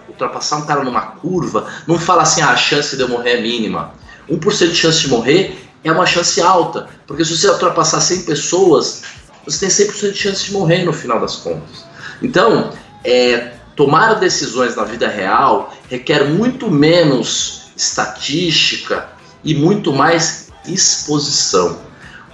ultrapassar 0.07 0.57
um 0.57 0.65
cara 0.65 0.83
numa 0.83 1.01
curva, 1.01 1.67
não 1.85 1.99
fala 1.99 2.23
assim, 2.23 2.41
ah, 2.41 2.51
a 2.51 2.55
chance 2.55 2.95
de 2.95 3.01
eu 3.01 3.09
morrer 3.09 3.31
é 3.31 3.41
mínima. 3.41 3.93
1% 4.29 4.69
de 4.69 4.75
chance 4.75 5.01
de 5.01 5.09
morrer 5.09 5.67
é 5.83 5.91
uma 5.91 6.05
chance 6.05 6.41
alta, 6.41 6.87
porque 7.05 7.23
se 7.23 7.37
você 7.37 7.49
ultrapassar 7.49 8.01
100 8.01 8.23
pessoas, 8.23 9.03
você 9.45 9.67
tem 9.67 9.87
100% 9.87 10.11
de 10.11 10.17
chance 10.17 10.45
de 10.45 10.53
morrer 10.53 10.83
no 10.83 10.93
final 10.93 11.19
das 11.19 11.37
contas. 11.37 11.85
Então, 12.21 12.71
é, 13.03 13.53
tomar 13.75 14.15
decisões 14.15 14.75
na 14.75 14.83
vida 14.83 15.07
real 15.07 15.73
requer 15.89 16.25
muito 16.25 16.69
menos 16.69 17.71
estatística 17.75 19.07
e 19.43 19.53
muito 19.53 19.93
mais 19.93 20.49
exposição. 20.67 21.86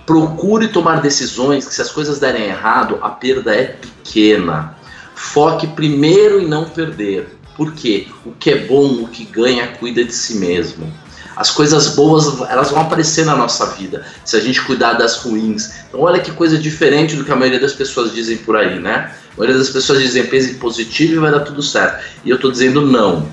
Procure 0.06 0.68
tomar 0.68 1.02
decisões 1.02 1.68
que, 1.68 1.74
se 1.74 1.82
as 1.82 1.92
coisas 1.92 2.20
derem 2.20 2.46
errado, 2.46 3.00
a 3.02 3.10
perda 3.10 3.56
é 3.56 3.66
pequena. 3.66 4.76
Foque 5.16 5.68
primeiro 5.68 6.42
em 6.42 6.48
não 6.48 6.66
perder. 6.66 7.38
Porque 7.56 8.08
o 8.26 8.32
que 8.32 8.50
é 8.50 8.66
bom, 8.66 9.04
o 9.04 9.08
que 9.08 9.24
ganha, 9.26 9.68
cuida 9.68 10.04
de 10.04 10.14
si 10.14 10.36
mesmo. 10.36 10.92
As 11.36 11.50
coisas 11.50 11.90
boas, 11.90 12.40
elas 12.50 12.70
vão 12.70 12.82
aparecer 12.82 13.26
na 13.26 13.36
nossa 13.36 13.66
vida, 13.68 14.06
se 14.24 14.36
a 14.36 14.40
gente 14.40 14.62
cuidar 14.62 14.94
das 14.94 15.18
ruins. 15.18 15.72
Então 15.88 16.02
olha 16.02 16.20
que 16.20 16.32
coisa 16.32 16.58
diferente 16.58 17.16
do 17.16 17.24
que 17.24 17.32
a 17.32 17.36
maioria 17.36 17.60
das 17.60 17.74
pessoas 17.74 18.14
dizem 18.14 18.38
por 18.38 18.56
aí, 18.56 18.80
né? 18.80 19.12
A 19.34 19.40
maioria 19.40 19.58
das 19.58 19.70
pessoas 19.70 20.00
dizem 20.00 20.28
pense 20.28 20.56
positivo 20.56 21.14
e 21.14 21.20
vai 21.20 21.32
dar 21.32 21.40
tudo 21.40 21.64
certo. 21.64 22.04
E 22.24 22.30
eu 22.30 22.36
estou 22.36 22.52
dizendo 22.52 22.82
não. 22.82 23.28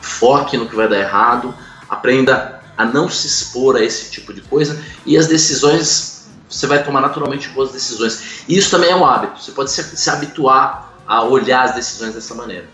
Foque 0.00 0.56
no 0.56 0.68
que 0.68 0.74
vai 0.74 0.88
dar 0.88 0.98
errado, 0.98 1.54
aprenda 1.88 2.60
a 2.76 2.84
não 2.84 3.08
se 3.08 3.26
expor 3.26 3.76
a 3.76 3.84
esse 3.84 4.10
tipo 4.10 4.32
de 4.32 4.40
coisa 4.40 4.82
e 5.06 5.16
as 5.16 5.28
decisões, 5.28 6.13
você 6.54 6.68
vai 6.68 6.84
tomar 6.84 7.00
naturalmente 7.00 7.48
boas 7.48 7.72
decisões. 7.72 8.44
E 8.48 8.56
isso 8.56 8.70
também 8.70 8.90
é 8.90 8.96
um 8.96 9.04
hábito, 9.04 9.42
você 9.42 9.50
pode 9.50 9.72
se, 9.72 9.82
se 9.96 10.08
habituar 10.08 10.94
a 11.06 11.24
olhar 11.24 11.64
as 11.64 11.74
decisões 11.74 12.14
dessa 12.14 12.34
maneira. 12.34 12.68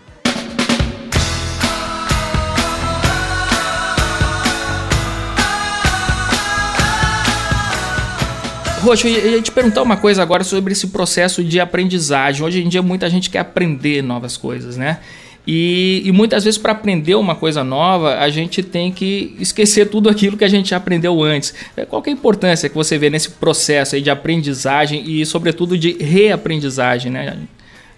Roxo, 8.81 9.07
eu 9.07 9.31
ia 9.31 9.41
te 9.41 9.51
perguntar 9.51 9.83
uma 9.83 9.97
coisa 9.97 10.23
agora 10.23 10.43
sobre 10.43 10.73
esse 10.73 10.87
processo 10.87 11.43
de 11.43 11.59
aprendizagem. 11.59 12.43
Hoje 12.43 12.63
em 12.63 12.69
dia 12.69 12.81
muita 12.81 13.09
gente 13.09 13.29
quer 13.29 13.39
aprender 13.39 14.01
novas 14.01 14.37
coisas, 14.37 14.75
né? 14.75 14.99
E, 15.45 16.03
e 16.05 16.11
muitas 16.11 16.43
vezes 16.43 16.57
para 16.57 16.71
aprender 16.71 17.15
uma 17.15 17.35
coisa 17.35 17.63
nova, 17.63 18.19
a 18.19 18.29
gente 18.29 18.61
tem 18.61 18.91
que 18.91 19.35
esquecer 19.39 19.89
tudo 19.89 20.09
aquilo 20.09 20.37
que 20.37 20.43
a 20.43 20.49
gente 20.49 20.75
aprendeu 20.75 21.23
antes. 21.23 21.53
É, 21.75 21.85
qual 21.85 22.03
é 22.05 22.09
a 22.09 22.13
importância 22.13 22.69
que 22.69 22.75
você 22.75 22.97
vê 22.97 23.09
nesse 23.09 23.31
processo 23.31 23.99
de 23.99 24.09
aprendizagem 24.09 25.03
e, 25.05 25.25
sobretudo, 25.25 25.77
de 25.77 25.93
reaprendizagem, 25.93 27.11
né? 27.11 27.37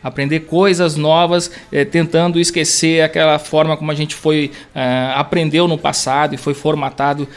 Aprender 0.03 0.41
coisas 0.41 0.95
novas, 0.95 1.49
é, 1.71 1.85
tentando 1.85 2.39
esquecer 2.39 3.01
aquela 3.01 3.39
forma 3.39 3.77
como 3.77 3.91
a 3.91 3.95
gente 3.95 4.15
foi 4.15 4.51
uh, 4.75 5.17
aprendeu 5.17 5.67
no 5.67 5.77
passado 5.77 6.35
e 6.35 6.37
foi 6.37 6.53
formatado 6.53 7.23
uh, 7.23 7.27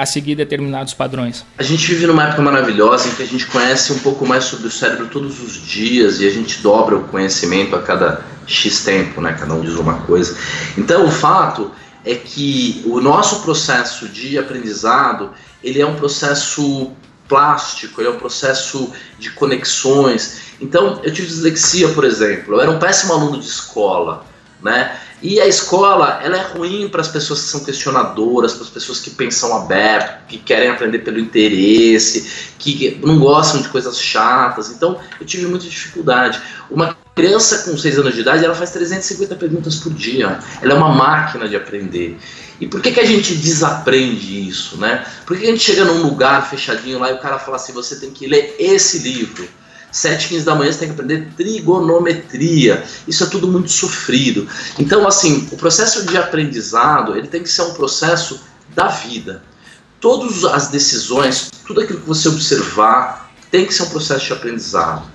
a 0.00 0.06
seguir 0.06 0.34
determinados 0.34 0.94
padrões. 0.94 1.44
A 1.58 1.62
gente 1.62 1.86
vive 1.86 2.06
numa 2.06 2.24
época 2.24 2.42
maravilhosa 2.42 3.08
em 3.08 3.12
que 3.12 3.22
a 3.22 3.26
gente 3.26 3.46
conhece 3.46 3.92
um 3.92 3.98
pouco 4.00 4.26
mais 4.26 4.44
sobre 4.44 4.66
o 4.66 4.70
cérebro 4.70 5.06
todos 5.08 5.42
os 5.42 5.66
dias 5.66 6.20
e 6.20 6.26
a 6.26 6.30
gente 6.30 6.60
dobra 6.60 6.96
o 6.96 7.04
conhecimento 7.04 7.74
a 7.74 7.82
cada 7.82 8.22
X 8.46 8.84
tempo, 8.84 9.20
né? 9.20 9.36
Cada 9.38 9.54
um 9.54 9.60
diz 9.60 9.74
uma 9.74 9.94
coisa. 10.00 10.36
Então, 10.76 11.06
o 11.06 11.10
fato 11.10 11.70
é 12.04 12.14
que 12.14 12.82
o 12.84 13.00
nosso 13.00 13.42
processo 13.42 14.08
de 14.08 14.38
aprendizado 14.38 15.30
ele 15.62 15.80
é 15.80 15.86
um 15.86 15.94
processo 15.94 16.90
plástico, 17.32 17.98
ele 17.98 18.08
é 18.08 18.12
um 18.12 18.18
processo 18.18 18.92
de 19.18 19.30
conexões. 19.30 20.52
Então, 20.60 21.00
eu 21.02 21.10
tive 21.10 21.28
dislexia, 21.28 21.88
por 21.88 22.04
exemplo. 22.04 22.54
Eu 22.54 22.60
era 22.60 22.70
um 22.70 22.78
péssimo 22.78 23.14
aluno 23.14 23.40
de 23.40 23.46
escola, 23.46 24.26
né? 24.62 24.98
E 25.22 25.40
a 25.40 25.46
escola, 25.46 26.20
ela 26.22 26.36
é 26.36 26.42
ruim 26.42 26.88
para 26.90 27.00
as 27.00 27.08
pessoas 27.08 27.40
que 27.42 27.48
são 27.48 27.64
questionadoras, 27.64 28.52
para 28.52 28.64
as 28.64 28.68
pessoas 28.68 29.00
que 29.00 29.08
pensam 29.08 29.56
aberto, 29.56 30.26
que 30.26 30.36
querem 30.36 30.68
aprender 30.68 30.98
pelo 30.98 31.18
interesse, 31.18 32.52
que 32.58 33.00
não 33.02 33.18
gostam 33.18 33.62
de 33.62 33.68
coisas 33.68 33.98
chatas. 33.98 34.68
Então, 34.68 34.98
eu 35.18 35.24
tive 35.24 35.46
muita 35.46 35.64
dificuldade. 35.64 36.38
Uma 36.70 36.94
criança 37.14 37.70
com 37.70 37.78
6 37.78 37.98
anos 37.98 38.14
de 38.14 38.20
idade, 38.20 38.44
ela 38.44 38.54
faz 38.54 38.72
350 38.72 39.36
perguntas 39.36 39.76
por 39.76 39.94
dia. 39.94 40.38
Ela 40.60 40.72
é 40.72 40.76
uma 40.76 40.90
máquina 40.90 41.48
de 41.48 41.56
aprender. 41.56 42.18
E 42.62 42.68
por 42.68 42.80
que, 42.80 42.92
que 42.92 43.00
a 43.00 43.04
gente 43.04 43.34
desaprende 43.34 44.48
isso, 44.48 44.76
né? 44.76 45.04
Por 45.26 45.36
que 45.36 45.42
a 45.42 45.50
gente 45.50 45.64
chega 45.64 45.84
num 45.84 46.00
lugar 46.00 46.48
fechadinho 46.48 47.00
lá 47.00 47.10
e 47.10 47.14
o 47.14 47.18
cara 47.18 47.36
fala 47.36 47.56
assim, 47.56 47.72
você 47.72 47.96
tem 47.96 48.12
que 48.12 48.24
ler 48.24 48.54
esse 48.56 49.00
livro? 49.00 49.48
7, 49.90 50.28
15 50.28 50.44
da 50.44 50.54
manhã 50.54 50.70
você 50.70 50.78
tem 50.78 50.88
que 50.88 50.94
aprender 50.94 51.32
trigonometria. 51.36 52.84
Isso 53.08 53.24
é 53.24 53.26
tudo 53.26 53.48
muito 53.48 53.68
sofrido. 53.68 54.46
Então, 54.78 55.08
assim, 55.08 55.48
o 55.50 55.56
processo 55.56 56.06
de 56.06 56.16
aprendizado, 56.16 57.16
ele 57.16 57.26
tem 57.26 57.42
que 57.42 57.48
ser 57.48 57.62
um 57.62 57.74
processo 57.74 58.40
da 58.76 58.86
vida. 58.86 59.42
Todas 60.00 60.44
as 60.44 60.68
decisões, 60.68 61.50
tudo 61.66 61.80
aquilo 61.80 62.00
que 62.00 62.06
você 62.06 62.28
observar, 62.28 63.32
tem 63.50 63.66
que 63.66 63.74
ser 63.74 63.82
um 63.82 63.90
processo 63.90 64.26
de 64.26 64.32
aprendizado. 64.34 65.10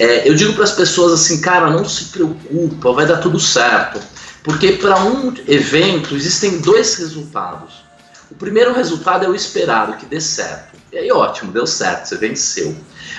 É, 0.00 0.28
eu 0.28 0.34
digo 0.34 0.52
para 0.52 0.64
as 0.64 0.72
pessoas 0.72 1.12
assim, 1.12 1.40
cara, 1.40 1.70
não 1.70 1.88
se 1.88 2.06
preocupa, 2.06 2.92
vai 2.92 3.06
dar 3.06 3.18
tudo 3.18 3.38
certo. 3.38 4.00
Porque 4.48 4.72
para 4.72 4.98
um 5.04 5.34
evento 5.46 6.14
existem 6.14 6.58
dois 6.62 6.94
resultados. 6.94 7.84
O 8.30 8.34
primeiro 8.34 8.72
resultado 8.72 9.26
é 9.26 9.28
o 9.28 9.34
esperado, 9.34 9.98
que 9.98 10.06
dê 10.06 10.22
certo. 10.22 10.74
E 10.90 10.96
aí, 10.96 11.12
ótimo, 11.12 11.52
deu 11.52 11.66
certo, 11.66 12.06
você 12.06 12.16
venceu. 12.16 12.74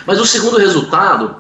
Mas 0.07 0.19
o 0.19 0.25
segundo 0.25 0.57
resultado 0.57 1.39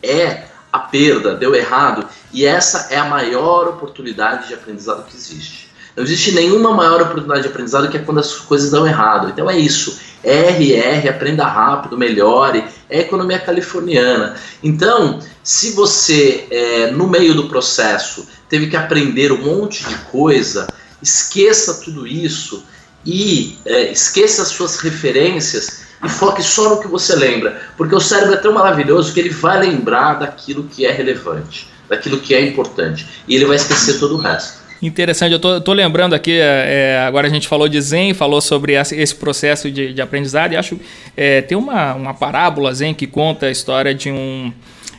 é 0.00 0.44
a 0.72 0.78
perda, 0.78 1.34
deu 1.34 1.52
errado, 1.52 2.08
e 2.32 2.46
essa 2.46 2.86
é 2.94 2.96
a 2.96 3.06
maior 3.06 3.66
oportunidade 3.66 4.46
de 4.46 4.54
aprendizado 4.54 5.04
que 5.04 5.16
existe. 5.16 5.63
Não 5.96 6.02
existe 6.02 6.32
nenhuma 6.32 6.72
maior 6.72 7.02
oportunidade 7.02 7.42
de 7.42 7.48
aprendizado 7.48 7.88
que 7.88 7.96
é 7.96 8.00
quando 8.00 8.18
as 8.18 8.34
coisas 8.34 8.70
dão 8.70 8.86
errado. 8.86 9.28
Então 9.28 9.48
é 9.48 9.56
isso. 9.58 9.98
RR, 10.24 11.08
aprenda 11.08 11.46
rápido, 11.46 11.98
melhore, 11.98 12.64
é 12.88 13.00
economia 13.00 13.38
californiana. 13.38 14.34
Então, 14.62 15.20
se 15.42 15.72
você, 15.72 16.46
é, 16.50 16.90
no 16.90 17.06
meio 17.06 17.34
do 17.34 17.48
processo, 17.48 18.26
teve 18.48 18.68
que 18.68 18.76
aprender 18.76 19.30
um 19.30 19.42
monte 19.42 19.84
de 19.84 19.94
coisa, 20.10 20.66
esqueça 21.02 21.82
tudo 21.84 22.06
isso 22.06 22.64
e 23.04 23.58
é, 23.66 23.92
esqueça 23.92 24.42
as 24.42 24.48
suas 24.48 24.78
referências 24.78 25.84
e 26.02 26.08
foque 26.08 26.42
só 26.42 26.70
no 26.70 26.80
que 26.80 26.88
você 26.88 27.14
lembra, 27.14 27.60
porque 27.76 27.94
o 27.94 28.00
cérebro 28.00 28.34
é 28.34 28.38
tão 28.38 28.52
maravilhoso 28.52 29.12
que 29.12 29.20
ele 29.20 29.30
vai 29.30 29.60
lembrar 29.60 30.14
daquilo 30.14 30.64
que 30.64 30.84
é 30.86 30.90
relevante, 30.90 31.70
daquilo 31.88 32.20
que 32.20 32.34
é 32.34 32.40
importante, 32.40 33.06
e 33.28 33.34
ele 33.34 33.44
vai 33.44 33.56
esquecer 33.56 33.98
todo 33.98 34.14
o 34.14 34.18
resto. 34.18 34.63
Interessante, 34.86 35.32
eu 35.32 35.38
tô, 35.38 35.58
tô 35.62 35.72
lembrando 35.72 36.12
aqui, 36.12 36.32
é, 36.32 36.98
é 36.98 37.04
agora 37.06 37.26
a 37.26 37.30
gente 37.30 37.48
falou 37.48 37.70
de 37.70 37.80
Zen, 37.80 38.12
falou 38.12 38.38
sobre 38.42 38.74
esse 38.74 39.14
processo 39.14 39.70
de, 39.70 39.94
de 39.94 40.02
aprendizado, 40.02 40.52
e 40.52 40.56
acho 40.58 40.78
é, 41.16 41.40
tem 41.40 41.56
uma, 41.56 41.94
uma 41.94 42.12
parábola 42.12 42.72
Zen 42.74 42.92
que 42.92 43.06
conta 43.06 43.46
a 43.46 43.50
história 43.50 43.94
de 43.94 44.10
um. 44.10 44.52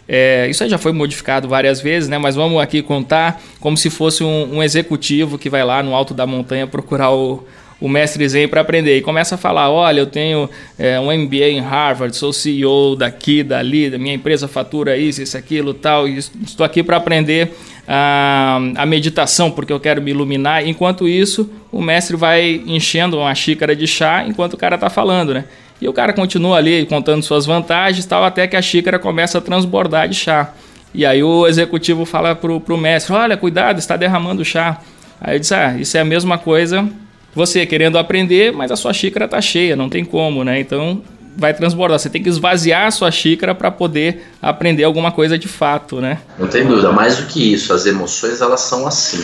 É, 0.10 0.48
isso 0.50 0.68
já 0.68 0.80
foi 0.80 0.92
modificado 0.92 1.48
várias 1.48 1.82
vezes, 1.82 2.10
né? 2.10 2.18
Mas 2.18 2.36
vamos 2.36 2.60
aqui 2.60 2.82
contar 2.82 3.40
como 3.60 3.78
se 3.78 3.92
fosse 3.92 4.24
um, 4.24 4.56
um 4.56 4.64
executivo 4.64 5.38
que 5.38 5.52
vai 5.52 5.64
lá 5.64 5.84
no 5.84 5.94
alto 5.94 6.16
da 6.16 6.26
montanha 6.26 6.66
procurar 6.66 7.12
o, 7.12 7.46
o 7.80 7.88
mestre 7.88 8.28
Zen 8.28 8.48
para 8.48 8.62
aprender. 8.62 8.98
E 8.98 9.02
começa 9.02 9.36
a 9.36 9.38
falar: 9.38 9.70
olha, 9.70 10.00
eu 10.00 10.08
tenho 10.08 10.50
é, 10.80 11.00
um 11.00 11.16
MBA 11.16 11.50
em 11.50 11.60
Harvard, 11.60 12.16
sou 12.16 12.34
CEO 12.34 12.96
daqui, 12.96 13.44
dali, 13.44 13.90
da 13.92 14.00
minha 14.00 14.16
empresa 14.16 14.48
fatura 14.48 14.98
isso, 14.98 15.22
isso, 15.22 15.38
aquilo, 15.38 15.76
tal, 15.76 16.08
e 16.08 16.18
estou 16.18 16.66
aqui 16.66 16.82
para 16.82 16.98
aprender 16.98 17.52
a, 17.88 18.60
a 18.76 18.86
meditação, 18.86 19.52
porque 19.52 19.72
eu 19.72 19.80
quero 19.80 20.02
me 20.02 20.12
iluminar. 20.12 20.68
Enquanto 20.68 21.08
isso, 21.08 21.50
o 21.72 21.82
mestre 21.82 22.16
vai 22.16 22.62
enchendo 22.66 23.18
uma 23.18 23.34
xícara 23.36 23.76
de 23.76 23.88
chá 23.88 24.26
enquanto 24.28 24.54
o 24.54 24.58
cara 24.58 24.76
está 24.76 24.90
falando, 24.90 25.34
né? 25.34 25.46
E 25.82 25.88
o 25.88 25.94
cara 25.94 26.14
continua 26.14 26.58
ali 26.58 26.86
contando 26.86 27.22
suas 27.24 27.46
vantagens 27.46 28.06
tal, 28.06 28.24
até 28.24 28.48
que 28.48 28.56
a 28.56 28.62
xícara 28.62 28.98
começa 28.98 29.38
a 29.38 29.42
transbordar 29.42 30.08
de 30.08 30.16
chá. 30.16 30.54
E 30.94 31.06
aí 31.06 31.22
o 31.22 31.46
executivo 31.46 32.06
fala 32.06 32.34
pro, 32.34 32.62
pro 32.62 32.78
mestre, 32.78 33.14
olha, 33.14 33.36
cuidado, 33.36 33.80
está 33.80 33.98
derramando 33.98 34.46
chá. 34.46 34.80
Aí 35.20 35.34
ele 35.34 35.40
diz, 35.40 35.52
ah, 35.52 35.76
isso 35.78 35.98
é 35.98 36.00
a 36.00 36.06
mesma 36.06 36.38
coisa 36.38 36.90
você 37.36 37.66
querendo 37.66 37.98
aprender, 37.98 38.54
mas 38.54 38.72
a 38.72 38.78
sua 38.78 38.94
xícara 38.94 39.26
está 39.26 39.42
cheia, 39.42 39.76
não 39.76 39.90
tem 39.90 40.06
como, 40.06 40.46
né? 40.46 40.58
Então 40.58 41.02
vai 41.36 41.54
transbordar. 41.54 42.00
Você 42.00 42.10
tem 42.10 42.24
que 42.24 42.30
esvaziar 42.30 42.88
a 42.88 42.92
sua 42.92 43.12
xícara 43.12 43.54
para 43.54 43.70
poder 43.72 44.32
aprender 44.42 44.84
alguma 44.84 45.12
coisa 45.12 45.38
de 45.38 45.48
fato, 45.48 46.00
né? 46.00 46.20
Não 46.38 46.48
tem 46.48 46.66
dúvida. 46.66 46.92
Mais 46.92 47.18
do 47.18 47.26
que 47.26 47.54
isso, 47.54 47.74
as 47.74 47.86
emoções 47.86 48.42
elas 48.42 48.62
são 48.62 48.88
assim. 48.88 49.22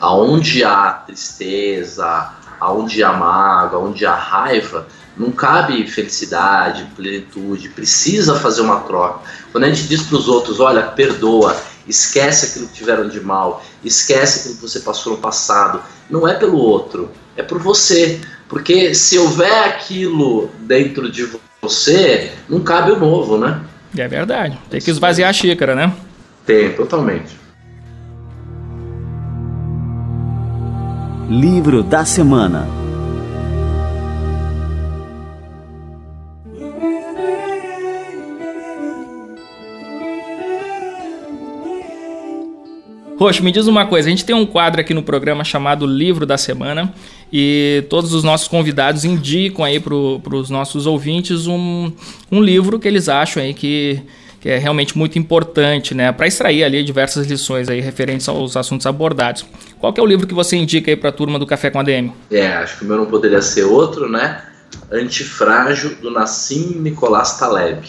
Aonde 0.00 0.64
há 0.64 0.90
tristeza, 1.06 2.30
aonde 2.60 3.02
há 3.02 3.12
mágoa, 3.12 3.80
aonde 3.80 4.06
há 4.06 4.14
raiva, 4.14 4.86
não 5.16 5.30
cabe 5.30 5.86
felicidade, 5.86 6.86
plenitude, 6.96 7.68
precisa 7.68 8.34
fazer 8.38 8.62
uma 8.62 8.80
troca. 8.80 9.20
Quando 9.52 9.64
a 9.64 9.68
gente 9.68 9.84
diz 9.84 10.02
para 10.02 10.16
os 10.16 10.28
outros, 10.28 10.60
olha, 10.60 10.82
perdoa, 10.82 11.56
esquece 11.86 12.46
aquilo 12.46 12.66
que 12.66 12.74
tiveram 12.74 13.08
de 13.08 13.20
mal, 13.20 13.64
esquece 13.84 14.40
aquilo 14.40 14.56
que 14.56 14.62
você 14.62 14.80
passou 14.80 15.12
no 15.12 15.18
passado, 15.18 15.80
não 16.10 16.26
é 16.26 16.34
pelo 16.34 16.58
outro, 16.58 17.10
é 17.36 17.42
por 17.42 17.60
você. 17.60 18.20
Porque 18.54 18.94
se 18.94 19.18
houver 19.18 19.64
aquilo 19.64 20.48
dentro 20.60 21.10
de 21.10 21.28
você, 21.60 22.30
não 22.48 22.60
cabe 22.60 22.92
o 22.92 22.96
novo, 22.96 23.36
né? 23.36 23.60
É 23.98 24.06
verdade. 24.06 24.56
Tem 24.70 24.80
que 24.80 24.92
esvaziar 24.92 25.28
a 25.28 25.32
xícara, 25.32 25.74
né? 25.74 25.92
Tem, 26.46 26.70
totalmente. 26.70 27.36
Livro 31.28 31.82
da 31.82 32.04
semana. 32.04 32.83
Roxo, 43.24 43.42
me 43.42 43.50
diz 43.50 43.66
uma 43.66 43.86
coisa, 43.86 44.06
a 44.06 44.10
gente 44.10 44.22
tem 44.22 44.36
um 44.36 44.44
quadro 44.44 44.82
aqui 44.82 44.92
no 44.92 45.02
programa 45.02 45.42
chamado 45.44 45.86
Livro 45.86 46.26
da 46.26 46.36
Semana 46.36 46.92
e 47.32 47.82
todos 47.88 48.12
os 48.12 48.22
nossos 48.22 48.46
convidados 48.48 49.02
indicam 49.02 49.64
aí 49.64 49.80
para 49.80 49.94
os 49.94 50.50
nossos 50.50 50.86
ouvintes 50.86 51.46
um, 51.46 51.90
um 52.30 52.42
livro 52.42 52.78
que 52.78 52.86
eles 52.86 53.08
acham 53.08 53.42
aí 53.42 53.54
que, 53.54 54.02
que 54.42 54.50
é 54.50 54.58
realmente 54.58 54.98
muito 54.98 55.18
importante, 55.18 55.94
né, 55.94 56.12
para 56.12 56.26
extrair 56.26 56.64
ali 56.64 56.84
diversas 56.84 57.26
lições 57.26 57.70
aí 57.70 57.80
referentes 57.80 58.28
aos 58.28 58.58
assuntos 58.58 58.86
abordados. 58.86 59.46
Qual 59.80 59.90
que 59.90 59.98
é 59.98 60.02
o 60.02 60.06
livro 60.06 60.26
que 60.26 60.34
você 60.34 60.56
indica 60.56 60.90
aí 60.90 60.96
para 60.96 61.08
a 61.08 61.12
turma 61.12 61.38
do 61.38 61.46
Café 61.46 61.70
com 61.70 61.80
ADM? 61.80 62.10
É, 62.30 62.48
acho 62.48 62.78
que 62.78 62.84
o 62.84 62.86
meu 62.86 62.98
não 62.98 63.06
poderia 63.06 63.40
ser 63.40 63.64
outro, 63.64 64.06
né? 64.06 64.42
Antifrágil, 64.92 65.94
do 65.94 66.10
Nassim 66.10 66.78
Nicolás 66.80 67.38
Taleb. 67.38 67.88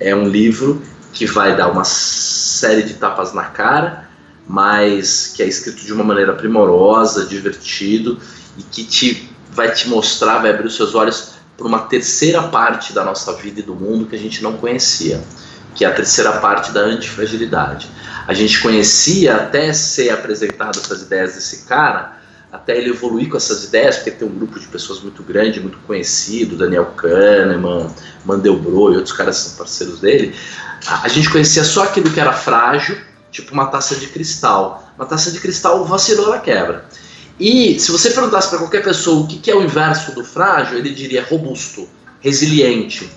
É 0.00 0.16
um 0.16 0.26
livro 0.26 0.80
que 1.12 1.26
vai 1.26 1.54
dar 1.54 1.68
uma 1.68 1.84
série 1.84 2.84
de 2.84 2.94
tapas 2.94 3.34
na 3.34 3.44
cara, 3.44 4.05
mas 4.46 5.32
que 5.34 5.42
é 5.42 5.46
escrito 5.46 5.84
de 5.84 5.92
uma 5.92 6.04
maneira 6.04 6.32
primorosa, 6.32 7.26
divertido 7.26 8.18
e 8.56 8.62
que 8.62 8.84
te 8.84 9.30
vai 9.50 9.72
te 9.72 9.88
mostrar, 9.88 10.38
vai 10.38 10.50
abrir 10.50 10.66
os 10.66 10.76
seus 10.76 10.94
olhos 10.94 11.36
para 11.56 11.66
uma 11.66 11.80
terceira 11.80 12.42
parte 12.42 12.92
da 12.92 13.02
nossa 13.02 13.32
vida 13.32 13.60
e 13.60 13.62
do 13.62 13.74
mundo 13.74 14.06
que 14.06 14.14
a 14.14 14.18
gente 14.18 14.42
não 14.42 14.58
conhecia, 14.58 15.22
que 15.74 15.84
é 15.84 15.88
a 15.88 15.94
terceira 15.94 16.32
parte 16.32 16.70
da 16.72 16.80
antifragilidade. 16.80 17.88
A 18.28 18.34
gente 18.34 18.60
conhecia 18.60 19.36
até 19.36 19.72
ser 19.72 20.10
apresentado 20.10 20.78
essas 20.78 21.02
ideias 21.02 21.34
desse 21.34 21.64
cara, 21.64 22.16
até 22.52 22.76
ele 22.76 22.90
evoluir 22.90 23.28
com 23.30 23.36
essas 23.36 23.64
ideias, 23.64 23.96
porque 23.96 24.10
tem 24.10 24.28
um 24.28 24.34
grupo 24.34 24.60
de 24.60 24.66
pessoas 24.66 25.00
muito 25.00 25.22
grande, 25.22 25.60
muito 25.60 25.78
conhecido, 25.78 26.56
Daniel 26.56 26.86
Kahneman, 26.96 27.88
Mandelbrot 28.24 28.94
e 28.94 28.96
outros 28.96 29.16
caras 29.16 29.36
são 29.36 29.56
parceiros 29.56 30.00
dele. 30.00 30.34
A 31.02 31.08
gente 31.08 31.30
conhecia 31.30 31.64
só 31.64 31.84
aquilo 31.84 32.10
que 32.10 32.20
era 32.20 32.32
frágil 32.32 32.96
tipo 33.36 33.52
uma 33.52 33.66
taça 33.66 33.96
de 33.96 34.06
cristal. 34.08 34.90
Uma 34.96 35.06
taça 35.06 35.30
de 35.30 35.38
cristal 35.38 35.84
vacilou, 35.84 36.26
ela 36.26 36.38
quebra. 36.38 36.86
E 37.38 37.78
se 37.78 37.92
você 37.92 38.10
perguntasse 38.10 38.48
para 38.48 38.58
qualquer 38.58 38.82
pessoa 38.82 39.22
o 39.22 39.26
que 39.26 39.50
é 39.50 39.54
o 39.54 39.62
inverso 39.62 40.14
do 40.14 40.24
frágil, 40.24 40.78
ele 40.78 40.90
diria 40.90 41.22
robusto, 41.22 41.86
resiliente. 42.20 43.10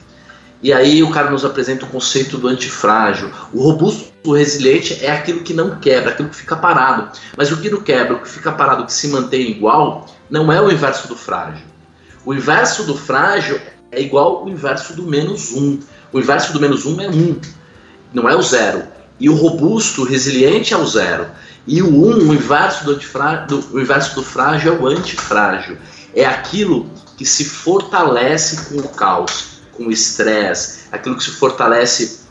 E 0.62 0.74
aí 0.74 1.02
o 1.02 1.10
cara 1.10 1.32
nos 1.32 1.46
apresenta 1.46 1.86
o 1.86 1.90
conceito 1.90 2.38
do 2.38 2.50
antifrágil. 2.50 3.32
O 3.54 3.64
robusto 3.64 4.34
resiliente 4.34 5.06
é 5.06 5.10
aquilo 5.10 5.40
que 5.40 5.54
não 5.54 5.80
quebra, 5.80 6.12
aquilo 6.12 6.28
que 6.28 6.36
fica 6.36 6.58
parado. 6.58 7.18
Mas 7.38 7.50
o 7.50 7.58
que 7.58 7.70
não 7.70 7.82
quebra, 7.82 8.16
o 8.16 8.22
que 8.22 8.30
fica 8.30 8.52
parado, 8.52 8.84
o 8.84 8.86
que 8.86 8.92
se 8.92 9.08
mantém 9.08 9.50
igual, 9.50 10.06
não 10.30 10.52
é 10.52 10.62
o 10.62 10.70
inverso 10.70 11.08
do 11.08 11.16
frágil. 11.16 11.66
O 12.26 12.34
inverso 12.34 12.84
do 12.84 12.98
frágil 12.98 13.58
é 13.90 14.02
igual 14.02 14.40
ao 14.40 14.50
inverso 14.50 14.94
do 14.94 15.04
menos 15.04 15.54
um. 15.54 15.80
O 16.12 16.20
inverso 16.20 16.52
do 16.52 16.60
menos 16.60 16.86
um 16.86 17.00
é 17.00 17.08
um, 17.08 17.40
não 18.14 18.28
é 18.28 18.36
o 18.36 18.42
zero. 18.42 18.99
E 19.20 19.30
o 19.30 19.36
robusto, 19.36 20.04
resiliente 20.04 20.74
é 20.74 20.78
o 20.78 20.86
zero. 20.86 21.28
E 21.68 21.82
o 21.82 21.88
um, 21.88 22.30
o 22.30 22.34
inverso 22.34 22.86
do, 22.86 22.96
do, 22.96 23.76
o 23.76 23.80
inverso 23.80 24.16
do 24.16 24.24
frágil 24.24 24.74
é 24.74 24.78
o 24.78 24.88
antifrágil. 24.88 25.78
É 26.16 26.26
aquilo 26.26 26.90
que 27.18 27.26
se 27.26 27.46
fortalece 27.46 28.70
com 28.70 28.80
o 28.80 28.90
caos, 28.90 29.62
com 29.74 29.88
o 29.88 29.92
estresse, 29.92 30.88
aquilo 30.92 31.18
que 31.18 31.24
se 31.24 31.32
fortalece 31.32 32.22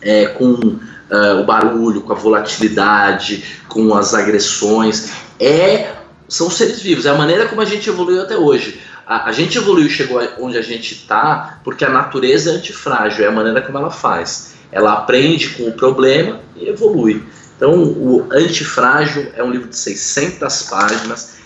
é, 0.00 0.26
com 0.26 0.52
uh, 0.52 1.40
o 1.40 1.44
barulho, 1.44 2.02
com 2.02 2.12
a 2.12 2.16
volatilidade, 2.16 3.44
com 3.68 3.94
as 3.94 4.14
agressões. 4.14 5.12
É, 5.40 5.92
são 6.28 6.50
seres 6.50 6.80
vivos, 6.80 7.06
é 7.06 7.10
a 7.10 7.14
maneira 7.14 7.46
como 7.46 7.60
a 7.60 7.64
gente 7.64 7.88
evoluiu 7.88 8.22
até 8.22 8.36
hoje. 8.36 8.80
A, 9.06 9.28
a 9.28 9.32
gente 9.32 9.58
evoluiu 9.58 9.88
chegou 9.88 10.22
onde 10.38 10.56
a 10.56 10.62
gente 10.62 10.94
está 10.94 11.58
porque 11.64 11.84
a 11.84 11.90
natureza 11.90 12.50
é 12.50 12.54
antifrágil, 12.54 13.24
é 13.24 13.28
a 13.28 13.32
maneira 13.32 13.60
como 13.60 13.78
ela 13.78 13.90
faz. 13.90 14.53
Ela 14.72 14.94
aprende 14.94 15.50
com 15.50 15.68
o 15.68 15.72
problema 15.72 16.40
e 16.56 16.68
evolui. 16.68 17.22
Então, 17.56 17.82
o 17.82 18.26
Antifrágil 18.32 19.30
é 19.34 19.42
um 19.42 19.50
livro 19.50 19.68
de 19.68 19.76
600 19.76 20.62
páginas, 20.64 21.36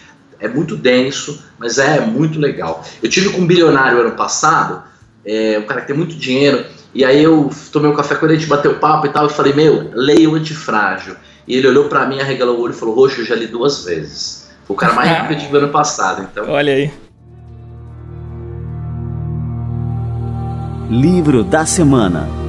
é 0.40 0.48
muito 0.48 0.76
denso, 0.76 1.42
mas 1.58 1.78
é 1.78 2.00
muito 2.00 2.38
legal. 2.38 2.84
Eu 3.02 3.10
tive 3.10 3.30
com 3.30 3.42
um 3.42 3.46
bilionário 3.46 4.00
ano 4.00 4.12
passado, 4.12 4.82
é, 5.24 5.58
um 5.58 5.66
cara 5.66 5.82
que 5.82 5.88
tem 5.88 5.96
muito 5.96 6.14
dinheiro, 6.14 6.64
e 6.94 7.04
aí 7.04 7.22
eu 7.22 7.50
tomei 7.70 7.90
um 7.90 7.94
café 7.94 8.14
com 8.14 8.26
ele, 8.26 8.36
a 8.36 8.38
gente 8.38 8.48
bateu 8.48 8.74
papo 8.78 9.06
e 9.06 9.10
tal, 9.10 9.24
eu 9.24 9.30
falei, 9.30 9.52
meu, 9.52 9.90
leia 9.92 10.28
o 10.28 10.34
Antifrágil. 10.34 11.16
E 11.46 11.56
ele 11.56 11.68
olhou 11.68 11.88
para 11.88 12.06
mim, 12.06 12.20
arregalou 12.20 12.58
o 12.58 12.60
olho 12.62 12.72
e 12.72 12.76
falou, 12.76 12.94
Roxo, 12.94 13.20
eu 13.20 13.24
já 13.24 13.34
li 13.34 13.46
duas 13.46 13.84
vezes. 13.84 14.48
Foi 14.64 14.74
o 14.74 14.78
cara 14.78 14.94
mais 14.94 15.10
rico 15.14 15.28
que 15.28 15.34
eu 15.34 15.38
tive 15.38 15.56
ano 15.58 15.68
passado. 15.68 16.26
Então... 16.30 16.48
Olha 16.48 16.72
aí. 16.72 16.90
Livro 20.90 21.44
da 21.44 21.66
Semana 21.66 22.47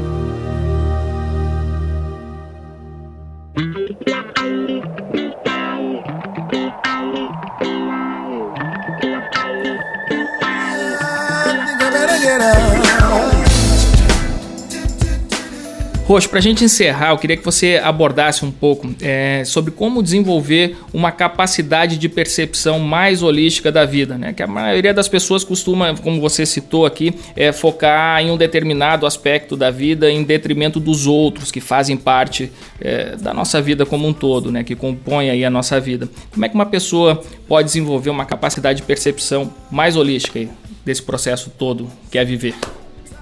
Roxo, 16.10 16.28
para 16.28 16.40
a 16.40 16.42
gente 16.42 16.64
encerrar, 16.64 17.12
eu 17.12 17.20
queria 17.20 17.38
que 17.38 17.46
você 17.46 17.80
abordasse 17.84 18.44
um 18.44 18.50
pouco 18.50 18.90
é, 19.00 19.44
sobre 19.46 19.70
como 19.70 20.02
desenvolver 20.02 20.76
uma 20.92 21.12
capacidade 21.12 22.00
de 22.00 22.10
percepção 22.10 22.80
mais 22.80 23.22
holística 23.22 23.72
da 23.72 23.86
vida, 23.86 24.18
né? 24.18 24.34
Que 24.34 24.42
a 24.42 24.48
maioria 24.48 24.92
das 24.92 25.08
pessoas 25.08 25.44
costuma, 25.44 25.96
como 25.98 26.20
você 26.20 26.48
citou 26.48 26.84
aqui, 26.84 27.14
é, 27.36 27.52
focar 27.52 28.24
em 28.24 28.32
um 28.32 28.38
determinado 28.38 29.06
aspecto 29.06 29.56
da 29.56 29.70
vida 29.70 30.10
em 30.10 30.24
detrimento 30.24 30.80
dos 30.80 31.06
outros 31.06 31.52
que 31.52 31.62
fazem 31.62 31.96
parte 31.96 32.52
é, 32.82 33.16
da 33.16 33.32
nossa 33.32 33.62
vida 33.62 33.86
como 33.86 34.08
um 34.08 34.14
todo, 34.14 34.52
né? 34.52 34.64
Que 34.64 34.76
compõem 34.76 35.30
aí 35.30 35.46
a 35.46 35.50
nossa 35.52 35.80
vida. 35.80 36.10
Como 36.32 36.44
é 36.44 36.50
que 36.50 36.56
uma 36.56 36.66
pessoa 36.66 37.22
pode 37.48 37.68
desenvolver 37.68 38.10
uma 38.10 38.26
capacidade 38.26 38.82
de 38.82 38.84
percepção 38.88 39.54
mais 39.70 39.96
holística 39.96 40.40
aí, 40.40 40.50
desse 40.84 41.04
processo 41.04 41.52
todo 41.56 41.88
que 42.10 42.18
é 42.18 42.26
viver? 42.26 42.56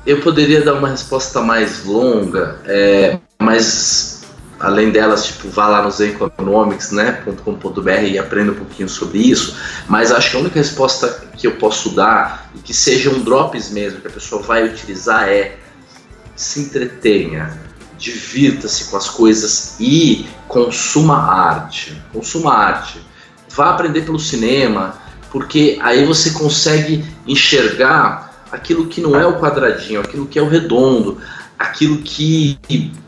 Eu 0.07 0.21
poderia 0.21 0.61
dar 0.61 0.75
uma 0.75 0.87
resposta 0.87 1.41
mais 1.41 1.83
longa, 1.83 2.61
é, 2.63 3.19
mas 3.37 4.21
além 4.57 4.89
delas, 4.89 5.25
tipo, 5.25 5.49
vá 5.49 5.67
lá 5.67 5.83
no 5.83 5.91
zeneconomics, 5.91 6.91
né, 6.91 7.21
e 8.09 8.17
aprenda 8.17 8.53
um 8.53 8.55
pouquinho 8.55 8.87
sobre 8.87 9.17
isso, 9.19 9.57
mas 9.85 10.09
acho 10.09 10.31
que 10.31 10.37
a 10.37 10.39
única 10.39 10.55
resposta 10.55 11.27
que 11.35 11.45
eu 11.45 11.57
posso 11.57 11.93
dar, 11.93 12.49
e 12.55 12.59
que 12.59 12.73
sejam 12.73 13.19
drops 13.19 13.69
mesmo, 13.69 13.99
que 13.99 14.07
a 14.07 14.09
pessoa 14.09 14.41
vai 14.41 14.63
utilizar 14.63 15.27
é 15.27 15.57
se 16.37 16.61
entretenha, 16.61 17.59
divirta-se 17.97 18.85
com 18.85 18.95
as 18.95 19.09
coisas 19.09 19.75
e 19.77 20.25
consuma 20.47 21.17
arte. 21.17 22.01
Consuma 22.13 22.53
arte. 22.53 23.01
Vá 23.49 23.71
aprender 23.71 24.03
pelo 24.03 24.19
cinema, 24.19 24.95
porque 25.31 25.77
aí 25.81 26.05
você 26.05 26.29
consegue 26.29 27.03
enxergar 27.27 28.26
aquilo 28.51 28.87
que 28.87 29.01
não 29.01 29.19
é 29.19 29.25
o 29.25 29.39
quadradinho, 29.39 30.01
aquilo 30.01 30.25
que 30.25 30.39
é 30.39 30.41
o 30.41 30.47
redondo, 30.47 31.19
aquilo 31.57 31.97
que 31.97 32.57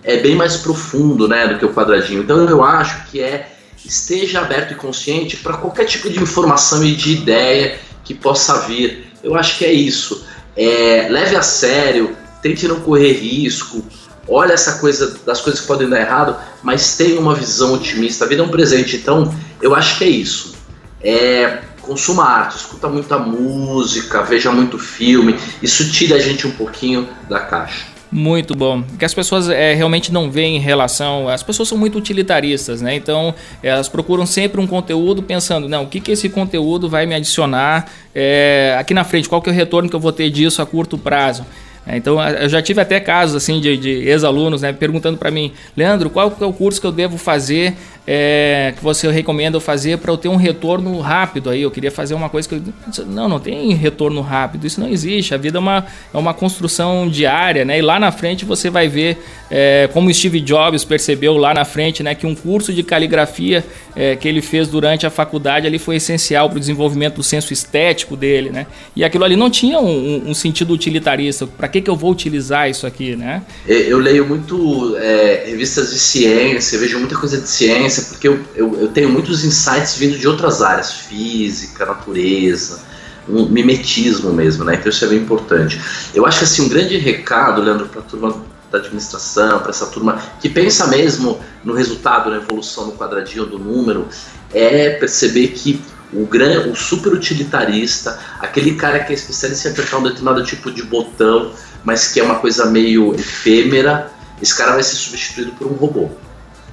é 0.04 0.18
bem 0.18 0.36
mais 0.36 0.58
profundo 0.58 1.28
né, 1.28 1.48
do 1.48 1.58
que 1.58 1.66
o 1.66 1.74
quadradinho. 1.74 2.24
Então 2.24 2.48
eu 2.50 2.64
acho 2.64 3.06
que 3.10 3.22
é 3.22 3.56
esteja 3.86 4.42
aberto 4.42 4.74
e 4.74 4.76
consciente 4.76 5.38
para 5.38 5.58
qualquer 5.58 5.86
tipo 5.86 6.10
de 6.10 6.22
informação 6.22 6.84
e 6.84 6.96
de 6.96 7.14
ideia 7.14 7.80
que 8.04 8.14
possa 8.14 8.60
vir. 8.62 9.14
Eu 9.24 9.36
acho 9.36 9.58
que 9.58 9.66
é 9.66 9.72
isso. 9.72 10.26
É, 10.56 11.08
leve 11.10 11.36
a 11.36 11.42
sério, 11.42 12.16
tente 12.42 12.68
não 12.68 12.80
correr 12.82 13.14
risco. 13.14 13.84
Olha 14.28 14.54
essa 14.54 14.80
coisa 14.80 15.20
das 15.26 15.42
coisas 15.42 15.62
que 15.62 15.68
podem 15.68 15.90
dar 15.90 16.02
errado, 16.02 16.36
mas 16.62 16.96
tenha 16.98 17.20
uma 17.20 17.34
visão 17.34 17.74
otimista. 17.74 18.26
A 18.26 18.28
vida 18.28 18.42
é 18.42 18.46
um 18.46 18.50
presente, 18.50 18.98
então 18.98 19.34
eu 19.62 19.74
acho 19.74 19.98
que 19.98 20.04
é 20.04 20.10
isso. 20.10 20.54
É, 21.02 21.60
consuma 21.90 22.24
arte, 22.24 22.58
escuta 22.58 22.88
muita 22.88 23.18
música, 23.18 24.22
veja 24.22 24.52
muito 24.52 24.78
filme, 24.78 25.36
isso 25.60 25.92
tira 25.92 26.18
a 26.18 26.20
gente 26.20 26.46
um 26.46 26.52
pouquinho 26.52 27.10
da 27.28 27.40
caixa. 27.40 27.88
Muito 28.12 28.56
bom. 28.56 28.84
Que 28.98 29.06
as 29.06 29.14
pessoas 29.14 29.50
é, 29.50 29.74
realmente 29.74 30.12
não 30.12 30.32
veem 30.32 30.58
em 30.58 30.60
relação. 30.60 31.30
As 31.30 31.44
pessoas 31.44 31.70
são 31.70 31.78
muito 31.78 31.96
utilitaristas, 31.98 32.82
né? 32.82 32.96
Então 32.96 33.36
elas 33.62 33.88
procuram 33.88 34.26
sempre 34.26 34.60
um 34.60 34.66
conteúdo 34.66 35.22
pensando, 35.22 35.70
não, 35.70 35.84
o 35.84 35.88
que, 35.88 36.00
que 36.00 36.12
esse 36.12 36.28
conteúdo 36.30 36.90
vai 36.90 37.06
me 37.06 37.14
adicionar 37.14 37.88
é, 38.14 38.76
aqui 38.80 38.94
na 38.94 39.04
frente? 39.04 39.30
Qual 39.30 39.42
que 39.42 39.50
é 39.50 39.54
o 39.54 39.56
retorno 39.56 39.90
que 39.90 39.96
eu 39.96 40.00
vou 40.00 40.12
ter 40.12 40.30
disso 40.30 40.62
a 40.62 40.66
curto 40.66 40.98
prazo? 40.98 41.46
É, 41.88 41.98
então, 41.98 42.22
eu 42.22 42.48
já 42.48 42.62
tive 42.62 42.80
até 42.80 43.00
casos 43.00 43.36
assim 43.36 43.60
de, 43.60 43.76
de 43.76 43.90
ex-alunos 43.90 44.62
né, 44.62 44.72
perguntando 44.72 45.18
para 45.18 45.32
mim, 45.32 45.52
Leandro, 45.76 46.10
qual 46.10 46.36
é 46.40 46.46
o 46.46 46.54
curso 46.54 46.80
que 46.80 46.86
eu 46.86 46.92
devo 46.92 47.18
fazer 47.18 47.76
é, 48.12 48.74
que 48.76 48.84
você 48.84 49.08
recomenda 49.12 49.60
fazer 49.60 50.00
para 50.00 50.12
eu 50.12 50.18
ter 50.18 50.30
um 50.30 50.36
retorno 50.36 51.00
rápido 51.00 51.48
aí. 51.48 51.62
Eu 51.62 51.70
queria 51.70 51.92
fazer 51.92 52.16
uma 52.16 52.28
coisa 52.28 52.50
que 52.50 52.56
eu. 52.56 52.62
Não, 53.06 53.30
não 53.30 53.40
tem 53.40 53.72
retorno 53.76 54.20
rápido, 54.22 54.66
isso 54.66 54.82
não 54.82 54.90
existe. 54.90 55.36
A 55.36 55.38
vida 55.38 55.60
é 55.60 55.62
uma, 55.62 55.86
é 56.12 56.18
uma 56.18 56.34
construção 56.34 57.08
diária, 57.08 57.64
né? 57.64 57.78
E 57.78 57.84
lá 57.84 58.00
na 58.00 58.12
frente 58.12 58.46
você 58.46 58.68
vai 58.68 58.88
ver 58.88 59.20
é, 59.52 59.88
como 59.94 60.12
Steve 60.12 60.42
Jobs 60.42 60.84
percebeu 60.84 61.38
lá 61.38 61.54
na 61.54 61.64
frente, 61.64 62.02
né? 62.02 62.16
Que 62.16 62.26
um 62.26 62.34
curso 62.34 62.74
de 62.74 62.82
caligrafia 62.82 63.64
é, 63.96 64.16
que 64.16 64.28
ele 64.28 64.42
fez 64.42 64.68
durante 64.68 65.06
a 65.06 65.12
faculdade 65.12 65.68
ali 65.68 65.78
foi 65.78 65.98
essencial 65.98 66.50
para 66.50 66.58
o 66.58 66.60
desenvolvimento 66.60 67.18
do 67.18 67.24
senso 67.24 67.54
estético 67.54 68.18
dele, 68.18 68.50
né? 68.50 68.66
E 68.96 69.04
aquilo 69.04 69.24
ali 69.24 69.36
não 69.36 69.52
tinha 69.52 69.80
um, 69.80 70.30
um 70.30 70.34
sentido 70.34 70.74
utilitarista. 70.74 71.46
Para 71.46 71.68
que, 71.68 71.80
que 71.80 71.90
eu 71.90 71.96
vou 71.96 72.10
utilizar 72.12 72.72
isso 72.72 72.88
aqui, 72.88 73.16
né? 73.16 73.44
Eu 73.68 74.00
leio 74.00 74.28
muito 74.28 74.98
é, 74.98 75.44
revistas 75.46 75.92
de 75.92 76.00
ciência, 76.00 76.80
vejo 76.80 76.98
muita 76.98 77.16
coisa 77.16 77.40
de 77.40 77.48
ciência 77.48 77.99
porque 78.06 78.28
eu, 78.28 78.40
eu, 78.56 78.80
eu, 78.80 78.88
tenho 78.90 79.10
muitos 79.10 79.44
insights 79.44 79.96
vindo 79.96 80.18
de 80.18 80.28
outras 80.28 80.62
áreas, 80.62 80.92
física, 80.92 81.86
natureza, 81.86 82.82
um 83.28 83.46
mimetismo 83.46 84.32
mesmo, 84.32 84.64
né? 84.64 84.76
Então 84.76 84.90
isso 84.90 85.06
é 85.06 85.08
bem 85.08 85.20
importante. 85.20 85.80
Eu 86.14 86.26
acho 86.26 86.40
que 86.40 86.44
assim, 86.46 86.62
um 86.64 86.70
grande 86.70 86.98
recado, 86.98 87.62
Leandro, 87.62 87.88
para 87.88 88.02
a 88.02 88.04
turma 88.04 88.44
da 88.72 88.78
administração, 88.78 89.60
para 89.60 89.70
essa 89.70 89.88
turma 89.88 90.22
que 90.40 90.50
pensa 90.50 90.88
mesmo 90.88 91.40
no 91.64 91.74
resultado, 91.74 92.30
na 92.30 92.38
evolução 92.38 92.88
no 92.88 92.94
quadradinho 92.94 93.46
do 93.46 93.58
número, 93.58 94.08
é 94.54 94.92
perceber 94.92 95.50
que 95.50 95.82
o, 96.14 96.26
gran, 96.26 96.68
o 96.68 96.76
super 96.76 97.14
utilitarista, 97.14 98.20
aquele 98.40 98.76
cara 98.76 99.00
que 99.00 99.12
é 99.12 99.16
especialista 99.16 99.70
em 99.70 99.72
apertar 99.72 99.98
um 99.98 100.04
determinado 100.04 100.44
tipo 100.44 100.72
de 100.72 100.84
botão, 100.84 101.52
mas 101.84 102.08
que 102.08 102.20
é 102.20 102.24
uma 102.24 102.36
coisa 102.36 102.66
meio 102.66 103.14
efêmera, 103.14 104.12
esse 104.42 104.56
cara 104.56 104.74
vai 104.74 104.84
ser 104.84 104.96
substituído 104.96 105.52
por 105.54 105.68
um 105.68 105.74
robô. 105.74 106.10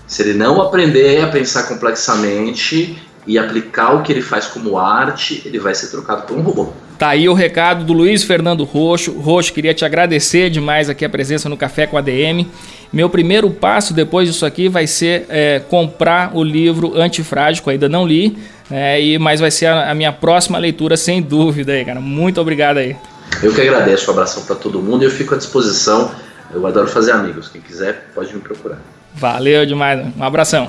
Se 0.06 0.22
ele 0.22 0.34
não 0.34 0.60
aprender 0.60 1.22
a 1.22 1.26
pensar 1.26 1.64
complexamente 1.64 2.96
e 3.26 3.38
aplicar 3.38 3.94
o 3.94 4.02
que 4.02 4.12
ele 4.12 4.22
faz 4.22 4.46
como 4.46 4.78
arte, 4.78 5.42
ele 5.44 5.58
vai 5.58 5.74
ser 5.74 5.88
trocado 5.88 6.22
por 6.22 6.36
um 6.36 6.42
robô. 6.42 6.72
Tá 6.96 7.08
aí 7.08 7.28
o 7.28 7.34
recado 7.34 7.84
do 7.84 7.92
Luiz 7.92 8.22
Fernando 8.22 8.64
Roxo. 8.64 9.12
Roxo, 9.18 9.52
queria 9.52 9.74
te 9.74 9.84
agradecer 9.84 10.48
demais 10.48 10.88
aqui 10.88 11.04
a 11.04 11.08
presença 11.08 11.48
no 11.48 11.56
Café 11.56 11.86
com 11.86 11.98
a 11.98 12.00
DM. 12.00 12.48
Meu 12.92 13.10
primeiro 13.10 13.50
passo 13.50 13.92
depois 13.92 14.28
disso 14.28 14.46
aqui 14.46 14.68
vai 14.68 14.86
ser 14.86 15.26
é, 15.28 15.60
comprar 15.68 16.30
o 16.34 16.42
livro 16.42 16.98
Antifrágico, 16.98 17.68
ainda 17.68 17.88
não 17.88 18.06
li, 18.06 18.38
é, 18.70 19.02
e, 19.02 19.18
mas 19.18 19.40
vai 19.40 19.50
ser 19.50 19.66
a, 19.66 19.90
a, 19.90 19.94
minha 19.94 20.12
próxima 20.12 20.56
leitura, 20.56 20.96
sem 20.96 21.20
dúvida 21.20 21.72
aí, 21.72 21.84
cara. 21.84 22.00
Muito 22.00 22.40
obrigado 22.40 22.78
aí. 22.78 22.96
Eu 23.42 23.52
que 23.52 23.60
agradeço, 23.60 24.08
um 24.08 24.14
abração 24.14 24.44
para 24.44 24.56
todo 24.56 24.80
mundo 24.80 25.02
e 25.02 25.04
eu 25.04 25.10
fico 25.10 25.34
à 25.34 25.36
disposição. 25.36 26.10
Eu 26.54 26.64
adoro 26.66 26.86
fazer 26.86 27.10
amigos. 27.10 27.48
Quem 27.48 27.60
quiser, 27.60 28.08
pode 28.14 28.32
me 28.32 28.40
procurar. 28.40 28.78
Valeu 29.16 29.64
demais. 29.64 30.06
Um 30.16 30.22
abração. 30.22 30.68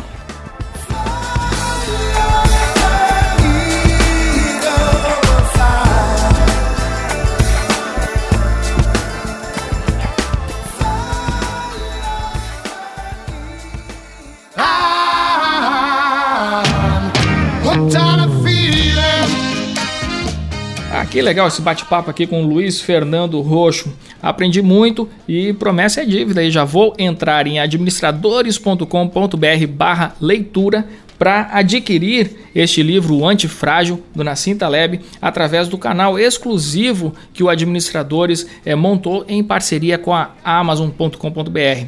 Que 21.10 21.22
legal 21.22 21.48
esse 21.48 21.62
bate-papo 21.62 22.10
aqui 22.10 22.28
com 22.28 22.44
o 22.44 22.48
Luiz 22.48 22.82
Fernando 22.82 23.40
Roxo. 23.42 23.94
Aprendi 24.22 24.62
muito 24.62 25.08
e 25.28 25.54
promessa 25.54 26.02
é 26.02 26.06
dívida. 26.06 26.44
E 26.44 26.52
já 26.52 26.66
vou 26.66 26.94
entrar 26.98 27.48
em 27.48 27.60
administradores.com.br 27.60 29.68
barra 29.70 30.16
leitura 30.20 30.86
para 31.18 31.50
adquirir 31.52 32.50
este 32.54 32.84
livro 32.84 33.16
o 33.16 33.28
Antifrágil 33.28 34.04
do 34.14 34.24
Nassim 34.24 34.56
Taleb 34.56 35.02
através 35.22 35.68
do 35.68 35.78
canal 35.78 36.20
exclusivo 36.20 37.14
que 37.34 37.44
o 37.44 37.50
Administradores 37.50 38.46
é, 38.66 38.76
montou 38.76 39.26
em 39.28 39.44
parceria 39.44 39.98
com 39.98 40.14
a 40.14 40.32
Amazon.com.br. 40.44 41.88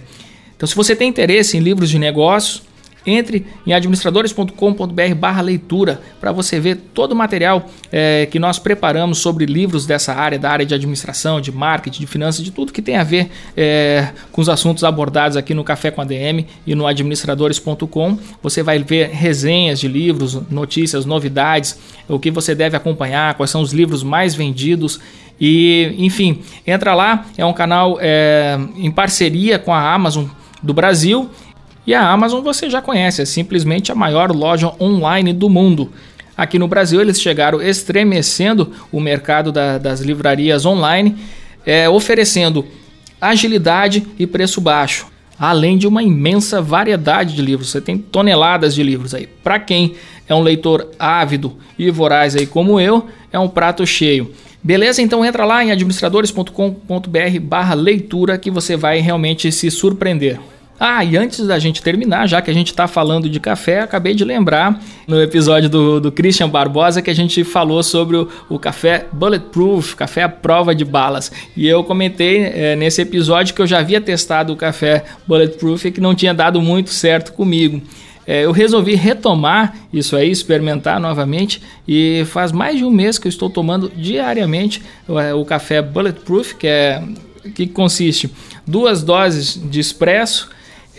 Então, 0.56 0.68
se 0.68 0.76
você 0.76 0.96
tem 0.96 1.10
interesse 1.10 1.58
em 1.58 1.60
livros 1.60 1.90
de 1.90 2.00
negócios, 2.00 2.64
entre 3.10 3.46
em 3.66 3.74
administradores.com.br 3.74 5.16
barra 5.18 5.42
leitura 5.42 6.02
para 6.20 6.32
você 6.32 6.60
ver 6.60 6.78
todo 6.94 7.12
o 7.14 7.16
material 7.16 7.68
é, 7.92 8.28
que 8.30 8.40
nós 8.40 8.60
preparamos 8.60 9.18
sobre 9.20 9.46
livros 9.46 9.86
dessa 9.86 10.14
área, 10.14 10.38
da 10.38 10.50
área 10.50 10.66
de 10.66 10.74
administração, 10.74 11.42
de 11.42 11.52
marketing, 11.52 12.02
de 12.02 12.08
finanças, 12.08 12.44
de 12.44 12.52
tudo 12.52 12.72
que 12.72 12.82
tem 12.82 12.98
a 12.98 13.04
ver 13.04 13.30
é, 13.56 14.10
com 14.32 14.42
os 14.42 14.50
assuntos 14.50 14.84
abordados 14.84 15.36
aqui 15.36 15.54
no 15.54 15.64
Café 15.64 15.92
com 15.92 16.02
a 16.02 16.06
DM 16.06 16.46
e 16.66 16.76
no 16.76 16.86
administradores.com. 16.86 18.18
Você 18.42 18.64
vai 18.64 18.80
ver 18.80 19.10
resenhas 19.10 19.80
de 19.80 19.88
livros, 19.88 20.40
notícias, 20.50 21.06
novidades, 21.06 21.78
o 22.08 22.20
que 22.20 22.32
você 22.32 22.54
deve 22.56 22.76
acompanhar, 22.78 23.34
quais 23.36 23.50
são 23.50 23.62
os 23.62 23.74
livros 23.74 24.04
mais 24.04 24.36
vendidos. 24.36 25.00
E, 25.40 25.96
enfim, 25.98 26.42
entra 26.68 26.94
lá, 26.94 27.26
é 27.38 27.46
um 27.46 27.54
canal 27.54 27.98
é, 28.02 28.60
em 28.76 28.92
parceria 28.92 29.58
com 29.58 29.74
a 29.74 29.94
Amazon 29.94 30.26
do 30.62 30.74
Brasil 30.74 31.30
e 31.90 31.94
a 31.96 32.08
Amazon 32.08 32.44
você 32.44 32.70
já 32.70 32.84
conhece, 32.84 33.24
é 33.24 33.26
simplesmente 33.26 33.92
a 33.92 33.96
maior 33.96 34.32
loja 34.32 34.72
online 34.80 35.34
do 35.34 35.50
mundo. 35.50 35.92
Aqui 36.38 36.60
no 36.60 36.68
Brasil 36.68 37.02
eles 37.02 37.20
chegaram 37.20 37.60
estremecendo 37.60 38.72
o 38.92 39.00
mercado 39.00 39.52
da, 39.52 39.80
das 39.80 40.00
livrarias 40.00 40.68
online, 40.68 41.16
é, 41.66 41.90
oferecendo 41.90 42.64
agilidade 43.20 44.06
e 44.20 44.28
preço 44.28 44.62
baixo, 44.62 45.08
além 45.40 45.80
de 45.80 45.88
uma 45.88 46.04
imensa 46.04 46.62
variedade 46.62 47.34
de 47.34 47.42
livros. 47.42 47.72
Você 47.72 47.82
tem 47.82 47.98
toneladas 47.98 48.76
de 48.76 48.84
livros 48.84 49.16
aí. 49.16 49.26
Para 49.26 49.58
quem 49.58 49.96
é 50.28 50.36
um 50.36 50.44
leitor 50.44 50.92
ávido 51.00 51.58
e 51.76 51.90
voraz 51.90 52.36
aí 52.36 52.46
como 52.46 52.80
eu, 52.80 53.08
é 53.34 53.40
um 53.40 53.50
prato 53.50 53.84
cheio. 53.88 54.32
Beleza? 54.62 55.02
Então 55.02 55.26
entra 55.26 55.44
lá 55.44 55.66
em 55.66 55.72
administradores.com.br/leitura 55.72 58.38
que 58.38 58.52
você 58.52 58.78
vai 58.78 59.00
realmente 59.00 59.52
se 59.52 59.72
surpreender. 59.72 60.40
Ah, 60.80 61.04
e 61.04 61.18
antes 61.18 61.46
da 61.46 61.60
gente 61.60 61.84
terminar, 61.84 62.26
já 62.26 62.42
que 62.42 62.50
a 62.50 62.54
gente 62.54 62.68
está 62.68 62.88
falando 62.88 63.30
de 63.30 63.38
café, 63.38 63.82
acabei 63.82 64.14
de 64.14 64.24
lembrar 64.24 64.82
no 65.06 65.22
episódio 65.22 65.68
do, 65.68 66.00
do 66.00 66.10
Christian 66.10 66.48
Barbosa 66.48 67.02
que 67.02 67.10
a 67.10 67.14
gente 67.14 67.44
falou 67.44 67.84
sobre 67.84 68.16
o, 68.16 68.30
o 68.48 68.58
café 68.58 69.06
Bulletproof, 69.12 69.96
café 69.96 70.24
à 70.24 70.30
prova 70.30 70.74
de 70.74 70.86
balas. 70.86 71.34
E 71.58 71.68
eu 71.68 71.84
comentei 71.84 72.44
é, 72.44 72.76
nesse 72.78 73.02
episódio 73.02 73.54
que 73.54 73.62
eu 73.62 73.68
já 73.68 73.80
havia 73.80 74.00
testado 74.00 74.54
o 74.54 74.56
café 74.56 75.04
Bulletproof 75.28 75.84
e 75.86 75.92
que 75.92 76.00
não 76.00 76.16
tinha 76.16 76.34
dado 76.34 76.62
muito 76.62 76.92
certo 76.92 77.34
comigo. 77.34 77.82
É, 78.26 78.46
eu 78.46 78.54
resolvi 78.54 78.96
retomar 78.96 79.76
isso 79.92 80.16
aí, 80.16 80.32
experimentar 80.32 80.98
novamente 80.98 81.62
e 81.86 82.24
faz 82.28 82.54
mais 82.54 82.78
de 82.78 82.86
um 82.86 82.92
mês 82.92 83.20
que 83.20 83.28
eu 83.28 83.30
estou 83.30 83.50
tomando 83.50 83.92
diariamente 83.94 84.82
é, 85.10 85.34
o 85.34 85.44
café 85.44 85.82
Bulletproof, 85.82 86.56
que 86.56 86.68
é 86.68 87.04
que 87.54 87.68
consiste 87.68 88.30
duas 88.66 89.02
doses 89.02 89.60
de 89.70 89.80
espresso 89.80 90.50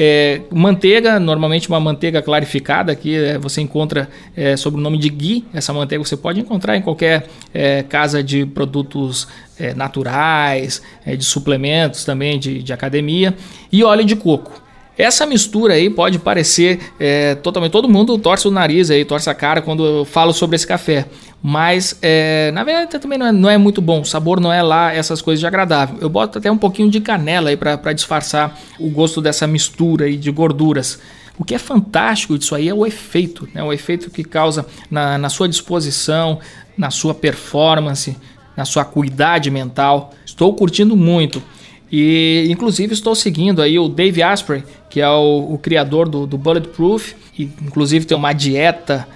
é, 0.02 0.40
manteiga, 0.50 1.20
normalmente 1.20 1.68
uma 1.68 1.78
manteiga 1.78 2.22
clarificada, 2.22 2.94
que 2.94 3.14
é, 3.14 3.36
você 3.36 3.60
encontra 3.60 4.08
é, 4.34 4.56
sob 4.56 4.78
o 4.78 4.80
nome 4.80 4.96
de 4.96 5.10
ghee. 5.10 5.44
Essa 5.52 5.74
manteiga 5.74 6.02
você 6.02 6.16
pode 6.16 6.40
encontrar 6.40 6.74
em 6.74 6.80
qualquer 6.80 7.26
é, 7.52 7.82
casa 7.82 8.22
de 8.22 8.46
produtos 8.46 9.28
é, 9.58 9.74
naturais, 9.74 10.80
é, 11.04 11.14
de 11.14 11.24
suplementos 11.26 12.02
também, 12.02 12.38
de, 12.38 12.62
de 12.62 12.72
academia. 12.72 13.36
E 13.70 13.84
óleo 13.84 14.02
de 14.02 14.16
coco. 14.16 14.62
Essa 15.00 15.24
mistura 15.24 15.74
aí 15.74 15.88
pode 15.88 16.18
parecer 16.18 16.78
é, 16.98 17.34
totalmente. 17.36 17.72
Todo 17.72 17.88
mundo 17.88 18.18
torce 18.18 18.46
o 18.46 18.50
nariz 18.50 18.90
aí, 18.90 19.04
torce 19.04 19.30
a 19.30 19.34
cara 19.34 19.62
quando 19.62 19.84
eu 19.84 20.04
falo 20.04 20.32
sobre 20.32 20.56
esse 20.56 20.66
café. 20.66 21.06
Mas 21.42 21.96
é, 22.02 22.50
na 22.52 22.62
verdade 22.62 22.98
também 22.98 23.18
não 23.18 23.26
é, 23.26 23.32
não 23.32 23.50
é, 23.50 23.56
muito 23.56 23.80
bom. 23.80 24.02
O 24.02 24.04
sabor 24.04 24.40
não 24.40 24.52
é 24.52 24.62
lá 24.62 24.92
essas 24.92 25.22
coisas 25.22 25.40
de 25.40 25.46
agradável. 25.46 25.96
Eu 26.00 26.08
boto 26.08 26.38
até 26.38 26.50
um 26.50 26.58
pouquinho 26.58 26.90
de 26.90 27.00
canela 27.00 27.48
aí 27.48 27.56
para 27.56 27.92
disfarçar 27.92 28.58
o 28.78 28.90
gosto 28.90 29.22
dessa 29.22 29.46
mistura 29.46 30.04
aí 30.04 30.16
de 30.16 30.30
gorduras. 30.30 31.00
O 31.38 31.44
que 31.44 31.54
é 31.54 31.58
fantástico 31.58 32.36
disso 32.36 32.54
aí 32.54 32.68
é 32.68 32.74
o 32.74 32.84
efeito, 32.84 33.48
né? 33.54 33.62
o 33.62 33.72
efeito 33.72 34.10
que 34.10 34.22
causa 34.22 34.66
na, 34.90 35.16
na 35.16 35.30
sua 35.30 35.48
disposição, 35.48 36.38
na 36.76 36.90
sua 36.90 37.14
performance, 37.14 38.14
na 38.54 38.66
sua 38.66 38.84
cuidade 38.84 39.50
mental. 39.50 40.12
Estou 40.26 40.54
curtindo 40.54 40.94
muito. 40.94 41.42
E 41.90 42.46
inclusive 42.48 42.92
estou 42.92 43.14
seguindo 43.14 43.60
aí 43.60 43.78
o 43.78 43.88
Dave 43.88 44.22
Asprey, 44.22 44.62
que 44.88 45.00
é 45.00 45.08
o, 45.08 45.54
o 45.54 45.58
criador 45.58 46.08
do, 46.08 46.26
do, 46.26 46.38
Bulletproof, 46.38 47.14
e 47.36 47.44
inclusive 47.62 48.04
tem 48.04 48.16
uma 48.16 48.32
dieta 48.32 49.08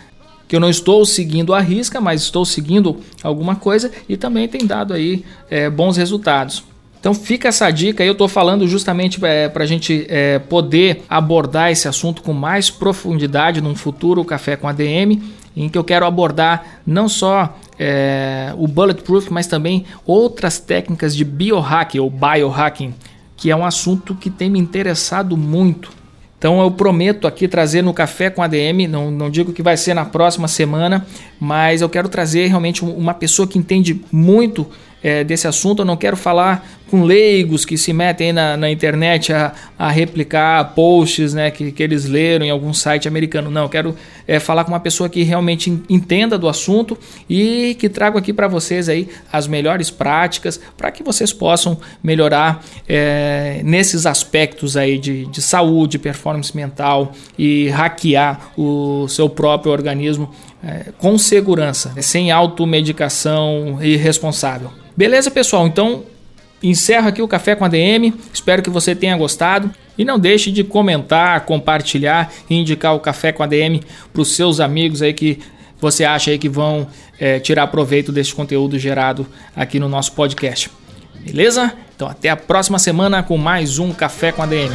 que 0.49 0.57
eu 0.57 0.61
não 0.61 0.69
estou 0.69 1.05
seguindo 1.07 1.55
à 1.55 1.61
risca, 1.61 2.01
mas 2.01 2.23
estou 2.23 2.45
seguindo 2.45 2.99
alguma 3.23 3.57
coisa 3.57 3.91
e 4.09 4.17
também 4.17 4.49
tem 4.49 4.67
dado 4.67 4.93
aí 4.93 5.25
é, 5.49 5.71
bons 5.71 5.97
resultados. 5.97 6.65
Então 6.99 7.13
fica 7.13 7.49
essa 7.49 7.71
dica, 7.71 8.03
eu 8.03 8.13
estou 8.13 8.27
falando 8.27 8.67
justamente 8.67 9.23
é, 9.25 9.49
para 9.49 9.65
a 9.65 9.67
gente 9.67 10.07
é, 10.09 10.39
poder 10.39 11.03
abordar 11.09 11.71
esse 11.71 11.87
assunto 11.87 12.23
com 12.23 12.33
mais 12.33 12.71
profundidade 12.71 13.61
num 13.61 13.75
futuro 13.75 14.25
Café 14.25 14.57
com 14.57 14.67
ADM, 14.67 15.21
em 15.57 15.69
que 15.69 15.77
eu 15.77 15.85
quero 15.85 16.07
abordar 16.07 16.81
não 16.87 17.09
só 17.09 17.57
é, 17.79 18.53
o 18.57 18.67
Bulletproof, 18.67 19.31
mas 19.31 19.47
também 19.47 19.85
outras 20.07 20.59
técnicas 20.59 21.15
de 21.15 21.25
biohacking 21.25 21.99
ou 21.99 22.11
biohacking, 22.11 22.95
que 23.37 23.51
é 23.51 23.57
um 23.57 23.65
assunto 23.65 24.15
que 24.15 24.31
tem 24.31 24.49
me 24.49 24.59
interessado 24.59 25.37
muito. 25.37 25.91
Então 26.39 26.61
eu 26.61 26.71
prometo 26.71 27.27
aqui 27.27 27.49
trazer 27.49 27.81
no 27.81 27.95
Café 27.95 28.29
com 28.29 28.43
ADM, 28.43 28.87
não, 28.89 29.11
não 29.11 29.31
digo 29.31 29.53
que 29.53 29.63
vai 29.63 29.79
ser 29.79 29.95
na 29.95 30.05
próxima 30.05 30.47
semana, 30.47 31.07
mas 31.41 31.81
eu 31.81 31.89
quero 31.89 32.09
trazer 32.09 32.49
realmente 32.49 32.85
uma 32.85 33.15
pessoa 33.15 33.49
que 33.49 33.59
entende 33.59 33.99
muito 34.13 34.67
é, 35.05 35.23
desse 35.23 35.47
assunto. 35.47 35.83
Eu 35.83 35.87
não 35.87 35.99
quero 35.99 36.17
falar 36.17 36.67
com 36.91 37.03
leigos 37.03 37.65
que 37.65 37.77
se 37.77 37.93
metem 37.93 38.33
na, 38.33 38.57
na 38.57 38.71
internet 38.71 39.33
a, 39.33 39.53
a, 39.79 39.91
replicar 39.91 40.75
posts 40.75 41.35
né, 41.35 41.51
que, 41.51 41.73
que 41.73 41.83
eles 41.83 42.07
leram 42.07 42.47
em 42.47 42.51
algum 42.51 42.73
site 42.73 43.07
americano. 43.07 43.51
Não, 43.51 43.63
eu 43.63 43.69
quero 43.69 43.95
é, 44.27 44.41
falar 44.41 44.65
com 44.65 44.71
uma 44.71 44.81
pessoa 44.81 45.09
que 45.09 45.23
realmente 45.23 45.71
entenda 45.89 46.39
do 46.39 46.49
assunto 46.49 46.97
e 47.29 47.77
que 47.79 47.89
trago 47.89 48.17
aqui 48.17 48.33
para 48.33 48.49
vocês 48.49 48.89
aí 48.89 49.09
as 49.31 49.47
melhores 49.47 49.91
práticas 49.91 50.61
para 50.77 50.91
que 50.91 51.03
vocês 51.03 51.33
possam 51.33 51.79
melhorar 52.03 52.65
é, 52.89 53.61
nesses 53.65 54.07
aspectos 54.07 54.77
aí 54.77 54.99
de, 54.99 55.27
de 55.27 55.43
saúde, 55.43 55.99
performance 55.99 56.57
mental 56.57 57.13
e 57.39 57.69
hackear 57.69 58.53
o 58.57 59.07
seu 59.09 59.29
próprio 59.29 59.73
organismo 59.73 60.31
é, 60.67 60.87
com 60.99 61.19
segurança, 61.19 61.93
sem 62.01 62.31
automedicação 62.31 63.79
irresponsável. 63.83 64.73
Beleza, 64.97 65.31
pessoal? 65.31 65.67
Então, 65.67 66.05
encerro 66.63 67.09
aqui 67.09 67.21
o 67.21 67.29
Café 67.29 67.55
com 67.55 67.65
a 67.65 67.69
DM. 67.69 68.15
Espero 68.33 68.63
que 68.63 68.71
você 68.71 68.95
tenha 68.95 69.17
gostado. 69.17 69.71
E 69.97 70.05
não 70.05 70.19
deixe 70.19 70.51
de 70.51 70.65
comentar, 70.65 71.41
compartilhar 71.43 72.33
e 72.49 72.55
indicar 72.57 72.95
o 72.95 73.01
Café 73.01 73.31
com 73.31 73.43
a 73.43 73.47
DM 73.47 73.83
para 74.13 74.23
os 74.23 74.35
seus 74.35 74.59
amigos 74.59 75.03
aí 75.03 75.13
que 75.13 75.39
você 75.81 76.05
acha 76.05 76.31
aí 76.31 76.39
que 76.39 76.49
vão 76.49 76.87
é, 77.21 77.39
tirar 77.39 77.67
proveito 77.67 78.11
desse 78.11 78.35
conteúdo 78.35 78.79
gerado 78.79 79.27
aqui 79.55 79.79
no 79.79 79.89
nosso 79.89 80.13
podcast. 80.13 80.71
Beleza? 81.21 81.73
Então 81.95 82.09
até 82.09 82.31
a 82.31 82.37
próxima 82.37 82.79
semana 82.79 83.23
com 83.23 83.37
mais 83.37 83.79
um 83.79 83.93
Café 83.93 84.33
com 84.33 84.43
a 84.43 84.47
DM. 84.47 84.75